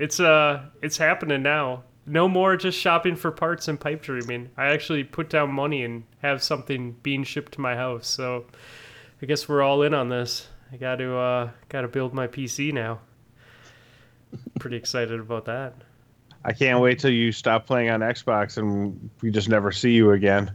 [0.00, 1.82] It's uh it's happening now.
[2.06, 4.48] No more just shopping for parts and pipe dreaming.
[4.56, 8.08] I actually put down money and have something being shipped to my house.
[8.08, 8.46] So
[9.20, 10.48] I guess we're all in on this.
[10.72, 13.00] I got to uh got to build my PC now.
[14.58, 15.74] Pretty excited about that.
[16.46, 20.12] I can't wait till you stop playing on Xbox and we just never see you
[20.12, 20.50] again.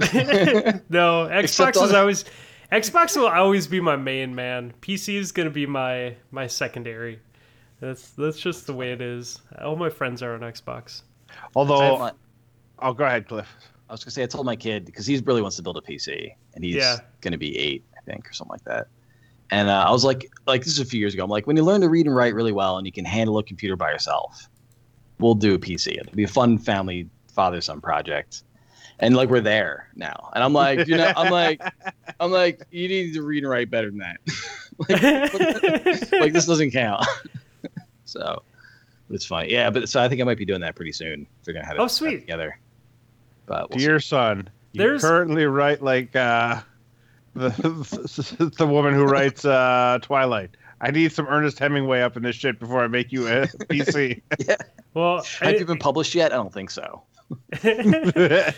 [0.90, 2.24] No, Except Xbox is always
[2.72, 4.72] Xbox will always be my main man.
[4.80, 7.20] PC is gonna be my my secondary.
[7.80, 9.40] That's that's just the way it is.
[9.60, 11.02] All my friends are on Xbox.
[11.54, 12.12] Although, have my-
[12.80, 13.48] oh, go ahead, Cliff.
[13.88, 15.80] I was gonna say I told my kid because he really wants to build a
[15.80, 16.98] PC and he's Yeah.
[17.22, 18.86] gonna be eight, I think, or something like that.
[19.50, 21.24] And uh, I was like, like this is a few years ago.
[21.24, 23.36] I'm like, when you learn to read and write really well and you can handle
[23.38, 24.48] a computer by yourself,
[25.18, 25.98] we'll do a PC.
[25.98, 28.44] It'll be a fun family father son project.
[29.00, 30.30] And like we're there now.
[30.34, 31.62] And I'm like, you know, I'm like,
[32.20, 34.18] I'm like, you need to read and write better than that.
[34.88, 37.04] like, like this doesn't count.
[38.04, 38.42] so
[39.10, 39.48] it's fine.
[39.50, 41.26] Yeah, but so I think I might be doing that pretty soon.
[41.44, 42.20] Figuring out how to Oh, put that sweet.
[42.20, 42.58] together.
[43.46, 43.86] But we'll see.
[43.86, 46.60] Dear son, you There's- currently write like uh,
[47.34, 50.50] the the woman who writes uh, Twilight.
[50.82, 54.22] I need some Ernest Hemingway up in this shit before I make you a PC.
[54.46, 54.56] yeah.
[54.94, 56.32] well, Have you been published yet?
[56.32, 57.02] I don't think so.
[57.62, 58.54] I,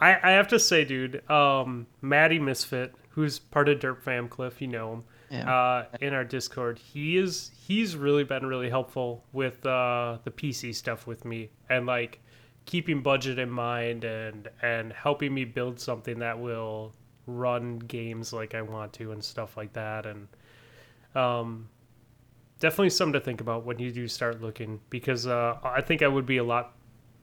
[0.00, 4.68] I have to say, dude, um, Maddie Misfit, who's part of Derp Fam Cliff, you
[4.68, 5.52] know him, Yeah.
[5.52, 10.72] uh, in our Discord, he is he's really been really helpful with uh, the PC
[10.74, 12.20] stuff with me and like
[12.66, 16.92] keeping budget in mind and and helping me build something that will
[17.26, 20.26] run games like I want to and stuff like that and
[21.14, 21.68] um
[22.60, 26.08] definitely something to think about when you do start looking because uh, I think I
[26.08, 26.74] would be a lot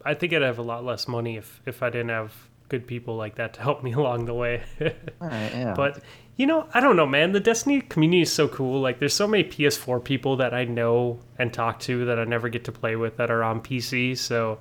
[0.05, 2.33] I think I'd have a lot less money if if I didn't have
[2.69, 4.63] good people like that to help me along the way.
[4.81, 5.73] All right, yeah.
[5.75, 6.01] but
[6.37, 7.31] you know, I don't know, man.
[7.31, 8.79] The Destiny community is so cool.
[8.79, 12.47] Like, there's so many PS4 people that I know and talk to that I never
[12.47, 14.15] get to play with that are on PC.
[14.15, 14.59] So,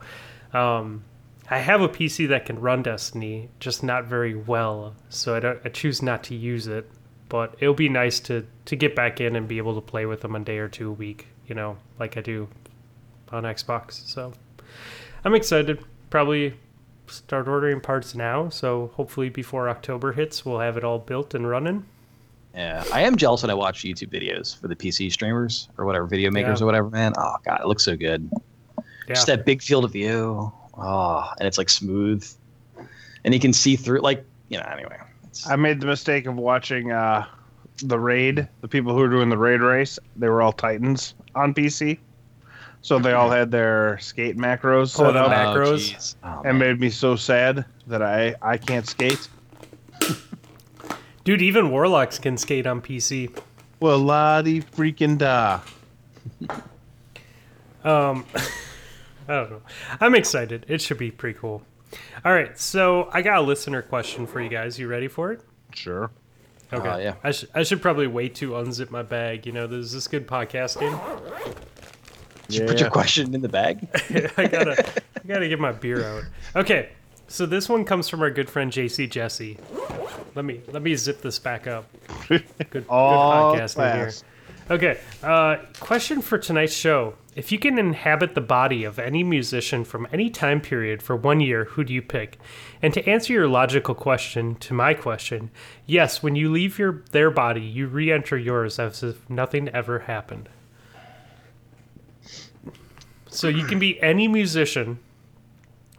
[0.55, 1.05] um,
[1.51, 4.97] I have a PC that can run Destiny, just not very well.
[5.11, 5.61] So I don't.
[5.64, 6.91] I choose not to use it.
[7.28, 10.22] But it'll be nice to to get back in and be able to play with
[10.22, 11.26] them a day or two a week.
[11.47, 12.49] You know, like I do
[13.30, 14.07] on Xbox.
[14.09, 14.32] So
[15.27, 15.81] I'm excited.
[16.09, 16.55] Probably
[17.09, 18.49] start ordering parts now.
[18.49, 21.85] So hopefully before October hits, we'll have it all built and running.
[22.55, 26.07] yeah, I am jealous when I watch YouTube videos for the PC streamers or whatever,
[26.07, 26.64] video makers Yeah.
[26.64, 27.12] or whatever, man.
[27.18, 28.31] Oh, God, it looks so good.
[28.33, 28.85] Yeah.
[29.09, 30.53] Just that big field of view.
[30.79, 32.24] Oh, and it's like smooth.
[33.24, 34.97] And you can see through, like, you know, anyway.
[35.24, 37.27] It's, I made the mistake of watching uh,
[37.83, 38.49] the raid.
[38.61, 41.99] The people who were doing the raid race, they were all Titans on PC,
[42.83, 46.14] so they all had their skate macros Oh, set the up, Mac- macros.
[46.22, 49.29] Oh, and made me so sad that I I can't skate.
[51.24, 53.37] Dude, even Warlocks can skate on PC.
[53.81, 55.61] Well, la di freaking da.
[57.85, 58.24] Um,
[59.29, 59.62] I don't know.
[60.01, 60.66] I'm excited.
[60.68, 61.62] It should be pretty cool.
[62.24, 64.77] All right, so I got a listener question for you guys.
[64.77, 65.41] You ready for it?
[65.72, 66.11] Sure.
[66.72, 66.89] Okay.
[66.89, 67.14] Uh, yeah.
[67.22, 69.47] I, sh- I should probably wait to unzip my bag.
[69.47, 70.99] You know, this is this good podcasting.
[72.49, 73.88] Did you put your question in the bag?
[74.36, 76.24] I gotta, I gotta get my beer out.
[76.55, 76.90] Okay,
[77.28, 79.59] so this one comes from our good friend JC Jesse.
[80.34, 81.86] Let me let me zip this back up.
[82.28, 84.12] Good, good podcasting here.
[84.68, 89.84] Okay, uh, question for tonight's show: If you can inhabit the body of any musician
[89.84, 92.38] from any time period for one year, who do you pick?
[92.82, 95.51] And to answer your logical question to my question,
[95.86, 100.49] yes, when you leave your their body, you re-enter yours as if nothing ever happened.
[103.37, 104.99] So you can be any musician.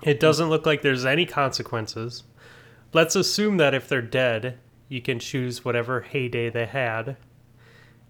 [0.01, 2.23] It doesn't look like there's any consequences.
[2.93, 4.57] Let's assume that if they're dead,
[4.89, 7.15] you can choose whatever heyday they had.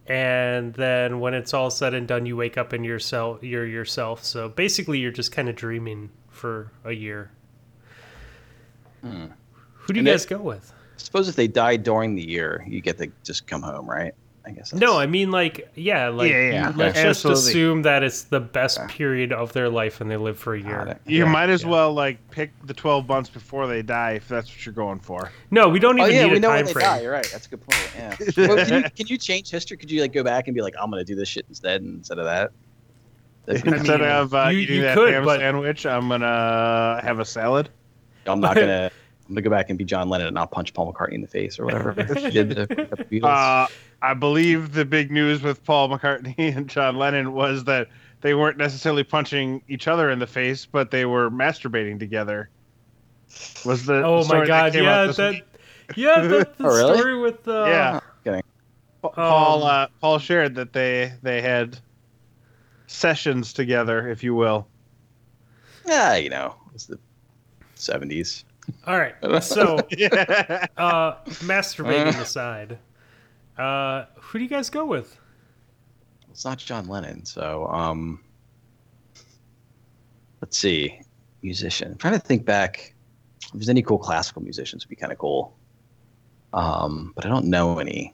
[0.05, 3.43] And then when it's all said and done, you wake up in yourself.
[3.43, 4.23] You're yourself.
[4.23, 7.31] So basically, you're just kind of dreaming for a year.
[9.01, 9.25] Hmm.
[9.73, 10.71] Who do you And guys that- go with?
[10.95, 14.13] Suppose if they die during the year, you get to just come home, right?
[14.47, 14.73] I guess.
[14.73, 17.07] No, I mean like yeah, like Yeah, yeah, let's okay.
[17.09, 17.51] just Absolutely.
[17.51, 20.97] assume that it's the best period of their life and they live for a year.
[21.05, 21.69] You Yeah, might as yeah.
[21.69, 25.31] well like pick the twelve months before they die if that's what you're going for.
[25.51, 27.01] No, we don't Oh even yeah, need we a know when time they die.
[27.01, 27.27] You're right.
[27.29, 27.91] That's a good point.
[27.97, 28.15] Yeah.
[28.47, 29.75] well, can, you, can you change history?
[29.75, 32.17] Could you like go back and be like, I'm gonna do this shit instead instead
[32.17, 32.51] of that?
[33.47, 37.19] Instead mean, of uh, you- eating you that could, ham but- sandwich, I'm gonna have
[37.19, 37.69] a salad.
[38.25, 38.91] I'm not gonna.
[39.29, 41.27] I'm gonna go back and be John Lennon and not punch Paul McCartney in the
[41.27, 43.23] face or whatever he did to the Beatles.
[43.25, 43.67] Uh,
[44.01, 47.87] I believe the big news with Paul McCartney and John Lennon was that
[48.21, 52.49] they weren't necessarily punching each other in the face, but they were masturbating together.
[53.65, 55.43] Was the Oh story my god, came out yeah, this that week.
[55.95, 56.97] yeah, the, the Oh, really?
[56.97, 57.99] story with uh, yeah.
[58.25, 58.41] Okay.
[59.01, 61.77] Paul Um, uh, Paul shared that they they had
[62.87, 64.67] sessions together, if you will.
[65.85, 66.99] Yeah, you know, it's the
[67.77, 68.43] 70s.
[68.85, 70.65] All right, so Yeah.
[70.77, 72.77] uh, masturbating aside,
[73.57, 75.17] uh, who do you guys go with?
[76.31, 78.23] It's not John Lennon, so um,
[80.41, 81.01] let's see,
[81.41, 81.91] musician.
[81.91, 82.93] I'm trying to think back.
[83.45, 85.55] If there's any cool classical musicians, would be kind of cool.
[86.53, 88.13] Um, but I don't know any.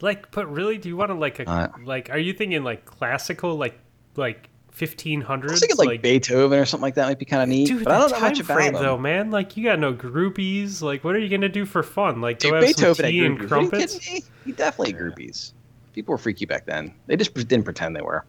[0.00, 2.10] Like, but really, do you want to like a Uh, like?
[2.10, 3.78] Are you thinking like classical, like
[4.16, 4.48] like
[4.78, 5.52] fifteen I hundreds.
[5.52, 7.66] was thinking like, Beethoven or something like that might be kind of neat.
[7.68, 8.82] dude, but I don't the know time much about frame them.
[8.82, 9.30] though, man.
[9.30, 10.80] Like you got no groupies.
[10.80, 12.20] Like what are you gonna do for fun?
[12.20, 13.40] Like Dude, go have Beethoven some had tea and groupies.
[13.40, 13.98] Are you crumpets.
[13.98, 14.24] kidding me?
[14.46, 15.52] He definitely had groupies.
[15.92, 16.94] People were freaky back then.
[17.06, 18.24] They just didn't pretend they were.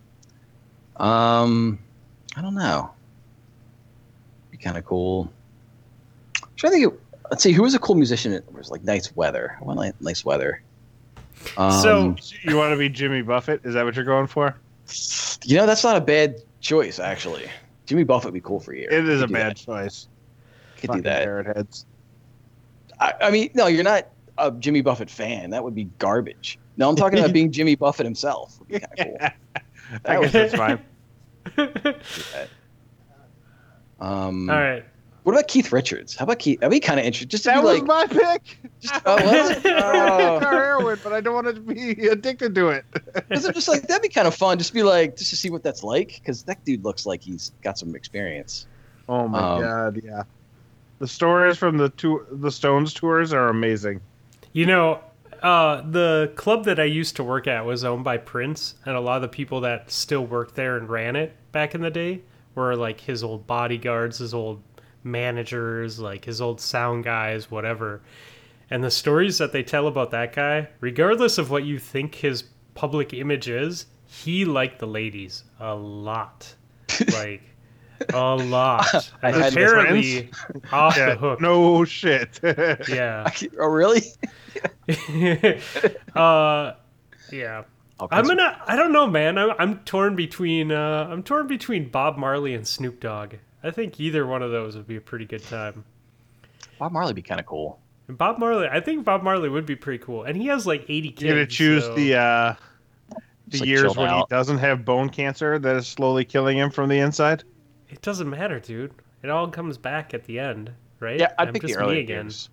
[0.98, 1.80] Um,
[2.36, 2.92] I don't know.
[4.52, 5.32] Be kind of cool.
[6.44, 6.94] I'm trying to think.
[6.94, 7.00] Of,
[7.32, 8.34] let's see, who was a cool musician?
[8.34, 9.56] It was like nice weather.
[9.62, 10.62] I want like nice weather.
[11.58, 13.62] Um, So- You want to be Jimmy Buffett?
[13.64, 14.56] Is that what you're going for?
[15.46, 17.50] You know, that's not a bad choice actually.
[17.86, 18.88] Jimmy Buffett would be cool for you.
[18.90, 19.58] It is a bad that.
[19.58, 20.08] choice.
[20.78, 21.24] Could do that.
[21.24, 21.86] parrot heads.
[23.00, 24.08] I, I mean, no, you're not
[24.38, 25.50] a Jimmy Buffett fan.
[25.50, 26.60] That would be garbage.
[26.78, 28.60] No, I'm talking about being Jimmy Buffett himself.
[28.60, 29.30] Would be kind of cool.
[30.06, 30.84] I guess that's fine.
[34.02, 34.86] Um, All right.
[35.24, 36.16] What about Keith Richards?
[36.16, 36.64] How about Keith?
[36.64, 37.30] I'd be kind of interested.
[37.30, 38.60] Just to That be was like, my pick.
[38.80, 39.66] just, oh, was it?
[39.66, 40.40] Oh.
[40.42, 42.86] Car heroin, but I don't want to be addicted to it.
[43.14, 44.58] Because I'm just like that'd be kind of fun.
[44.58, 46.20] Just be like, just to see what that's like.
[46.20, 48.66] Because that dude looks like he's got some experience.
[49.08, 50.24] Oh my Um, god, yeah.
[51.00, 54.02] The stories from the two the Stones tours are amazing.
[54.54, 55.02] You know,
[55.44, 59.00] uh, the club that I used to work at was owned by Prince, and a
[59.00, 62.22] lot of the people that still worked there and ran it back in the day
[62.56, 64.62] were like his old bodyguards, his old
[65.04, 68.02] managers, like his old sound guys, whatever.
[68.70, 72.44] And the stories that they tell about that guy, regardless of what you think his
[72.76, 76.54] public image is, he liked the ladies a lot.
[77.14, 77.42] Like,
[78.14, 79.12] a lot.
[79.24, 80.30] I And had apparently,
[80.72, 81.42] off Yeah, the hook.
[81.42, 82.40] no shit.
[82.90, 83.24] Yeah.
[83.28, 84.02] I oh, really?
[86.16, 86.74] uh,
[87.32, 87.64] yeah.
[88.12, 88.62] I'm gonna.
[88.66, 89.38] I don't know, man.
[89.38, 90.72] I'm, I'm torn between.
[90.72, 93.36] Uh, I'm torn between Bob Marley and Snoop Dogg.
[93.64, 95.84] I think either one of those would be a pretty good time.
[96.78, 97.80] Bob Marley would be kind of cool.
[98.08, 100.86] And Bob Marley, I think Bob Marley would be pretty cool, and he has like
[100.88, 101.22] 80 kids.
[101.24, 102.54] You're gonna choose so- the uh
[103.50, 106.70] the like, years chilled when he doesn't have bone cancer that is slowly killing him
[106.70, 107.44] from the inside.
[107.90, 108.94] It doesn't matter, dude.
[109.24, 111.20] It all comes back at the end, right?
[111.20, 112.26] Yeah, I'd I'm pick the just early me again.
[112.26, 112.50] years.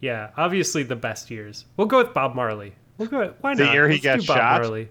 [0.00, 1.64] Yeah, obviously the best years.
[1.76, 2.72] We'll go with Bob Marley.
[2.98, 3.34] We'll go.
[3.40, 3.68] Why The not?
[3.68, 4.60] The year he Let's got do Bob shot?
[4.62, 4.88] Marley.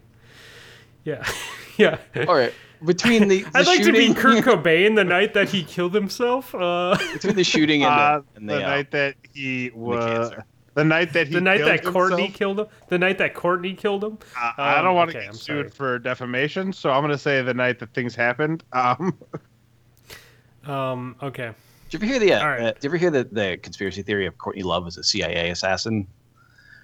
[1.03, 1.27] Yeah,
[1.77, 1.97] yeah.
[2.27, 2.53] All right,
[2.85, 5.93] between the, the I'd like shooting, to be Kurt Cobain the night that he killed
[5.93, 6.53] himself.
[6.55, 10.31] Uh, between the shooting and Uh, the, and the the, uh, night that he was
[10.75, 12.67] the night that he the night that Courtney himself, killed him.
[12.87, 14.17] The night that Courtney killed him.
[14.39, 15.69] uh, I Um, don't want to okay, get I'm sued sorry.
[15.71, 18.63] for defamation, so I'm gonna say the night that things happened.
[18.73, 19.17] Um,
[20.65, 21.15] Um.
[21.23, 21.51] Okay.
[21.89, 22.33] Did you ever hear the?
[22.33, 22.61] Uh, All right.
[22.61, 25.49] uh, did you ever hear the, the conspiracy theory of Courtney Love as a CIA
[25.49, 26.05] assassin?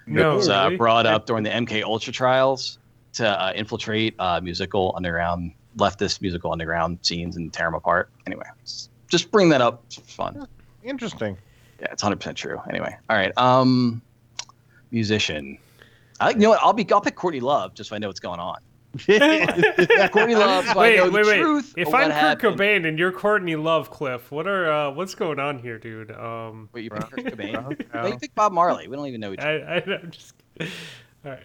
[0.06, 0.32] No.
[0.32, 0.76] it was uh, really?
[0.76, 2.78] brought up during the MK Ultra trials
[3.14, 8.10] to uh, infiltrate uh, musical underground, leftist musical underground scenes and tear them apart.
[8.26, 8.46] Anyway,
[9.08, 9.82] just bring that up.
[9.86, 10.46] It's fun.
[10.82, 11.36] interesting.
[11.80, 12.60] Yeah, it's hundred percent true.
[12.70, 13.36] Anyway, all right.
[13.36, 14.00] Um,
[14.90, 15.58] musician.
[16.20, 16.60] I you know what?
[16.62, 16.90] I'll be.
[16.90, 18.58] I'll pick Courtney Love just so I know what's going on.
[20.10, 20.64] Courtney Love.
[20.64, 21.40] So I Wait, know wait, the wait.
[21.40, 21.74] truth.
[21.76, 22.58] If I'm what Kurt happened.
[22.58, 26.10] Cobain and you're Courtney Love, Cliff, what are uh, what's going on here, dude?
[26.12, 27.52] Um, Wait, you pick Kurt Cobain?
[27.52, 28.02] No.
[28.02, 28.88] No, you pick Bob Marley.
[28.88, 29.66] We don't even know each other.
[29.68, 30.34] I, I, I'm just.
[30.60, 30.66] All
[31.32, 31.42] right.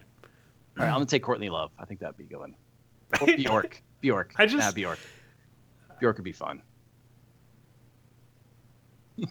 [0.78, 1.70] All right, I'm gonna take Courtney Love.
[1.78, 2.54] I think that'd be going.
[3.20, 3.82] Or Bjork.
[4.02, 4.34] Bjork.
[4.36, 4.98] I just- nah, Bjork.
[6.00, 6.60] Bjork would be fun.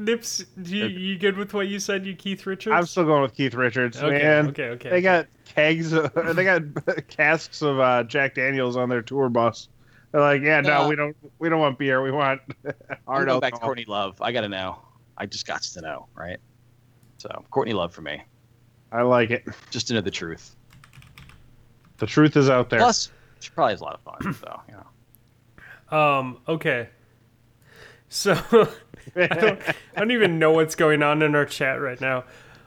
[0.00, 2.06] Nips, do you, you good with what you said?
[2.06, 2.72] You Keith Richards?
[2.72, 4.48] I'm still going with Keith Richards, okay, man.
[4.48, 4.90] okay, okay.
[4.90, 5.90] They got kegs,
[6.34, 6.62] they got
[7.08, 9.68] casks of uh, Jack Daniels on their tour bus.
[10.12, 12.00] They're like, yeah, no, Uh, we don't, we don't want beer.
[12.00, 12.72] We want I'm
[13.08, 13.58] hard going back to.
[13.60, 14.22] Courtney Love.
[14.22, 14.78] I gotta know.
[15.18, 16.38] I just got to know, right?
[17.18, 18.22] So Courtney Love for me,
[18.92, 19.44] I like it.
[19.70, 20.54] just to know the truth.
[21.96, 22.78] The truth is out there.
[22.78, 24.34] Plus, she probably has a lot of fun.
[24.34, 25.98] So you know.
[25.98, 26.38] Um.
[26.48, 26.88] Okay.
[28.08, 28.34] So
[29.16, 32.24] I don't, I don't even know what's going on in our chat right now.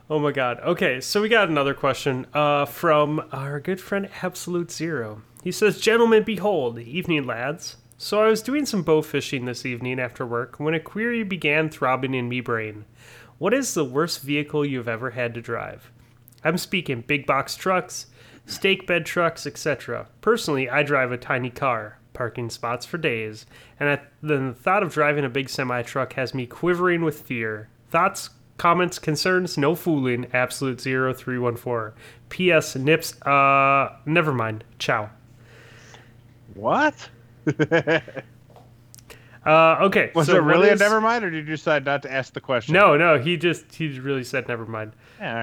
[0.10, 0.60] Oh my god.
[0.60, 5.22] Okay, so we got another question uh, from our good friend Absolute Zero.
[5.43, 7.77] He says, "Gentlemen, behold, evening lads.
[7.98, 11.69] So I was doing some bow fishing this evening after work when a query began
[11.69, 12.85] throbbing in me brain.
[13.38, 15.91] What is the worst vehicle you've ever had to drive?
[16.43, 18.07] I'm speaking big box trucks,
[18.46, 20.08] stake bed trucks, etc.
[20.22, 23.46] Personally, I drive a tiny car, parking spots for days,
[23.80, 27.70] and I, the thought of driving a big semi truck has me quivering with fear.
[27.90, 30.28] Thoughts, comments, concerns, no fooling.
[30.34, 31.94] Absolute zero three one four.
[32.30, 32.76] P.S.
[32.76, 33.22] Nips.
[33.22, 34.64] Uh, never mind.
[34.80, 35.10] Ciao.
[36.54, 37.10] What?
[39.46, 40.12] Uh, okay.
[40.14, 42.34] Was so it really is- a never mind, or did you decide not to ask
[42.34, 42.74] the question?
[42.74, 43.18] No, no.
[43.18, 44.94] He just he really said never mind.
[45.20, 45.36] Yeah, all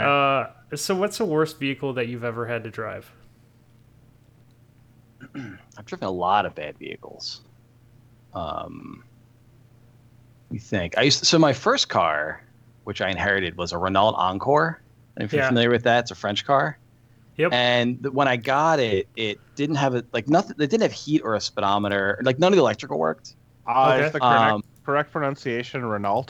[0.42, 0.42] right.
[0.72, 3.10] Uh, so what's the worst vehicle that you've ever had to drive?
[5.34, 7.40] I've driven a lot of bad vehicles.
[8.34, 9.02] Um,
[10.50, 12.42] you think I used to, so my first car,
[12.84, 14.80] which I inherited, was a Renault Encore.
[15.16, 15.48] And if you're Yeah.
[15.48, 16.78] familiar with that, it's a French car,
[17.36, 17.52] Yep.
[17.52, 20.56] And th- when I got it, it didn't have a like nothing.
[20.58, 22.18] It didn't have heat or a speedometer.
[22.22, 23.36] Like none of the electrical worked.
[23.68, 24.06] Uh, Okay.
[24.06, 26.26] Is the correct, Um, correct pronunciation Renault?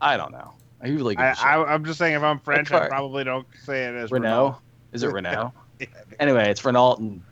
[0.00, 0.52] I don't know.
[0.82, 1.46] I usually give I, a shit.
[1.46, 4.58] I, I'm just saying, if I'm French, I probably don't say it as Renault.
[4.92, 5.52] Is it Renault?
[5.80, 5.86] yeah.
[6.18, 7.22] anyway, it's Renault in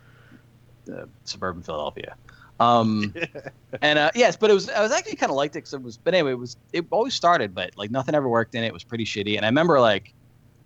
[0.93, 2.15] uh, suburban Philadelphia.
[2.61, 3.15] Um,
[3.83, 5.83] and uh, yes, but it was I was actually kind of liked it because it
[5.83, 5.97] was.
[5.97, 8.69] But anyway, it was it always started, but like nothing ever worked in it.
[8.69, 9.37] It was pretty shitty.
[9.37, 10.13] And I remember like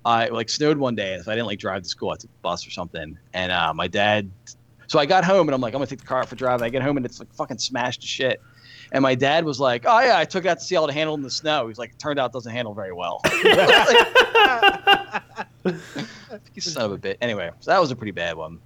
[0.04, 2.10] I like snowed one day, so I didn't like drive to school.
[2.10, 4.30] I took the bus or something, and uh, my dad.
[4.88, 6.38] So I got home and I'm like, I'm gonna take the car out for a
[6.38, 6.60] drive.
[6.62, 8.42] I get home and it's like fucking smashed to shit.
[8.92, 11.18] And my dad was like, Oh yeah, I took out to see how it handled
[11.18, 11.66] in the snow.
[11.66, 13.20] He's like, it turned out it doesn't handle very well.
[15.64, 17.18] you son of a bit.
[17.20, 18.58] Anyway, so that was a pretty bad one.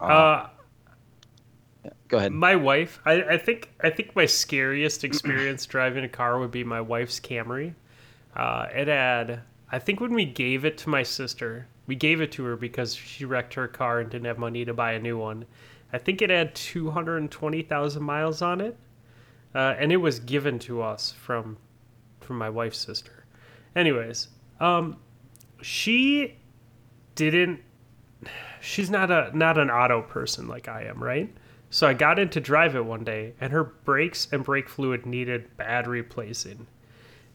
[0.00, 0.48] Uh, Uh,
[2.08, 2.32] go ahead.
[2.32, 6.64] my wife, I, I think, I think my scariest experience driving a car would be
[6.64, 7.74] my wife's Camry.
[8.36, 9.40] Uh, it had,
[9.70, 12.94] I think, when we gave it to my sister, we gave it to her because
[12.94, 15.44] she wrecked her car and didn't have money to buy a new one.
[15.92, 18.76] I think it had two hundred and twenty thousand miles on it,
[19.54, 21.56] uh, and it was given to us from
[22.20, 23.26] from my wife's sister.
[23.76, 24.28] Anyways,
[24.60, 24.96] um,
[25.62, 26.36] she
[27.14, 27.60] didn't
[28.60, 31.34] she's not a not an auto person like I am, right?
[31.70, 35.06] So I got in to drive it one day and her brakes and brake fluid
[35.06, 36.66] needed bad replacing.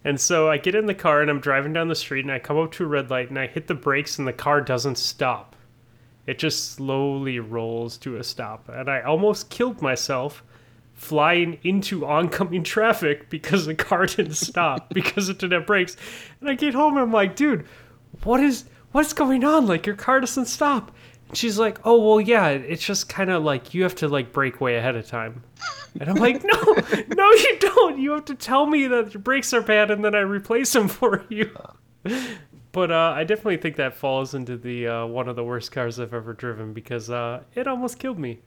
[0.03, 2.39] And so I get in the car and I'm driving down the street and I
[2.39, 4.97] come up to a red light and I hit the brakes and the car doesn't
[4.97, 5.57] stop.
[6.25, 8.69] It just slowly rolls to a stop.
[8.69, 10.41] And I almost killed myself
[10.99, 15.95] flying into oncoming traffic because the car didn't stop because it didn't have brakes.
[16.41, 17.65] And I get home and I'm like, dude,
[18.23, 19.65] what is what's going on?
[19.65, 20.91] Like your car doesn't stop.
[21.29, 24.33] And she's like, oh well, yeah, it's just kind of like you have to like
[24.33, 25.43] brake way ahead of time.
[25.99, 26.61] And I'm like, no,
[27.15, 27.97] no, you don't.
[27.97, 30.87] You have to tell me that your brakes are bad, and then I replace them
[30.87, 31.55] for you.
[32.71, 35.99] But uh, I definitely think that falls into the uh, one of the worst cars
[35.99, 38.41] I've ever driven because uh, it almost killed me.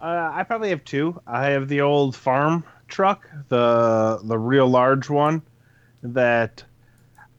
[0.00, 1.20] Uh, I probably have two.
[1.26, 5.42] I have the old farm truck, the the real large one,
[6.02, 6.64] that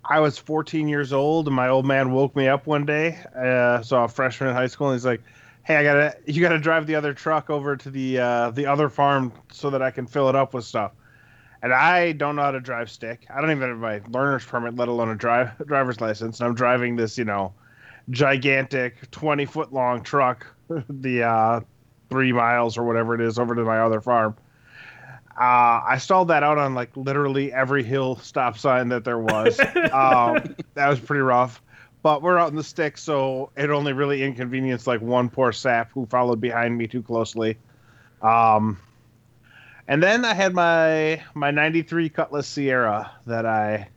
[0.05, 3.19] I was 14 years old, and my old man woke me up one day.
[3.35, 5.21] Uh, I'm a freshman in high school, and he's like,
[5.63, 8.89] "Hey, I gotta you gotta drive the other truck over to the uh, the other
[8.89, 10.91] farm so that I can fill it up with stuff."
[11.63, 13.27] And I don't know how to drive stick.
[13.33, 16.39] I don't even have my learner's permit, let alone a drive driver's license.
[16.39, 17.53] And I'm driving this, you know,
[18.09, 20.47] gigantic 20 foot long truck,
[20.89, 21.59] the uh,
[22.11, 24.35] three miles or whatever it is over to my other farm.
[25.39, 29.59] Uh, I stalled that out on like literally every hill stop sign that there was.
[29.91, 31.61] um, that was pretty rough.
[32.03, 35.91] But we're out in the sticks, so it only really inconvenienced like one poor sap
[35.93, 37.57] who followed behind me too closely.
[38.21, 38.79] Um,
[39.87, 43.87] and then I had my my '93 Cutlass Ciera that I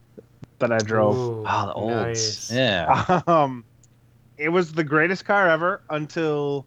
[0.59, 1.16] that I drove.
[1.16, 1.95] Ooh, Oh, the olds.
[1.95, 2.51] nice.
[2.53, 3.20] Yeah.
[3.27, 3.65] Um,
[4.36, 6.66] it was the greatest car ever until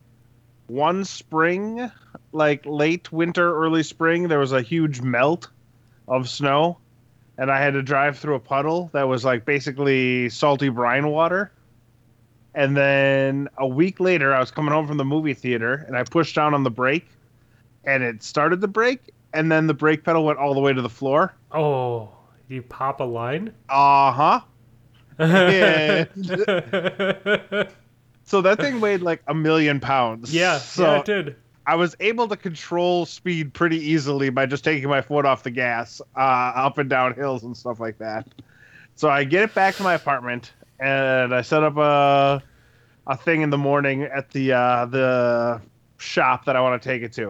[0.67, 1.91] one spring,
[2.31, 4.27] like late winter, early spring.
[4.27, 5.49] There was a huge melt
[6.07, 6.77] of snow,
[7.37, 11.51] and I had to drive through a puddle that was like basically salty brine water.
[12.53, 16.03] And then a week later, I was coming home from the movie theater, and I
[16.03, 17.07] pushed down on the brake,
[17.83, 20.81] and it started the brake, and then the brake pedal went all the way to
[20.81, 21.33] the floor.
[21.51, 22.09] Oh,
[22.47, 23.53] you pop a line?
[23.69, 24.41] Uh huh.
[25.19, 26.07] And
[28.27, 30.33] so that thing weighed like a million pounds.
[30.33, 31.35] yeah, So yeah, it did.
[31.65, 35.49] I was able to control speed pretty easily by just taking my foot off the
[35.49, 38.27] gas, uh, up and down hills and stuff like that.
[38.95, 42.43] So I get it back to my apartment and I set up a
[43.07, 45.61] a thing in the morning at the uh, the
[45.97, 47.29] shop that I want to take it to.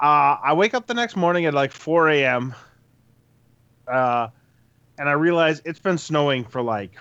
[0.00, 2.54] Uh, I wake up the next morning at like 4 a.m.
[3.86, 4.28] Uh,
[4.98, 6.92] and I realize it's been snowing for like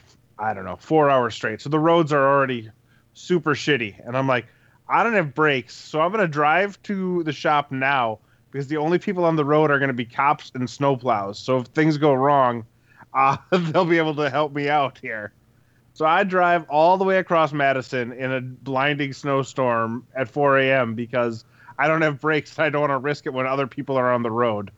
[0.41, 1.61] I don't know four hours straight.
[1.61, 2.72] So the roads are already
[3.13, 4.47] super shitty, and I'm like,
[4.89, 8.19] I don't have brakes, so I'm gonna drive to the shop now
[8.51, 11.35] because the only people on the road are gonna be cops and snowplows.
[11.35, 12.65] So if things go wrong,
[13.13, 15.31] uh, they'll be able to help me out here.
[15.93, 20.95] So I drive all the way across Madison in a blinding snowstorm at 4 a.m.
[20.95, 21.45] because
[21.77, 22.57] I don't have brakes.
[22.57, 24.72] I don't want to risk it when other people are on the road.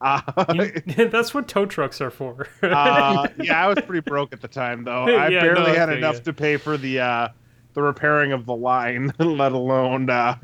[0.00, 0.72] Uh, You-
[1.10, 2.46] that's what tow trucks are for.
[2.62, 5.08] uh, yeah, I was pretty broke at the time, though.
[5.08, 6.20] I Yeah, barely no, had okay, enough yeah.
[6.22, 7.28] to pay for the uh,
[7.74, 10.10] the repairing of the line, let alone.
[10.10, 10.36] Uh,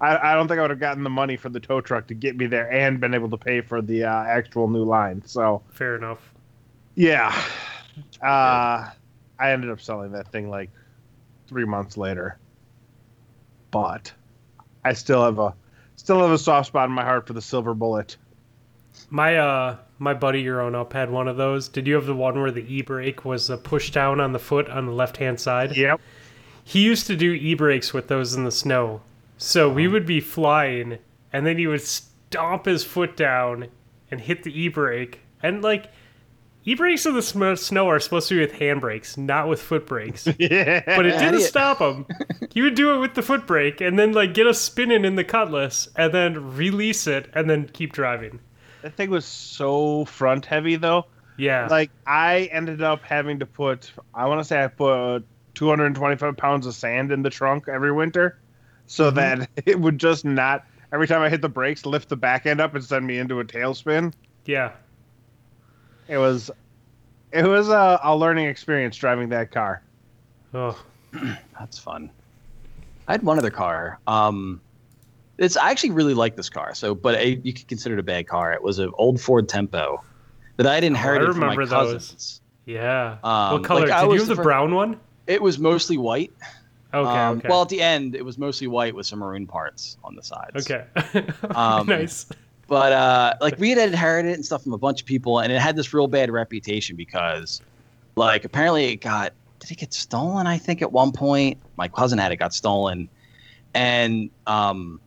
[0.00, 2.14] I, I don't think I would have gotten the money for the tow truck to
[2.14, 5.22] get me there and been able to pay for the uh, actual new line.
[5.24, 6.32] So Fair enough.
[6.94, 7.34] yeah,
[8.22, 8.90] uh,
[9.38, 10.70] I ended up selling that thing like
[11.48, 12.38] three months later,
[13.70, 14.12] but
[14.84, 15.54] I still have a
[16.04, 18.16] still have a soft spot in my heart for the silver bullet.
[19.08, 21.68] My uh my buddy growing up had one of those.
[21.68, 24.38] Did you have the one where the e brake was a push down on the
[24.38, 25.74] foot on the left hand side?
[25.76, 26.00] Yep.
[26.62, 29.00] He used to do e brakes with those in the snow.
[29.38, 30.98] So we would be flying,
[31.32, 33.68] and then he would stomp his foot down
[34.10, 35.20] and hit the e brake.
[35.42, 35.90] And like,
[36.66, 39.60] e brakes in the sm- snow are supposed to be with hand brakes, not with
[39.60, 40.26] foot brakes.
[40.38, 40.82] Yeah.
[40.84, 41.48] But it didn't idiot.
[41.48, 42.06] stop him.
[42.52, 45.16] He would do it with the foot brake and then like get us spinning in
[45.16, 48.40] the cutlass and then release it and then keep driving.
[48.82, 51.06] That thing was so front heavy though.
[51.36, 51.68] Yeah.
[51.70, 55.24] Like I ended up having to put I want to say I put
[55.54, 58.38] 225 pounds of sand in the trunk every winter,
[58.86, 59.16] so mm-hmm.
[59.16, 62.60] that it would just not every time I hit the brakes lift the back end
[62.60, 64.12] up and send me into a tailspin.
[64.44, 64.72] yeah.
[66.08, 66.50] It was
[67.32, 69.82] it was a, a learning experience driving that car.
[70.52, 70.80] Oh.
[71.58, 72.10] That's fun.
[73.08, 73.98] I had one other car.
[74.06, 74.60] Um,
[75.38, 76.74] it's I actually really like this car.
[76.74, 78.52] So, but I, you could consider it a bad car.
[78.52, 80.02] It was an old Ford Tempo
[80.56, 81.92] that I had inherited from my remember those.
[81.92, 82.40] cousins.
[82.66, 83.18] Yeah.
[83.24, 83.80] Um, what color?
[83.82, 84.98] like, I Did you was have the the brown one?
[85.26, 86.32] It was mostly white.
[86.92, 87.10] Okay.
[87.10, 87.48] Um, okay.
[87.48, 90.70] Well, at the end, it was mostly white with some maroon parts on the sides.
[90.70, 90.84] okay.
[91.54, 92.26] um, nice.
[92.66, 95.52] But uh, like we had inherited it and stuff from a bunch of people, and
[95.52, 97.60] it had this real bad reputation because,
[98.16, 100.46] like, apparently it got did it get stolen?
[100.46, 103.08] I think at one point my cousin had it got stolen,
[103.74, 105.00] and um,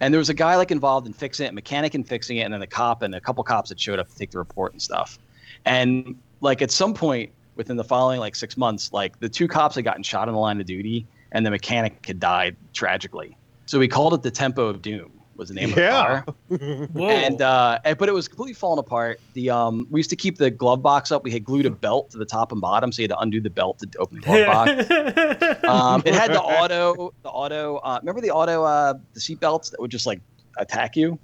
[0.00, 2.54] and there was a guy like involved in fixing it, mechanic in fixing it, and
[2.54, 4.80] then a cop and a couple cops that showed up to take the report and
[4.80, 5.18] stuff,
[5.64, 9.74] and like at some point within the following like six months, like the two cops
[9.74, 13.36] had gotten shot in the line of duty, and the mechanic had died tragically.
[13.66, 15.21] So we called it the Tempo of Doom.
[15.42, 16.18] Was the name Yeah.
[16.20, 16.86] of the car.
[16.92, 17.08] Whoa.
[17.08, 19.20] and uh and- but it was completely falling apart.
[19.34, 21.24] The um we used to keep the glove box up.
[21.24, 23.40] We had glued a belt to the top and bottom so you had to undo
[23.40, 24.46] the belt to open the glove
[25.58, 25.64] box.
[25.64, 29.70] Um it had the auto the auto uh remember the auto uh the seat belts
[29.70, 30.20] that would just like
[30.58, 31.18] attack you?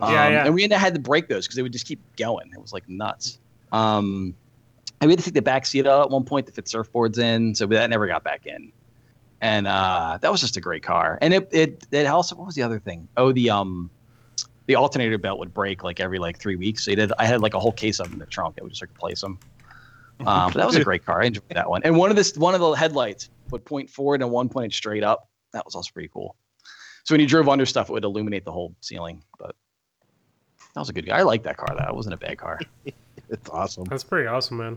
[0.00, 0.46] Um, Yeah, yeah.
[0.46, 2.50] and we had to break those because they would just keep going.
[2.54, 3.38] It was like nuts.
[3.72, 4.34] Um
[5.00, 7.18] and we had to take the back seat out at one point to fit surfboards
[7.18, 8.70] in so that never got back in
[9.40, 12.54] and uh that was just a great car and it it, it also what was
[12.54, 13.90] the other thing oh the um
[14.70, 16.84] the alternator belt would break like every like three weeks.
[16.84, 18.56] So did, I had like a whole case of them in the trunk.
[18.56, 19.36] I would just like replace them.
[20.20, 21.22] Um, but that was a great car.
[21.22, 21.82] I enjoyed that one.
[21.82, 25.02] And one of this, one of the headlights would point forward and one pointed straight
[25.02, 25.28] up.
[25.52, 26.36] That was also pretty cool.
[27.02, 29.24] So when you drove under stuff, it would illuminate the whole ceiling.
[29.40, 29.56] But
[30.74, 31.18] that was a good guy.
[31.18, 31.74] I like that car.
[31.76, 32.60] That wasn't a bad car.
[33.32, 33.84] It's awesome.
[33.84, 34.76] That's pretty awesome, man.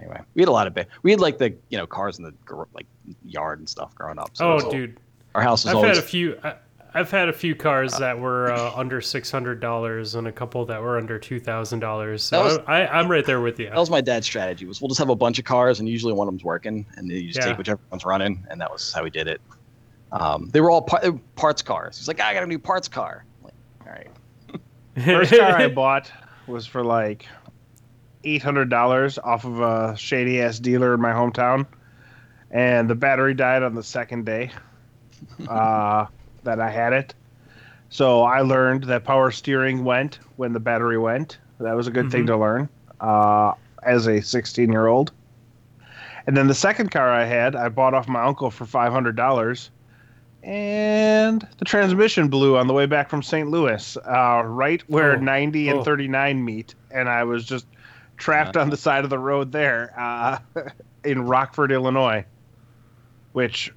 [0.00, 0.86] Anyway, we had a lot of bad.
[1.02, 2.34] We had like the you know cars in the
[2.74, 2.86] like
[3.24, 4.30] yard and stuff growing up.
[4.36, 4.98] So Oh, was dude.
[5.34, 6.38] our house was I've always had a few.
[6.42, 6.54] I,
[6.96, 10.64] I've had a few cars that were uh, under six hundred dollars, and a couple
[10.66, 12.22] that were under two thousand dollars.
[12.22, 13.66] So was- I, I'm right there with you.
[13.68, 14.64] That was my dad's strategy.
[14.64, 17.10] Was we'll just have a bunch of cars, and usually one of them's working, and
[17.10, 17.46] you just Yeah.
[17.46, 19.40] take whichever one's running, and that was how we did it.
[20.12, 21.98] Um, they were all par- they were parts cars.
[21.98, 23.24] He's like, I got a new parts car.
[23.40, 23.54] I'm like,
[23.86, 26.12] all right, First car I bought
[26.46, 27.26] was for like
[28.24, 31.66] eight hundred dollars off of a shady ass dealer in my hometown,
[32.50, 34.50] and the battery died on the second day
[35.48, 36.06] uh,
[36.42, 37.14] that I had it.
[37.90, 41.38] So I learned that power steering went when the battery went.
[41.60, 42.68] That was a good thing to learn
[43.00, 43.52] uh,
[43.82, 45.12] as a sixteen-year-old.
[46.26, 49.14] And then the second car I had, I bought off my uncle for five hundred
[49.16, 49.70] dollars
[50.42, 53.48] and the transmission blew on the way back from St.
[53.48, 55.20] Louis, uh, right where Oh.
[55.20, 55.84] 90 and Oh.
[55.84, 57.66] 39 meet, and I was just
[58.16, 60.38] trapped on the side of the road there uh,
[61.04, 62.24] in Rockford, Illinois,
[63.32, 63.72] which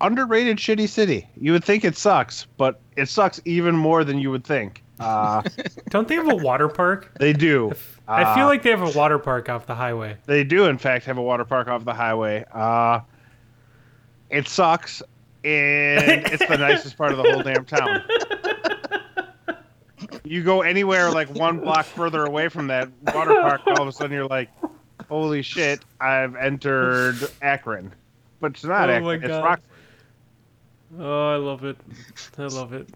[0.00, 1.28] underrated shitty city.
[1.40, 4.82] You would think it sucks, but it sucks even more than you would think.
[5.00, 5.42] Uh,
[5.90, 7.12] Don't they have a water park?
[7.18, 7.72] they do.
[8.08, 10.16] I feel Uh, like they have a water park off the highway.
[10.26, 12.44] They do, in fact, have a water park off the highway.
[12.52, 13.00] Uh,
[14.30, 15.02] it sucks,
[15.44, 18.02] and it's the nicest part of the whole damn town.
[20.24, 23.92] You go anywhere like one block further away from that water park, all of a
[23.92, 24.50] sudden you're like,
[25.08, 25.84] "Holy shit!
[26.00, 27.92] I've entered Akron."
[28.40, 29.44] But it's not Oh Akron; my it's God.
[29.44, 29.78] Rockford.
[30.98, 31.76] Oh, I love it.
[32.38, 32.86] I love it.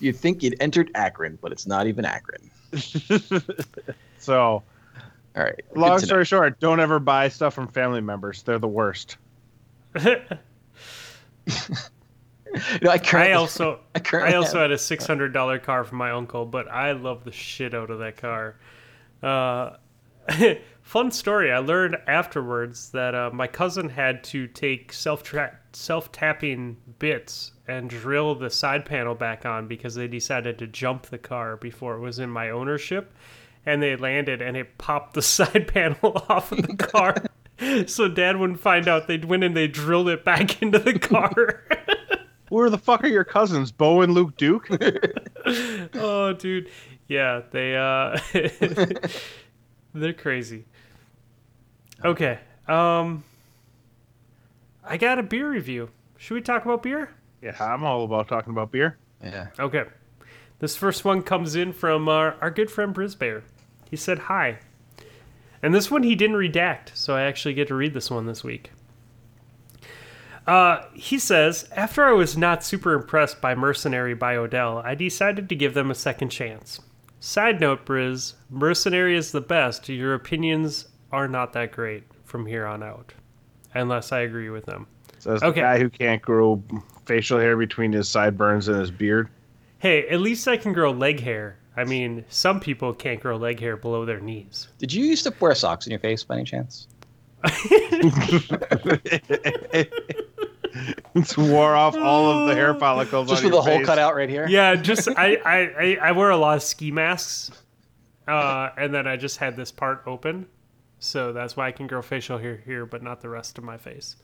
[0.00, 2.50] you think you'd entered Akron, but it's not even Akron.
[4.18, 4.62] so,
[5.36, 5.60] All right.
[5.74, 6.06] long to know.
[6.06, 8.42] story short, don't ever buy stuff from family members.
[8.42, 9.18] They're the worst.
[12.82, 16.10] No, I, I also I I also had a six hundred dollar car from my
[16.10, 18.56] uncle, but I love the shit out of that car.
[19.22, 19.76] Uh,
[20.82, 21.52] fun story.
[21.52, 25.22] I learned afterwards that uh, my cousin had to take self
[25.72, 31.06] self tapping bits and drill the side panel back on because they decided to jump
[31.06, 33.12] the car before it was in my ownership,
[33.66, 37.16] and they landed and it popped the side panel off of the car.
[37.86, 39.06] so dad wouldn't find out.
[39.06, 41.62] They went and they drilled it back into the car.
[42.54, 44.68] Where the fuck are your cousins, Bo and Luke Duke?
[45.94, 46.70] oh, dude.
[47.08, 48.16] Yeah, they uh
[49.92, 50.64] they're crazy.
[52.04, 52.38] Okay.
[52.68, 53.24] Um
[54.84, 55.90] I got a beer review.
[56.16, 57.10] Should we talk about beer?
[57.42, 58.98] yeah, I'm all about talking about beer.
[59.20, 59.48] Yeah.
[59.58, 59.86] Okay.
[60.60, 63.42] This first one comes in from our, our good friend Brisbear.
[63.90, 64.60] He said hi.
[65.60, 68.44] And this one he didn't redact, so I actually get to read this one this
[68.44, 68.70] week.
[70.46, 75.48] Uh, he says, After I was not super impressed by Mercenary by Odell, I decided
[75.48, 76.80] to give them a second chance.
[77.20, 79.88] Side note, Briz, Mercenary is the best.
[79.88, 83.14] Your opinions are not that great from here on out.
[83.72, 84.86] Unless I agree with them.
[85.18, 85.60] Says Okay.
[85.60, 86.62] the guy who can't grow
[87.06, 89.30] facial hair between his sideburns and his beard.
[89.78, 91.56] Hey, at least I can grow leg hair.
[91.76, 94.68] I mean, some people can't grow leg hair below their knees.
[94.78, 96.86] Did you used to wear socks in your face by any chance?
[101.14, 103.28] it's wore off all of the hair follicles.
[103.28, 104.46] Just on with a your hole cut out right here?
[104.48, 107.50] Yeah, just I, I, I, I wear a lot of ski masks,
[108.26, 110.46] uh, and then I just had this part open,
[110.98, 113.76] so that's why I can grow facial hair here, but not the rest of my
[113.76, 114.16] face.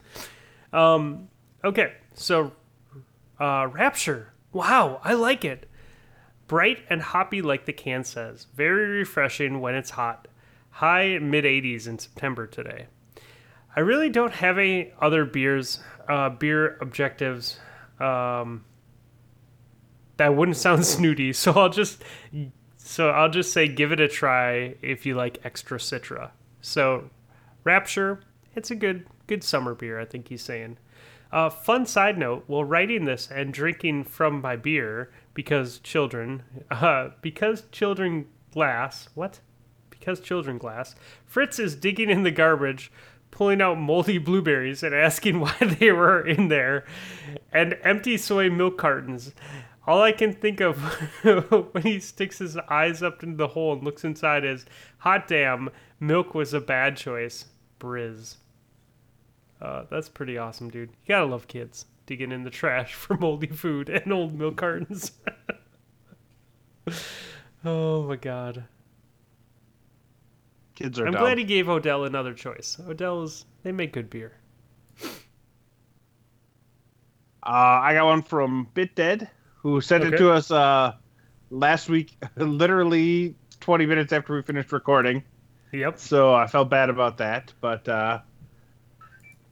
[0.73, 1.29] Um,
[1.65, 2.53] okay, so
[3.39, 4.33] uh, Rapture.
[4.53, 5.69] Wow, I like it.
[6.49, 8.47] Bright and hoppy, like the can says.
[8.55, 10.27] Very refreshing when it's hot.
[10.71, 12.87] High mid 80s in September today.
[13.75, 15.79] I really don't have any other beers,
[16.09, 17.59] uh, beer objectives.
[17.99, 18.65] Um,
[20.17, 22.03] that wouldn't sound snooty, so I'll just
[22.77, 26.31] so I'll just say give it a try if you like extra citra.
[26.61, 27.11] So
[27.65, 28.21] Rapture,
[28.55, 30.79] it's a good good summer beer, I think he's saying.
[31.33, 37.11] Uh, fun side note: while writing this and drinking from my beer, because children, uh,
[37.21, 39.41] because children glass, what?
[39.91, 40.95] Because children glass,
[41.27, 42.91] Fritz is digging in the garbage,
[43.31, 46.85] pulling out moldy blueberries and asking why they were in there,
[47.53, 49.33] and empty soy milk cartons.
[49.87, 50.79] All I can think of
[51.73, 54.67] when he sticks his eyes up into the hole and looks inside is,
[54.99, 57.47] hot damn, milk was a bad choice.
[57.81, 58.37] Briz.
[59.61, 60.91] Uh, that's pretty awesome, dude.
[60.91, 65.13] You gotta love kids digging in the trash for moldy food and old milk cartons.
[67.65, 68.65] oh my god.
[70.81, 71.23] Kids are I'm dumb.
[71.23, 72.79] glad he gave Odell another choice.
[72.89, 74.33] Odell's, they make good beer.
[77.43, 77.49] Uh,
[77.83, 80.15] I got one from Bit Dead, who sent Okay.
[80.15, 80.93] it to us uh,
[81.51, 85.23] last week, literally 20 minutes after we finished recording.
[85.73, 85.99] Yep.
[85.99, 87.53] So I felt bad about that.
[87.61, 88.21] But uh,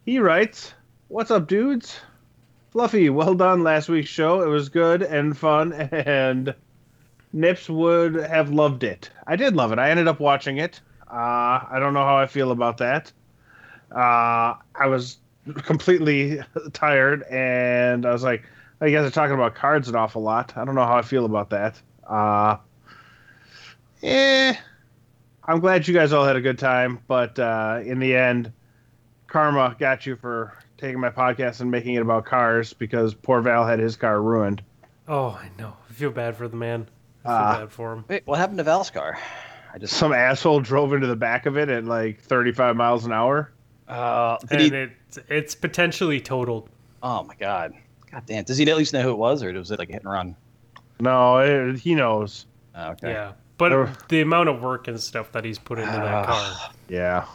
[0.05, 0.75] he writes,
[1.09, 2.01] "What's up, dudes?
[2.71, 4.43] Fluffy, well done last week's show.
[4.43, 6.55] It was good and fun, and
[7.33, 9.11] Nips would have loved it.
[9.27, 9.79] I did love it.
[9.79, 10.81] I ended up watching it.
[11.11, 13.13] Uh, I don't know how I feel about that.
[13.91, 15.19] Uh, I was
[15.63, 16.41] completely
[16.73, 18.45] tired, and I was like,
[18.81, 20.57] oh, you guys are talking about cards an awful lot.
[20.57, 21.81] I don't know how I feel about that.
[22.07, 22.57] Uh,
[24.03, 24.55] eh,
[25.45, 28.53] I'm glad you guys all had a good time, but uh, in the end,
[29.27, 33.67] karma got you for taking my podcast and making it about cars because poor Val
[33.67, 34.63] had his car ruined.
[35.09, 35.75] Oh, I know.
[35.89, 36.87] I feel bad for the man.
[37.25, 37.59] I feel Ah.
[37.61, 38.05] bad for him.
[38.09, 39.19] Wait, what happened to Val's car?
[39.73, 39.95] I just.
[39.97, 43.53] Some asshole drove into the back of it at like 35 miles an hour.
[43.87, 44.69] Uh, did And he,
[45.09, 46.69] it's, it's potentially totaled.
[47.03, 47.73] oh my god.
[48.11, 48.45] God damn.
[48.45, 50.11] Does he at least know who it was, or was it like a hit and
[50.13, 50.37] run?
[51.01, 52.47] No, it, he knows.
[52.75, 53.11] Oh, okay.
[53.13, 53.33] Yeah.
[53.59, 56.71] But There- the amount of work and stuff that he's put into that car.
[56.89, 57.27] Yeah.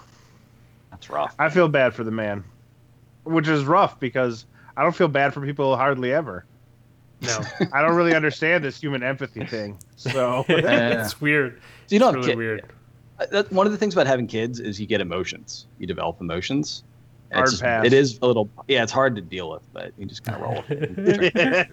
[0.91, 1.35] That's rough.
[1.39, 2.43] I feel bad for the man,
[3.23, 4.45] which is rough because
[4.77, 6.45] I don't feel bad for people hardly ever.
[7.23, 7.39] No.
[7.73, 9.77] I don't really understand this human empathy thing.
[9.95, 11.61] So it's weird.
[11.87, 13.29] So you don't It's have really kid- weird.
[13.31, 15.67] That, one of the things about having kids is you get emotions.
[15.77, 16.83] You develop emotions.
[17.31, 17.85] Hard it's just- pass.
[17.85, 18.49] It is a little.
[18.67, 20.81] Yeah, it's hard to deal with, but you just kind of roll with
[21.35, 21.71] it.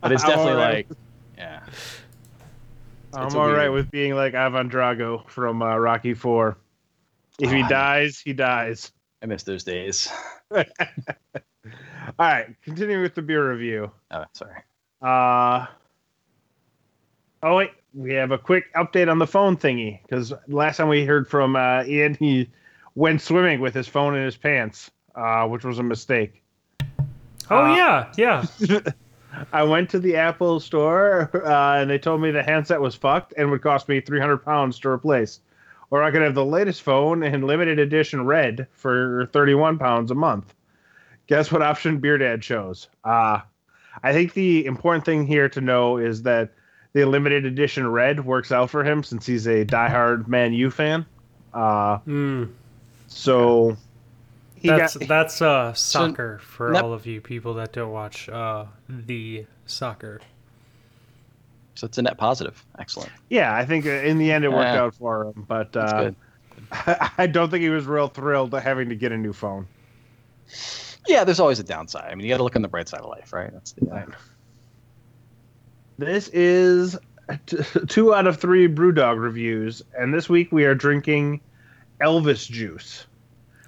[0.00, 0.86] But it's definitely alright.
[0.90, 0.98] like,
[1.38, 1.60] yeah.
[3.14, 6.58] I'm It's a all right with being like Ivan Drago from uh, Rocky Four.
[7.40, 8.92] If he Oh, dies, he dies.
[9.22, 10.12] I miss those days.
[12.06, 13.90] All right, continuing with the beer review.
[14.10, 14.60] Oh, sorry.
[15.02, 15.66] Uh,
[17.42, 21.04] oh wait, we have a quick update on the phone thingy because last time we
[21.04, 22.50] heard from uh, Ian, he
[22.94, 26.42] went swimming with his phone in his pants, uh, which was a mistake.
[27.50, 28.12] Oh, Uh, yeah.
[28.16, 28.80] Yeah.
[29.52, 33.34] I went to the Apple store uh, and they told me the handset was fucked
[33.36, 35.40] and would cost me 300 pounds to replace.
[35.90, 40.14] Or I could have the latest phone in limited edition red for 31 pounds a
[40.14, 40.54] month.
[41.26, 42.88] Guess what option Beer Dad chose?
[43.02, 43.40] Uh,
[44.02, 46.50] I think the important thing here to know is that
[46.92, 51.06] the limited edition red works out for him since he's a diehard Man U fan.
[51.52, 52.50] Uh, Mm.
[53.06, 53.76] so
[54.56, 58.28] he That's got that's uh soccer for Nep- all of you people that don't watch
[58.28, 60.20] uh the soccer.
[61.76, 62.64] So it's a net positive.
[62.78, 63.10] Excellent.
[63.28, 63.54] yeah.
[63.54, 64.82] I think uh, in the end it worked Yeah.
[64.82, 66.16] out for him, but That's uh, good.
[67.18, 69.66] I don't think he was real thrilled to having to get a new phone.
[71.06, 72.10] Yeah, there's always a downside.
[72.10, 73.52] I mean, you got to look on the bright side of life, right?
[73.52, 74.06] That's the uh,
[75.98, 76.96] This is
[77.46, 77.58] t-
[77.88, 81.40] two out of three BrewDog reviews, and this week we are drinking
[82.00, 83.06] Elvis juice.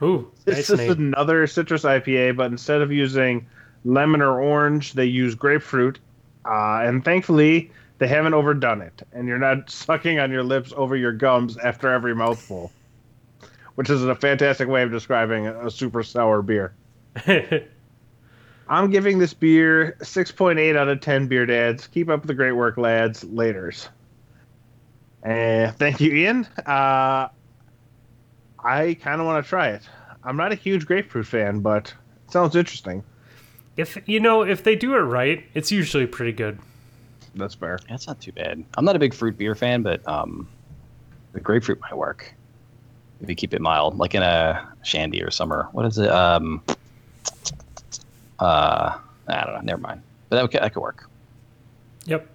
[0.03, 0.91] Ooh, This nice is name.
[1.15, 3.47] another citrus IPA, but instead of using
[3.85, 5.99] lemon or orange, they use grapefruit.
[6.45, 10.97] Uh, and thankfully, they haven't overdone it, and you're not sucking on your lips over
[10.97, 12.73] your gums after every mouthful,
[13.77, 16.73] which is a fantastic way of describing a, a super sour beer.
[18.69, 21.87] I'm giving this beer 6.8 out of 10 beer dads.
[21.87, 23.25] Keep up the great work, lads.
[23.25, 23.89] Laters.
[25.25, 26.47] Uh, thank you, Ian.
[26.67, 27.29] Uh,
[28.63, 29.83] I kind of want to try it.
[30.25, 31.95] I'm not a huge grapefruit fan, but
[32.27, 33.05] it sounds interesting.
[33.77, 36.59] if you know if they do it right, it's usually pretty good.
[37.37, 37.79] That's fair.
[37.89, 38.65] that's not too bad.
[38.77, 40.49] I'm not a big fruit beer fan, but um,
[41.33, 42.35] the grapefruit might work
[43.21, 45.69] if you keep it mild, like in a shandy or summer.
[45.73, 46.11] What is it?
[46.11, 46.63] Um,
[48.39, 48.99] uh,
[49.29, 49.61] I don't know.
[49.63, 50.03] Never mind.
[50.29, 51.09] But that, could- that could work.
[52.07, 52.27] Yep.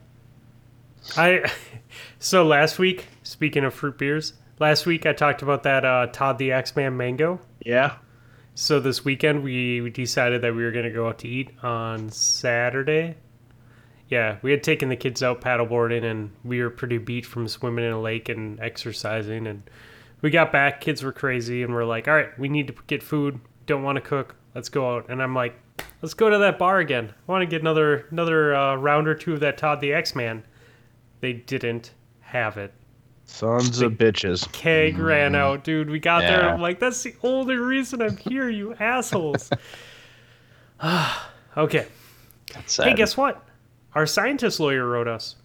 [1.17, 1.51] I
[2.19, 6.37] so last week, speaking of fruit beers, last week I talked about that uh, Todd
[6.37, 7.39] the X Man mango.
[7.65, 7.95] Yeah.
[8.55, 12.09] So this weekend we we decided that we were gonna go out to eat on
[12.11, 13.15] Saturday.
[14.09, 17.85] Yeah, we had taken the kids out paddleboarding and we were pretty beat from swimming
[17.85, 19.63] in a lake and exercising and
[20.21, 23.01] we got back, kids were crazy and we're like, All right, we need to get
[23.01, 25.55] food, don't wanna cook, let's go out and I'm like,
[26.01, 27.09] Let's go to that bar again.
[27.09, 30.43] I wanna get another another uh, round or two of that Todd the X Man.
[31.19, 32.73] They didn't have it.
[33.25, 34.51] Sons of bitches.
[34.51, 35.89] Keg ran out, dude.
[35.89, 36.49] We got there.
[36.49, 39.49] I'm like, that's the only reason I'm here, you assholes.
[41.57, 41.87] okay.
[42.77, 43.45] Hey, guess what?
[43.93, 45.35] Our scientist lawyer wrote us.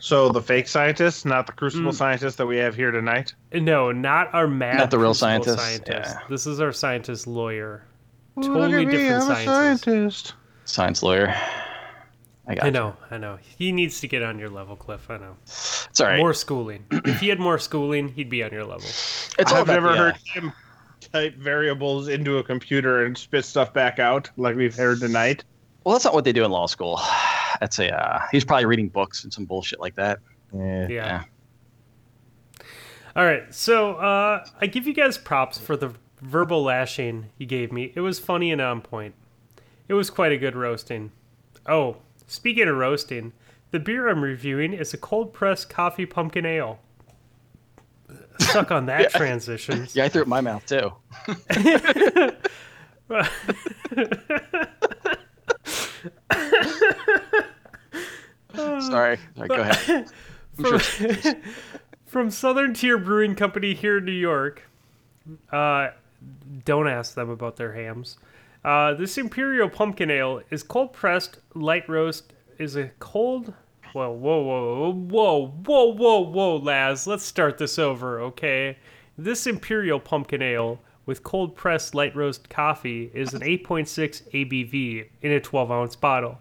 [0.00, 1.94] So the fake scientist, not the crucible Mm.
[1.94, 3.34] scientist that we have here tonight.
[3.52, 4.76] No, not our mad.
[4.78, 5.88] Not the real crucible scientist?
[5.88, 6.18] Yeah.
[6.30, 7.84] This is our scientist lawyer.
[8.36, 10.34] Look Totally at me, different I'm a scientist.
[10.64, 11.34] Science lawyer.
[12.46, 12.72] I got I you.
[12.72, 13.38] know, I know.
[13.58, 15.10] He needs to get on your level, Cliff.
[15.10, 15.36] I know.
[15.44, 16.18] It's all right.
[16.18, 16.84] More schooling.
[16.90, 18.86] if he had more schooling, he'd be on your level.
[18.86, 20.52] it's I've about never the, uh, heard him
[21.12, 25.42] type variables into a computer and spit stuff back out like we've heard tonight.
[25.84, 27.00] Well, that's not what they do in law school.
[27.60, 27.94] That's a.
[27.94, 30.18] Uh, he's probably reading books and some bullshit like that.
[30.54, 30.88] Yeah.
[30.88, 30.90] Yeah.
[30.90, 31.24] Yeah.
[33.16, 33.52] All right.
[33.52, 37.92] So uh, I give you guys props for the verbal lashing you gave me.
[37.94, 39.14] It was funny and on point.
[39.88, 41.12] It was quite a good roasting.
[41.66, 43.32] Oh, speaking of roasting,
[43.70, 46.78] the beer I'm reviewing is a cold pressed coffee pumpkin ale.
[48.38, 49.88] Suck on that transition.
[49.92, 50.92] Yeah, I threw it in my mouth too.
[58.58, 59.18] Sorry.
[59.36, 59.48] Sorry.
[59.48, 60.10] Go ahead.
[60.60, 60.80] from,
[62.06, 64.62] from Southern Tier Brewing Company here in New York.
[65.52, 65.88] Uh,
[66.64, 68.16] don't ask them about their hams.
[68.64, 73.54] Uh, this Imperial Pumpkin Ale is cold pressed, light roast, is a cold.
[73.92, 77.06] Whoa, whoa, whoa, whoa, whoa, whoa, whoa, Laz.
[77.06, 78.76] Let's start this over, okay?
[79.16, 85.32] This Imperial Pumpkin Ale with cold pressed light roast coffee is an 8.6 ABV in
[85.32, 86.38] a 12 ounce bottle.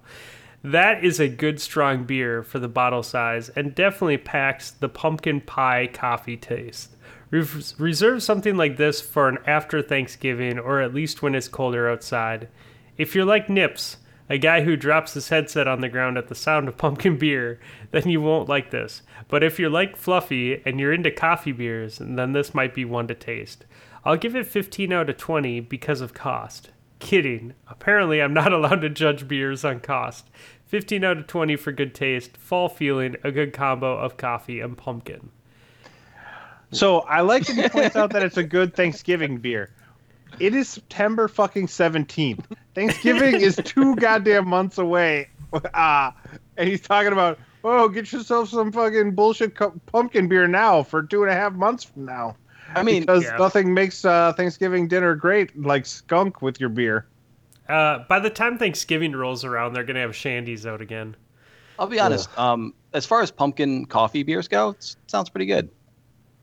[0.68, 5.40] That is a good strong beer for the bottle size and definitely packs the pumpkin
[5.40, 6.94] pie coffee taste.
[7.32, 12.50] Reserve something like this for an after Thanksgiving or at least when it's colder outside.
[12.98, 13.96] If you're like Nips,
[14.30, 17.62] a guy who drops his headset on the ground at the sound of pumpkin beer,
[17.92, 19.04] then you won't like this.
[19.30, 23.08] But if you're like Fluffy and you're into coffee beers, then this might be one
[23.08, 23.64] to taste.
[24.04, 26.72] I'll give it 15 out of 20 because of cost.
[27.00, 27.54] Kidding.
[27.68, 30.30] Apparently, I'm not allowed to judge beers on cost.
[30.68, 34.78] 15 out of 20 for good taste, fall feeling, a good combo of coffee and
[34.78, 35.30] pumpkin.
[36.72, 39.70] So I like that he points out that it's a good Thanksgiving beer.
[40.40, 42.44] It is September fucking 17th.
[42.76, 45.30] Thanksgiving is two goddamn months away.
[45.74, 46.12] Uh,
[46.58, 51.02] and he's talking about, oh, get yourself some fucking bullshit cu- pumpkin beer now for
[51.04, 52.36] two and a half months from now.
[52.76, 53.38] I mean, because Yeah.
[53.38, 57.06] nothing makes uh, Thanksgiving dinner great like skunk with your beer.
[57.70, 61.16] Uh, by the time Thanksgiving rolls around, they're going to have shandies out again.
[61.80, 62.36] I'll be honest.
[62.38, 65.70] Um, as far as pumpkin coffee beers go, it sounds pretty good.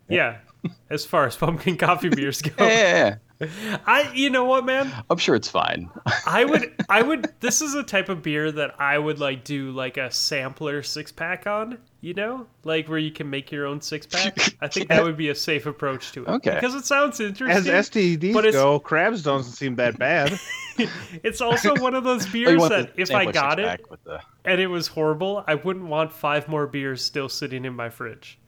[0.09, 0.39] Yeah,
[0.91, 2.53] as far as pumpkin coffee beers go.
[2.65, 3.17] Yeah, yeah, yeah.
[3.40, 4.93] I, you know what, man?
[5.11, 5.90] I'm sure it's fine.
[6.27, 7.32] I would, I would.
[7.40, 11.11] This is a type of beer that I would like do like a sampler six
[11.12, 11.78] pack on.
[12.01, 14.36] You know, like where you can make your own six pack.
[14.61, 16.28] I think that would be a safe approach to it.
[16.28, 16.55] Okay.
[16.55, 17.56] Because it sounds interesting.
[17.56, 18.19] As interesting.
[18.19, 20.39] STDs But it's- go, crabs don't seem that bad.
[21.23, 24.61] it's also one of those Oh, beers want that if I got it the- and
[24.61, 28.39] it was horrible, I wouldn't want five more beers still sitting in my fridge.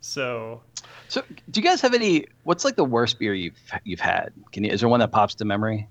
[0.00, 0.60] So
[1.08, 2.26] So, do you guys have any?
[2.44, 4.32] What's like the worst beer you've you've had?
[4.52, 4.70] Can you?
[4.70, 5.88] Is there one that pops to memory?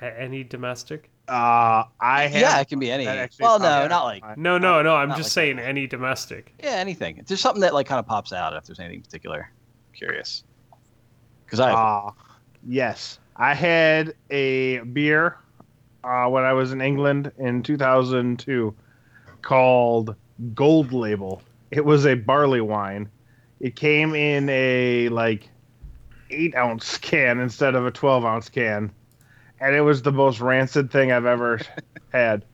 [0.00, 1.10] any domestic?
[1.26, 2.40] Uh, I have.
[2.40, 3.06] yeah, it can be any.
[3.06, 3.90] actually Well, no, out.
[3.90, 4.36] not like.
[4.36, 4.94] No, no, no.
[4.94, 5.64] I'm just like saying that.
[5.66, 6.52] any domestic.
[6.62, 7.22] Yeah, anything.
[7.26, 9.50] There's something that like kind of pops out if there's anything particular.
[9.94, 10.44] Curious.
[11.46, 11.72] Because I.
[11.72, 12.10] Uh,
[12.66, 15.38] yes, I had a beer
[16.04, 18.74] uh, when I was in England in 2002
[19.40, 20.14] called
[20.54, 21.42] Gold Label.
[21.70, 23.08] It was a barley wine.
[23.64, 25.48] It came in a like
[26.28, 28.92] eight ounce can instead of a 12 ounce can,
[29.58, 31.58] and it was the most rancid thing I've ever
[32.12, 32.44] had.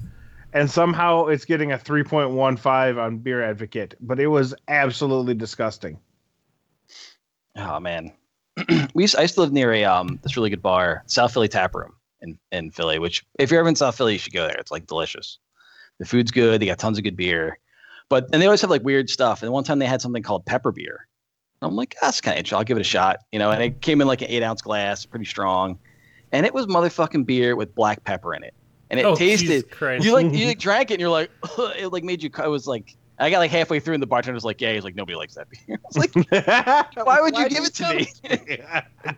[0.53, 5.99] And somehow it's getting a 3.15 on Beer Advocate, but it was absolutely disgusting.
[7.57, 8.12] Oh man,
[8.95, 9.16] we used.
[9.16, 11.93] I used to live near a um this really good bar, South Philly Tap Room
[12.20, 13.01] in in Philly.
[13.01, 14.59] Which if you're ever in South Philly, you should go there.
[14.61, 15.41] It's like delicious.
[15.99, 16.62] The food's good.
[16.62, 17.59] They got tons of good beer,
[18.11, 19.43] but and they always have like weird stuff.
[19.43, 21.07] And one time they had something called pepper beer.
[21.62, 22.59] I'm like, that's kind of interesting.
[22.59, 23.51] I'll give it a shot, you know.
[23.51, 25.78] And it came in like an eight ounce glass, pretty strong,
[26.32, 28.55] and it was motherfucking beer with black pepper in it,
[28.91, 29.47] and it oh, tasted.
[29.47, 30.05] Jesus Christ.
[30.05, 31.31] You like you like, drank it, and you're like,
[31.78, 32.31] it like made you.
[32.37, 34.85] It was like I got like halfway through, and the bartender was like, "Yeah." He's
[34.85, 37.82] like, "Nobody likes that beer." I was like, "Why would you Why'd give it to
[37.82, 38.05] tell me?"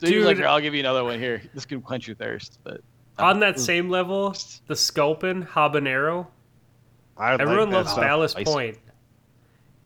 [0.00, 0.46] So he was like, Dude.
[0.46, 1.40] I'll give you another one here.
[1.54, 2.82] This can quench your thirst." But
[3.18, 4.34] uh, On that same level,
[4.66, 6.26] the Sculpin Habanero.
[7.16, 7.94] I like Everyone that loves.
[7.94, 8.78] Ballast Point.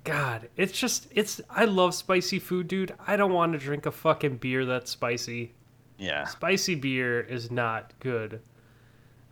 [0.07, 1.41] God, it's just it's.
[1.51, 2.95] I love spicy food, dude.
[3.07, 5.53] I don't want to drink a fucking beer that's spicy.
[5.99, 8.41] yeah, Spicy beer is not good.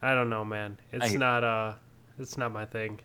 [0.03, 0.79] I don't know, man.
[0.93, 1.75] It's I- not uh
[2.19, 3.01] it's not my thing.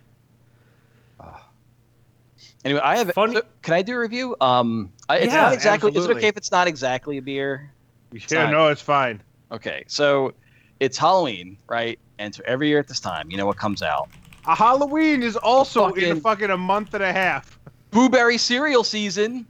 [2.65, 3.11] Anyway, I have.
[3.13, 4.35] Funny- so, can I do a review?
[4.41, 5.91] Um, I, it's Yeah, not exactly.
[5.95, 7.71] Is it okay if it's not exactly a beer?
[8.11, 9.21] Yeah, not- no, it's fine.
[9.51, 10.33] Okay, so
[10.79, 11.99] it's Halloween, right?
[12.17, 14.09] And so every year at this time, you know what comes out?
[14.45, 17.58] A Halloween is also in Fucking- fucking a month and a half.
[17.91, 19.45] Blueberry cereal season.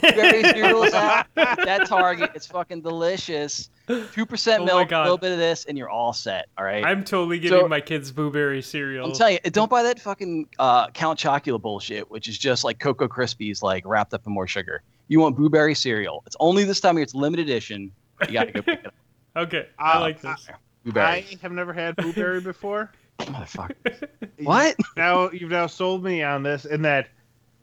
[0.00, 1.26] Blueberry cereal is out.
[1.34, 3.68] That Target, it's fucking delicious.
[4.12, 5.02] Two percent Oh milk, a God.
[5.02, 6.46] little bit of this, and you're all set.
[6.56, 6.84] All right.
[6.84, 9.06] I'm totally giving So- my kids blueberry cereal.
[9.06, 12.78] I'm telling you, don't buy that fucking uh, Count Chocula bullshit, which is just like
[12.78, 14.82] Cocoa Krispies, like wrapped up in more sugar.
[15.08, 16.22] You want blueberry cereal.
[16.26, 17.02] It's only this time of year.
[17.02, 17.90] It's limited edition.
[18.28, 18.94] You got to go pick it up.
[19.36, 20.48] okay, I Uh, like this.
[20.84, 21.06] Blueberry.
[21.06, 22.92] I have never had blueberry before.
[23.18, 24.08] Motherfucker.
[24.38, 24.76] What?
[24.96, 27.08] Now you've now sold me on this and that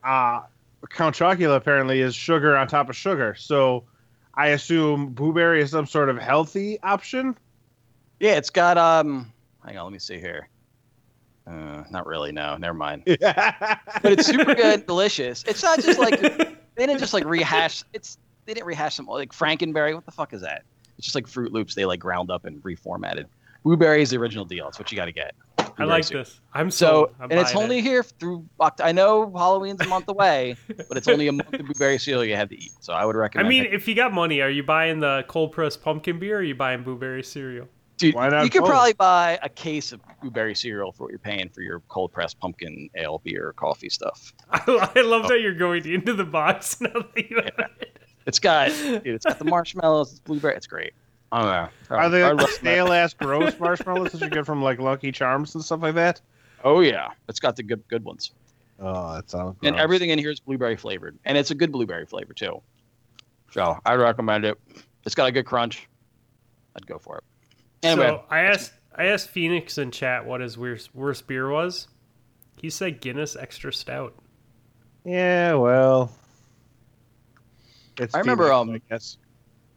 [0.03, 0.41] uh
[0.89, 3.35] Count Chocula apparently is sugar on top of sugar.
[3.35, 3.83] So
[4.33, 7.37] I assume blueberry is some sort of healthy option.
[8.19, 9.31] Yeah, it's got um.
[9.65, 10.47] Hang on, let me see here.
[11.45, 12.31] Uh, not really.
[12.31, 13.03] No, never mind.
[13.05, 13.19] but
[14.01, 15.43] But it's super good, delicious.
[15.47, 17.83] It's not just like they didn't just like rehash.
[17.93, 19.95] It's they didn't rehash some like Frankenberry.
[19.95, 20.63] What the fuck is that?
[20.97, 21.75] It's just like Froot Loops.
[21.75, 23.25] They like ground up and reformatted.
[23.63, 24.67] Blueberry is the original deal.
[24.67, 25.33] It's what you got to get.
[25.79, 26.23] I like cereal.
[26.25, 26.39] this.
[26.53, 27.15] I'm So, sold.
[27.19, 27.83] I'm and it's only it.
[27.83, 28.45] here through
[28.79, 32.35] I know Halloween's a month away, but it's only a month of blueberry cereal you
[32.35, 32.71] have to eat.
[32.79, 33.47] So I would recommend.
[33.47, 33.73] I mean, it.
[33.73, 36.55] if you got money, are you buying the cold pressed pumpkin beer or are you
[36.55, 37.67] buying blueberry cereal?
[37.99, 38.69] dude, why not you could both?
[38.69, 42.39] probably buy a case of blueberry cereal for what you're paying for your cold pressed
[42.39, 44.33] pumpkin ale, beer, coffee stuff.
[44.51, 45.27] I, I love oh.
[45.27, 47.99] that you're going into the box now that you have it.
[48.25, 50.55] It's got, dude, it's got the marshmallows, it's blueberry.
[50.55, 50.93] It's great.
[51.31, 51.49] I don't
[51.91, 51.95] know.
[51.95, 55.53] are they I like stale ass gross marshmallows that you get from like Lucky Charms
[55.55, 56.21] and stuff like that?
[56.63, 58.31] Oh yeah, it's got the good good ones,
[58.79, 59.57] Oh, that sounds.
[59.63, 59.83] and gross.
[59.83, 62.61] everything in here is blueberry flavored, and it's a good blueberry flavor too.
[63.51, 64.57] So I recommend it.
[65.05, 65.87] It's got a good crunch.
[66.75, 67.23] I'd go for it.
[67.83, 71.87] Anyway, So I asked I asked Phoenix in chat what his worst, worst beer was.
[72.57, 74.13] He said Guinness Extra Stout.
[75.05, 76.11] Yeah, well,
[77.97, 79.17] it's I remember, Phoenix, um, I guess.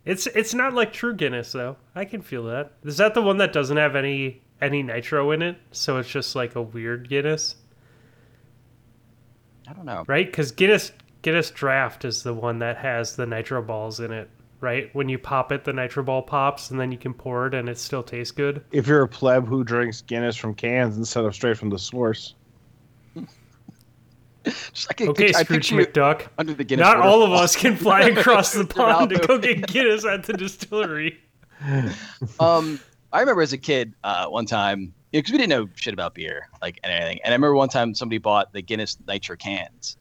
[0.05, 1.77] It's it's not like true Guinness though.
[1.95, 2.73] I can feel that.
[2.85, 5.57] Is that the one that doesn't have any any nitro in it?
[5.71, 7.57] So it's just like a weird Guinness,
[9.69, 10.05] I don't know.
[10.07, 10.27] right?
[10.27, 10.93] Because Guinness
[11.23, 14.29] Guinness Draft is the one that has the nitro balls in it,
[14.61, 14.93] right?
[14.93, 17.69] When you pop it, the nitro ball pops, and then you can pour it, and
[17.69, 18.65] it still tastes good.
[18.73, 22.35] If you're a pleb who drinks Guinness from cans instead of straight from the source,
[24.73, 26.29] Just, I can Okay, picture, I Scrooge you McDuck.
[26.39, 26.85] under the Guinness.
[26.85, 30.33] Not all of us can fly across the pond to go get Guinness at the
[30.33, 31.19] distillery.
[32.41, 32.81] um,
[33.13, 36.49] I remember as a kid, uh, one time, because we didn't know shit about beer,
[36.61, 37.21] like and anything.
[37.25, 39.97] And I remember one time somebody bought the Guinness Nitro cans,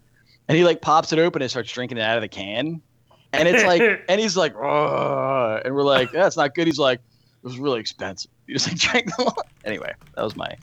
[0.48, 2.82] and he like pops it open and starts drinking it out of the can,
[3.34, 6.68] And it's like, and he's like, "Ugh," and we're like, that's not good.
[6.68, 8.32] He's like, it was really expensive.
[8.48, 9.44] He just like drank them all.
[9.66, 10.56] Anyway, that was my.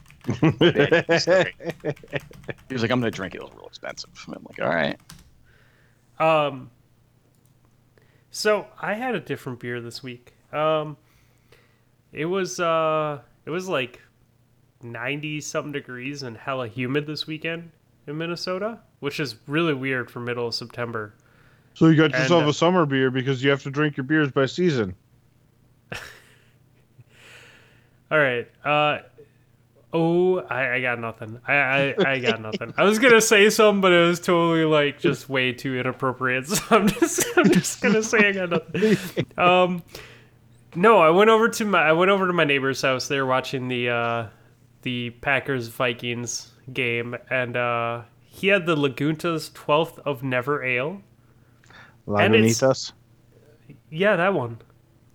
[0.59, 1.53] Big story.
[2.67, 3.37] He was like, I'm gonna drink it.
[3.37, 4.09] It was real expensive.
[4.27, 4.97] I'm like, all right.
[6.19, 6.69] Um.
[8.31, 10.33] So I had a different beer this week.
[10.53, 10.97] Um.
[12.11, 14.01] It was uh, it was like
[14.81, 17.71] ninety something degrees and hella humid this weekend
[18.07, 21.13] in Minnesota, which is really weird for middle of September.
[21.75, 24.05] So you got And, yourself uh, a summer beer because you have to drink your
[24.05, 24.95] beers by season.
[28.11, 28.47] All right.
[28.65, 28.99] Uh.
[29.91, 31.39] Oh, I, I got nothing.
[31.47, 32.73] I, I, I got nothing.
[32.77, 36.47] I was gonna say something, but it was totally like just way too inappropriate.
[36.47, 39.25] So I'm just I'm just gonna say I got nothing.
[39.37, 39.83] Um,
[40.75, 43.07] no, I went over to my I went over to my neighbor's house.
[43.07, 44.27] They were watching the uh,
[44.83, 51.01] the Packers Vikings game, and uh, he had the Lagunta's twelfth of Never Ale.
[52.07, 52.91] Lagunitas.
[53.89, 54.59] Yeah, that one.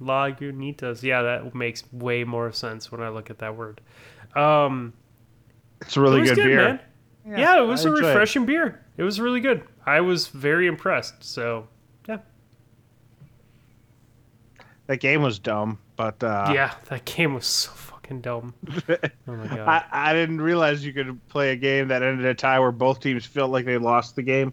[0.01, 1.03] Lagunitas.
[1.03, 3.81] Yeah, that makes way more sense when I look at that word.
[4.37, 4.93] Um,
[5.81, 6.57] It's a really it good, good, beer.
[6.57, 6.81] man.
[7.39, 8.09] Yeah, it was I a enjoy it.
[8.11, 8.81] refreshing beer.
[8.97, 9.63] It was really good.
[9.87, 11.23] I was very impressed.
[11.25, 11.69] So,
[12.09, 12.19] yeah.
[14.87, 18.55] That game was dumb, but uh, yeah, that game was so fucking dumb.
[19.27, 19.67] Oh my god.
[19.69, 23.01] I, I didn't realize you could play a game that ended a tie where both
[23.01, 24.53] teams felt like they lost the game.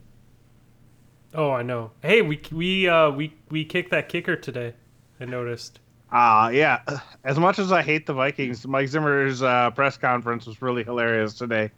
[1.34, 1.91] oh, I know.
[2.02, 4.74] Hey, we we uh we we kicked that kicker today.
[5.20, 5.80] I noticed.
[6.12, 6.82] Uh yeah.
[7.24, 11.34] As much as I hate the Vikings, Mike Zimmer's uh, press conference was really hilarious
[11.34, 11.72] today,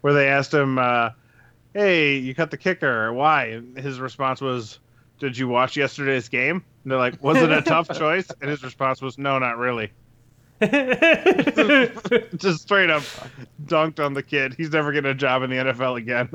[0.00, 1.10] where they asked him, uh,
[1.74, 3.12] "Hey, you cut the kicker?
[3.12, 4.80] Why?" And his response was,
[5.20, 8.64] "Did you watch yesterday's game?" And they're like, "Was it a tough choice?" And his
[8.64, 9.92] response was, "No, not really."
[12.36, 13.02] Just straight up
[13.66, 14.54] dunked on the kid.
[14.54, 16.28] He's never getting a job in the NFL again.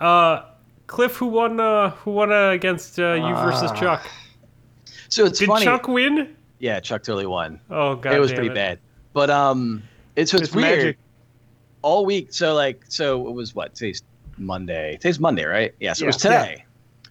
[0.00, 0.42] uh,
[0.86, 1.58] Cliff, who won?
[1.58, 3.74] Uh, who won uh, against uh, you versus Ah.
[3.80, 4.06] Chuck?
[5.08, 5.64] So it's Did funny.
[5.64, 6.36] Chuck win?
[6.60, 7.58] Yeah, Chuck totally won.
[7.70, 8.78] Oh god, it was pretty bad.
[9.12, 9.82] But um,
[10.14, 10.78] it's it's, weird.
[10.78, 10.98] magic.
[11.82, 14.02] All week, so like, so it was what today's
[14.36, 14.98] Monday.
[15.00, 15.74] Today's Monday, right?
[15.80, 15.94] Yeah.
[15.94, 16.30] So it was Yeah.
[16.30, 16.64] today.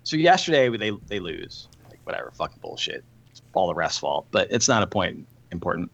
[0.03, 1.67] So yesterday they they lose.
[1.89, 3.03] Like whatever, fucking bullshit.
[3.31, 5.91] It's all the refs' fault, but it's not a point important.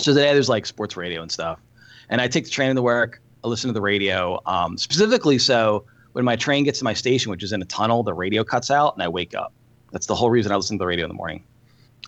[0.00, 1.60] So today there's like sports radio and stuff,
[2.08, 3.20] and I take the train to work.
[3.44, 7.30] I listen to the radio, um, specifically so when my train gets to my station,
[7.30, 9.52] which is in a tunnel, the radio cuts out and I wake up.
[9.92, 11.44] That's the whole reason I listen to the radio in the morning.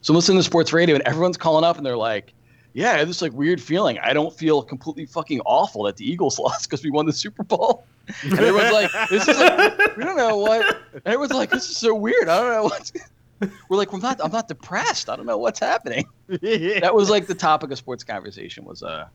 [0.02, 2.32] So I'm listening to sports radio and everyone's calling up and they're like,
[2.72, 3.98] yeah, I have this like weird feeling.
[3.98, 7.42] I don't feel completely fucking awful that the Eagles lost because we won the Super
[7.42, 7.84] Bowl.
[8.22, 10.78] And everyone's like, this is like, we don't know what.
[10.92, 12.28] And everyone's like, this is so weird.
[12.28, 12.92] I don't know what's.
[13.68, 15.08] We're like, I'm not, I'm not depressed.
[15.08, 16.06] I don't know what's happening.
[16.28, 19.08] That was like the topic of sports conversation was uh,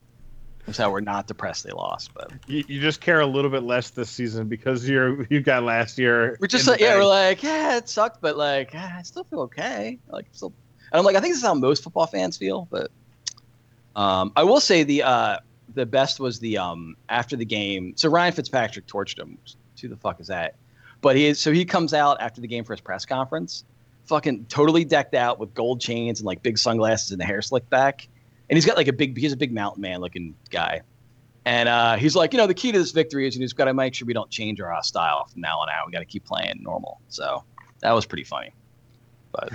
[0.68, 3.64] was how we're not depressed they lost, but you, you just care a little bit
[3.64, 6.38] less this season because you're you got last year.
[6.40, 9.42] we're just like, yeah, we're like, yeah, it sucked, but like, ah, I still feel
[9.42, 10.00] okay.
[10.10, 10.54] Like, still,
[10.92, 12.92] and I'm like, I think this is how most football fans feel, but
[13.96, 15.38] um, I will say the uh,
[15.74, 17.94] the best was the um after the game.
[17.96, 19.38] So Ryan Fitzpatrick torched him.
[19.82, 20.56] Who the fuck is that?
[21.02, 23.64] But he so he comes out after the game for his press conference,
[24.06, 27.70] fucking totally decked out with gold chains and like big sunglasses and the hair slicked
[27.70, 28.08] back,
[28.50, 30.82] and he's got like a big he's a big mountain man looking guy.
[31.48, 33.66] And uh, he's like, you know, the key to this victory is you just got
[33.66, 35.86] to make sure we don't change our uh, style from now on out.
[35.86, 37.00] We got to keep playing normal.
[37.10, 37.44] So
[37.82, 38.52] that was pretty funny.
[39.32, 39.54] But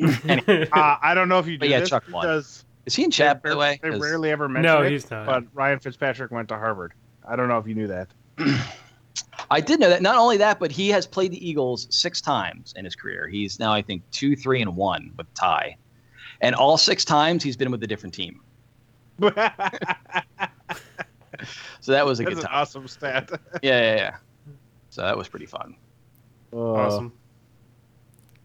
[0.72, 2.26] Uh, I don't know if you But do yeah, this Chuck won.
[2.26, 3.80] because is he in chat, by they, the way?
[3.82, 4.90] they 'Cause rarely ever mention No, it.
[4.90, 5.26] he's not.
[5.26, 6.92] But Ryan Fitzpatrick went to Harvard.
[7.28, 8.08] I don't know if you knew that.
[9.50, 10.00] I did know that.
[10.02, 13.28] Not only that, but he has played the Eagles six times in his career.
[13.28, 15.76] He's now, I think, two, three, and one with tie.
[16.40, 18.40] And all six times he's been with a different team.
[21.80, 22.60] So that was a That's good an time.
[22.60, 23.30] awesome stat.
[23.62, 24.16] Yeah, yeah, yeah.
[24.90, 25.74] So that was pretty fun.
[26.52, 27.12] Uh, Awesome.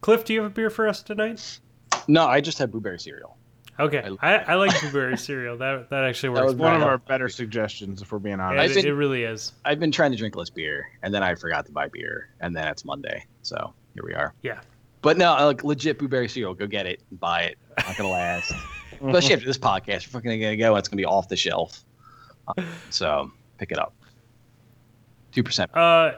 [0.05, 1.59] Cliff, do you have a beer for us tonight?
[2.07, 3.37] No, I just had blueberry cereal.
[3.79, 5.57] Okay, I, I like blueberry cereal.
[5.57, 6.41] That that actually works.
[6.41, 6.53] That works.
[6.53, 8.61] was One of our better suggestions, if we're being Yeah, honest.
[8.61, 9.53] I've it, been- it really is.
[9.65, 12.55] I've been trying to drink less beer, and then I forgot to buy beer, and
[12.55, 13.25] then it's Monday.
[13.41, 14.35] So here we are.
[14.43, 14.59] Yeah.
[15.01, 16.53] But no, like legit blueberry cereal.
[16.53, 17.57] Go get it, buy it.
[17.79, 18.53] Not gonna last.
[19.03, 20.75] Especially after this podcast, you're fucking gonna go.
[20.75, 21.83] It's gonna be off the shelf.
[22.47, 22.61] Uh,
[22.91, 23.95] So pick it up.
[25.31, 25.75] Two percent.
[25.75, 26.11] Uh,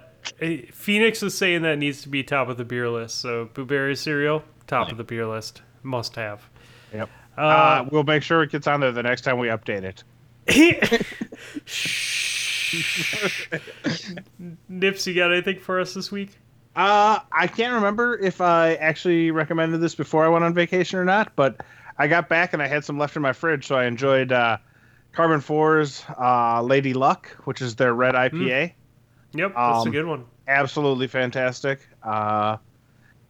[0.72, 3.20] Phoenix is saying that needs to be top of the beer list.
[3.22, 6.42] So blueberry cereal, top of the beer list, must have.
[6.94, 7.10] Yep.
[7.38, 10.04] Uh, Uh, we'll make sure it gets on there the next time we update it.
[14.70, 16.38] Nips, you got anything for us this week?
[16.76, 21.06] Uh, I can't remember if I actually recommended this before I went on vacation or
[21.06, 21.62] not, but
[21.98, 24.58] I got back and I had some left in my fridge, so I enjoyed uh,
[25.12, 28.14] Carbon 4's uh, Lady Luck, which is their red.
[28.14, 28.74] IPA.
[29.38, 30.26] Yep, that's a Um, good one.
[30.48, 31.80] Absolutely fantastic.
[32.04, 32.58] Uh,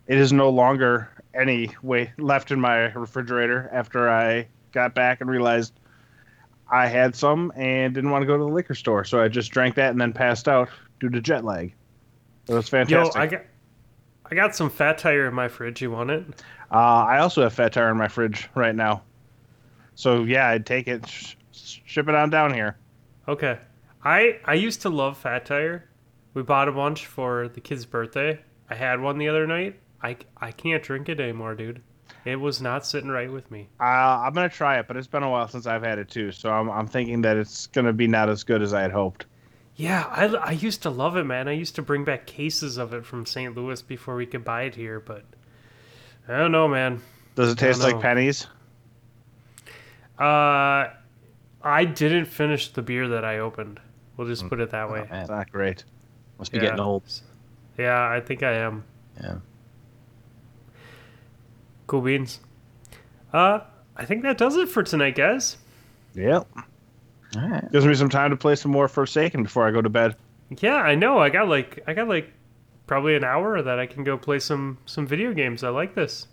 [0.08, 5.30] it is no longer any way left in my refrigerator after I got back and
[5.30, 5.74] realized
[6.72, 9.52] I had some and didn't want to go to the liquor store, so I just
[9.52, 10.70] drank that and then passed out
[11.00, 11.74] due to jet lag.
[12.48, 13.16] It was fantastic.
[13.16, 13.22] Yo.
[13.22, 13.42] I got
[14.30, 15.82] I got some fat tire in my fridge.
[15.82, 16.24] You want it?
[16.72, 19.04] uh, I also have fat tire in my fridge right now,
[19.96, 22.78] so yeah, I'd take it, sh- ship it on down here.
[23.28, 23.58] Okay.
[24.04, 25.87] I I used to love Fat Tire.
[26.38, 28.40] We bought a bunch for the kid's birthday.
[28.70, 29.80] I had one the other night.
[30.04, 31.82] I, I can't drink it anymore, dude.
[32.26, 33.70] It was not sitting right with me.
[33.80, 36.32] Uh, I'm gonna try it, but it's been a while since I've had it too,
[36.32, 39.26] so I'm, I'm thinking that it's gonna be not as good as I had hoped.
[39.78, 41.48] Yeah, I, I used to love it, man.
[41.48, 43.58] I used to bring back cases of it from St.
[43.58, 45.26] Louis before we could buy it here, but
[46.28, 47.02] I don't know, man.
[47.34, 48.46] Does it taste like pennies?
[50.20, 50.90] Uh,
[51.64, 53.80] I didn't finish the beer that I opened.
[54.18, 55.00] We'll just put it that way.
[55.00, 55.22] Oh, man.
[55.22, 55.84] It's not great.
[56.40, 56.66] Must be Yeah.
[56.66, 57.04] getting old.
[57.78, 58.84] Yeah, I think I am.
[59.22, 59.36] Yeah.
[61.88, 62.40] Cool beans.
[63.34, 63.60] Uh,
[63.96, 65.58] I think that does it for tonight, guys.
[66.14, 66.48] Yep.
[67.36, 67.72] All right.
[67.72, 70.16] Gives me some time to play some more Forsaken before I go to bed.
[70.60, 71.20] Yeah, I know.
[71.20, 72.32] I got like I got like
[72.88, 75.64] probably an hour that I can go play some some video games.
[75.64, 76.28] I like this.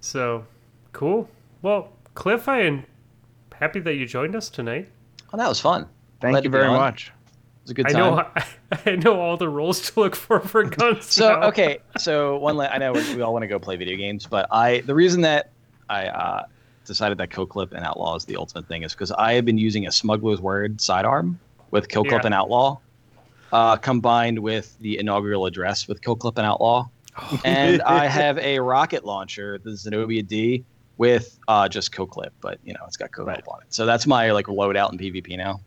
[0.00, 0.46] So,
[0.92, 1.28] cool.
[1.62, 2.84] Well, Cliff, I am
[3.52, 4.88] happy that you joined us tonight.
[5.32, 5.86] Oh, that was fun.
[6.20, 6.76] Thank Glad you to be very on.
[6.76, 7.12] much.
[7.68, 8.26] It was a good I know
[8.86, 11.06] I, know all the roles to look for for guns.
[11.06, 11.48] So now.
[11.48, 14.46] okay, so one la- I know we all want to go play video games, but
[14.50, 15.50] I the reason that
[15.88, 16.44] I uh,
[16.86, 19.58] decided that Kill Clip and Outlaw is the ultimate thing is because I have been
[19.58, 21.38] using a Smuggler's Word sidearm
[21.70, 22.26] with Kill Clip Yeah.
[22.26, 22.78] and Outlaw,
[23.52, 26.86] uh, combined with the inaugural address with Kill Clip and Outlaw,
[27.44, 30.64] and I have a rocket launcher, the Zenobia D,
[30.96, 33.74] with uh, just Kill Clip, but you know it's got Kill Clip on it.
[33.74, 35.60] So that's my like loadout in PvP now.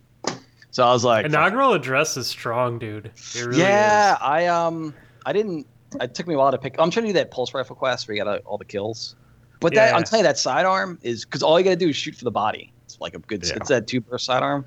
[0.72, 3.08] So I was like, inaugural address is strong, dude.
[3.08, 4.20] It really yeah, is.
[4.22, 4.94] I um,
[5.26, 5.68] I didn't.
[6.00, 6.76] It took me a while to pick.
[6.80, 9.16] I'm trying to do that pulse rifle quest where you got uh, all the kills.
[9.60, 11.96] But that I'm telling you, that sidearm is because all you got to do is
[11.96, 12.72] shoot for the body.
[12.86, 13.46] It's like a good.
[13.46, 13.56] Yeah.
[13.58, 14.66] It's that two burst sidearm.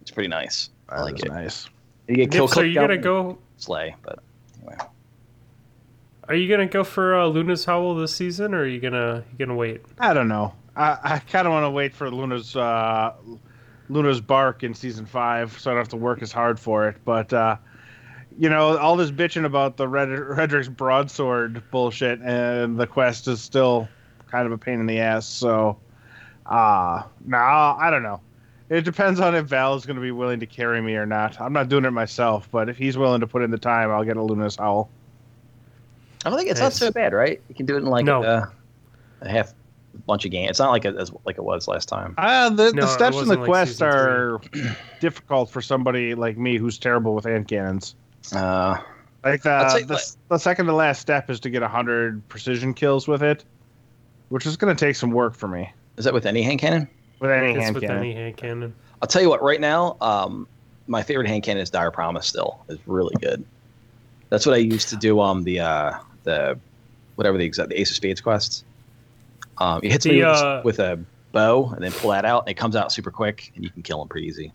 [0.00, 0.70] It's pretty nice.
[0.88, 1.28] I like is it.
[1.28, 1.68] nice.
[2.06, 3.38] You get kill Nips, are you gonna go?
[3.56, 4.20] slay, but
[4.58, 4.76] anyway.
[6.28, 9.44] Are you gonna go for uh, Luna's Howl this season, or are you gonna you
[9.44, 9.82] gonna wait?
[9.98, 10.54] I don't know.
[10.76, 13.14] I, I kind of want to wait for Luna's uh,
[13.88, 16.96] Luna's bark in season five, so I don't have to work as hard for it.
[17.04, 17.56] But uh,
[18.38, 23.40] you know, all this bitching about the Red, Redrix's broadsword bullshit, and the quest is
[23.40, 23.88] still
[24.30, 25.26] kind of a pain in the ass.
[25.26, 25.78] So,
[26.46, 28.20] uh, no, I don't know.
[28.68, 31.40] It depends on if Val is going to be willing to carry me or not.
[31.40, 34.02] I'm not doing it myself, but if he's willing to put in the time, I'll
[34.04, 34.90] get a Luna's howl.
[36.24, 36.80] I don't think it's Nice.
[36.80, 37.40] not so bad, right?
[37.48, 38.24] You can do it in like No.
[38.24, 38.52] a,
[39.20, 39.54] a half
[39.96, 40.50] bunch of games.
[40.50, 42.14] It's not like it, as like it was last time.
[42.18, 44.40] Uh, the, No, the steps in the like quest are
[45.00, 47.94] difficult for somebody like me who's terrible with hand cannons.
[48.34, 48.78] Uh,
[49.24, 52.26] Like the, tell you the, what- the second to last step is to get 100
[52.28, 53.44] precision kills with it,
[54.28, 56.88] which is going to take some work for me is that with any hand cannon?
[57.20, 57.98] with any It's hand with cannon.
[57.98, 58.74] any hand cannon.
[59.00, 59.42] I'll tell you what.
[59.42, 60.46] Right now, um,
[60.86, 62.26] my favorite hand cannon is Dire Promise.
[62.26, 63.44] Still, is really good.
[64.28, 65.20] That's what I used to do.
[65.20, 65.92] Um, the uh,
[66.24, 66.58] the
[67.14, 68.64] whatever the exact the Ace of Spades quests.
[69.58, 72.24] Um, you hit The, somebody with, uh, a, with a bow and then pull that
[72.24, 74.52] out, and it comes out super quick, and you can kill him pretty easy.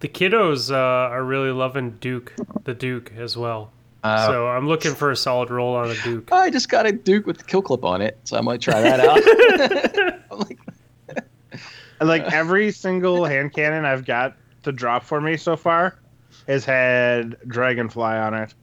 [0.00, 2.34] The kiddos uh, are really loving Duke,
[2.64, 3.70] the Duke as well.
[4.02, 6.30] Uh, so I'm looking for a solid roll on a Duke.
[6.30, 8.82] I just got a Duke with the kill clip on it, so I might try
[8.82, 10.20] that out.
[10.30, 10.58] I'm like,
[12.00, 15.98] Like every single hand cannon I've got to drop for me so far
[16.46, 18.54] has had Dragonfly on it.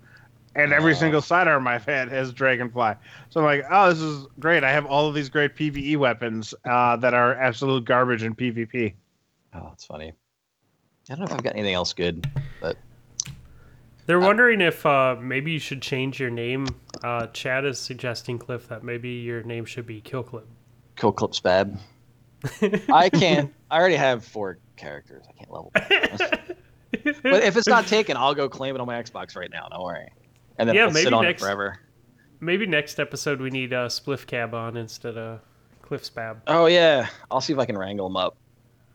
[0.55, 0.95] And every Oh.
[0.95, 2.95] single sidearm I've had has Dragonfly.
[3.29, 4.63] So I'm like, oh, this is great.
[4.65, 8.93] I have all of these great PvE weapons uh, that are absolute garbage in PvP.
[9.55, 10.11] oh, that's funny.
[11.09, 12.29] I don't know if I've got anything else good,
[12.61, 12.77] but
[14.07, 16.67] They're wondering if uh, maybe you should change your name.
[17.03, 20.43] Uh, Chad is suggesting, Cliff, that maybe your name should be Killclip.
[20.97, 21.79] kill clip spab.
[22.91, 23.53] I can't.
[23.69, 25.23] I already have four characters.
[25.29, 25.71] I can't level.
[25.73, 29.67] but if it's not taken, I'll go claim it on my Xbox right now.
[29.69, 30.09] Don't worry.
[30.61, 31.79] And then Yeah, I'll sit maybe on next- it forever.
[32.39, 35.39] maybe next episode we need uh, Spliff Cab on instead of
[35.81, 36.37] Cliff Spab.
[36.47, 38.37] Oh yeah, I'll see if I can wrangle him up.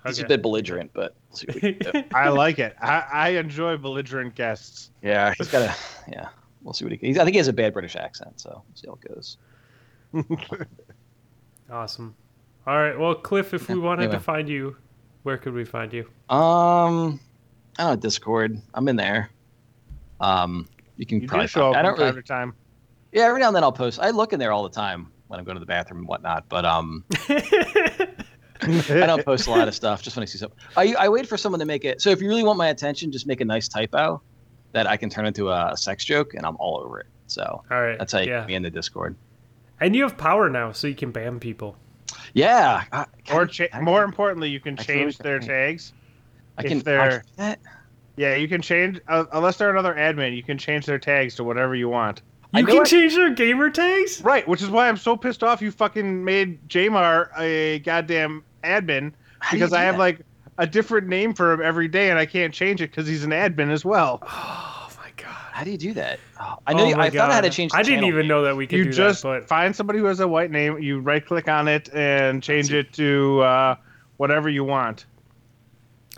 [0.07, 2.05] He's a bit belligerent, but we'll see what we can do.
[2.15, 2.77] I like it.
[2.81, 4.91] I, I enjoy belligerent guests.
[5.03, 5.75] yeah, he's got a.
[6.09, 6.29] Yeah,
[6.63, 6.99] we'll see what he.
[7.09, 9.37] He's, I think he has a bad British accent, so we'll see how it goes.
[11.71, 12.15] Awesome.
[12.67, 12.99] All right.
[12.99, 14.19] Well, Cliff, if we wanted anyway.
[14.19, 14.77] to find you,
[15.25, 16.03] where could we find you?
[16.31, 17.19] Um,
[17.79, 18.61] I don't know Discord.
[18.75, 19.31] I'm in there.
[20.21, 21.45] Um, you can You probably.
[21.47, 22.13] do show up I don't really.
[22.13, 22.55] time to time.
[23.13, 23.99] Yeah, every now and then I'll post.
[24.01, 26.49] I look in there all the time when I'm going to the bathroom and whatnot.
[26.49, 28.09] But um, I
[29.07, 30.59] don't post a lot of stuff just when I see something.
[30.77, 32.01] I I wait for someone to make it.
[32.01, 34.21] So if you really want my attention, just make a nice typo.
[34.73, 37.07] that I can turn into a sex joke, and I'm all over it.
[37.29, 37.99] So All right.
[37.99, 38.41] that's how you yeah.
[38.41, 39.17] get me in the Discord.
[39.81, 41.77] And you have power now, so you can ban people.
[42.35, 42.85] Yeah.
[42.93, 45.93] I, Or cha- I- more importantly, you can I change always- their tags.
[46.59, 46.79] I if can.
[46.81, 47.25] they're-
[48.17, 48.31] I can do that?
[48.35, 50.37] Yeah, you can change uh, unless they're another admin.
[50.37, 52.23] You can change their tags to whatever you want.
[52.55, 54.23] You can I- change their gamer tags?
[54.23, 55.61] Right, which is why I'm so pissed off.
[55.61, 60.01] You fucking made Jamar a goddamn admin How because I have that?
[60.01, 60.21] like
[60.59, 63.31] a different name for him every day, and I can't change it because he's an
[63.31, 64.23] admin as well.
[64.89, 65.33] Oh my god.
[65.53, 66.19] How do you do that?
[66.41, 66.85] Oh, I know.
[66.85, 67.73] Oh you- my I thought I had to change.
[67.73, 68.29] The I didn't even name.
[68.29, 70.51] know that we could you do just that, but find somebody who has a white
[70.51, 70.79] name.
[70.79, 73.77] You right click on it and change it to uh,
[74.17, 75.05] whatever you want.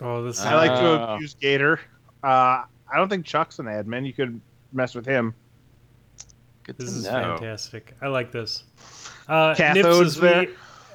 [0.01, 1.15] oh, this is I like to Oh.
[1.15, 1.79] abuse Gator.
[2.23, 4.05] Uh, I don't think Chuck's an admin.
[4.05, 4.39] You could
[4.73, 5.33] mess with him.
[6.63, 7.37] Good this is know.
[7.37, 7.95] fantastic.
[8.01, 8.63] I like this.
[9.27, 10.47] Uh, Cathode's Nips, as there.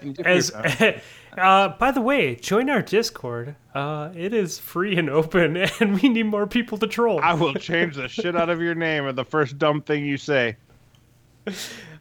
[0.02, 0.50] we, as
[1.38, 3.56] uh, by the way, join our Discord.
[3.74, 7.20] Uh, it is free and open, and we need more people to troll.
[7.22, 10.16] I will change the shit out of your name or the first dumb thing you
[10.16, 10.56] say.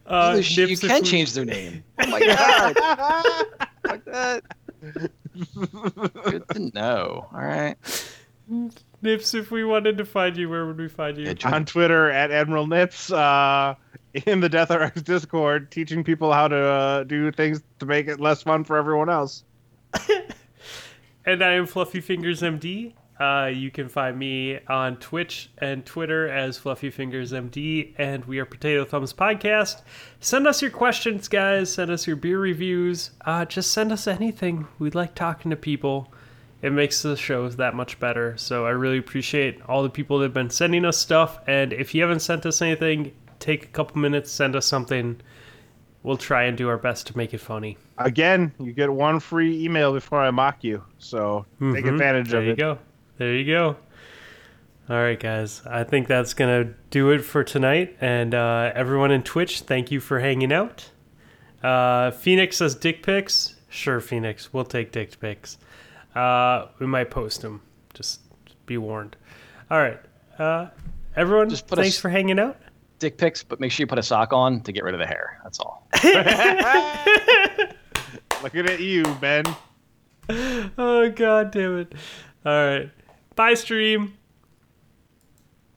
[0.05, 1.83] Uh, Holy you can we- change their name.
[1.99, 2.75] Oh my god.
[3.87, 4.43] Fuck that.
[6.25, 7.27] Good to know.
[7.33, 7.75] All right.
[9.03, 11.35] Nips, if we wanted to find you, where would we find you?
[11.45, 13.75] On Twitter at Admiral Nips, uh,
[14.25, 18.19] in the Death RX Discord, teaching people how to uh, do things to make it
[18.19, 19.43] less fun for everyone else.
[21.25, 22.93] And I am Fluffy Fingers MD.
[23.17, 28.39] Uh, you can find me on Twitch and Twitter as Fluffy Fingers MD, and we
[28.39, 29.84] are Potato Thumbs Podcast.
[30.19, 31.71] Send us your questions, guys.
[31.71, 33.11] Send us your beer reviews.
[33.23, 34.67] Uh, just send us anything.
[34.80, 36.11] We like talking to people.
[36.64, 38.35] It makes the shows that much better.
[38.38, 41.38] So I really appreciate all the people that have been sending us stuff.
[41.45, 45.19] And if you haven't sent us anything, take a couple minutes, send us something.
[46.03, 47.77] We'll try and do our best to make it funny.
[47.98, 51.90] Again, you get one free email before I mock you, so take Mhm.
[51.94, 52.57] advantage there of it.
[52.57, 52.80] There you go.
[53.18, 53.76] There you go.
[54.90, 55.61] All right, guys.
[55.65, 57.95] I think that's gonna do it for tonight.
[58.02, 60.90] And uh, everyone in Twitch, thank you for hanging out.
[61.61, 63.56] Uh, Phoenix says dick pics.
[63.69, 64.53] Sure, Phoenix.
[64.53, 65.57] We'll take dick pics.
[66.15, 67.61] Uh, we might post them.
[67.94, 68.22] Just
[68.65, 69.15] be warned.
[69.72, 69.99] All right.
[70.38, 70.68] Uh,
[71.15, 72.57] everyone, Just put a thanks s- for hanging out.
[72.99, 75.06] Dick pics, but make sure you put a sock on to get rid of the
[75.07, 75.40] hair.
[75.44, 75.88] That's all.
[78.44, 79.44] Looking at you, Ben.
[80.77, 81.94] Oh god damn it.
[82.45, 82.90] All right.
[83.35, 84.18] Bye stream.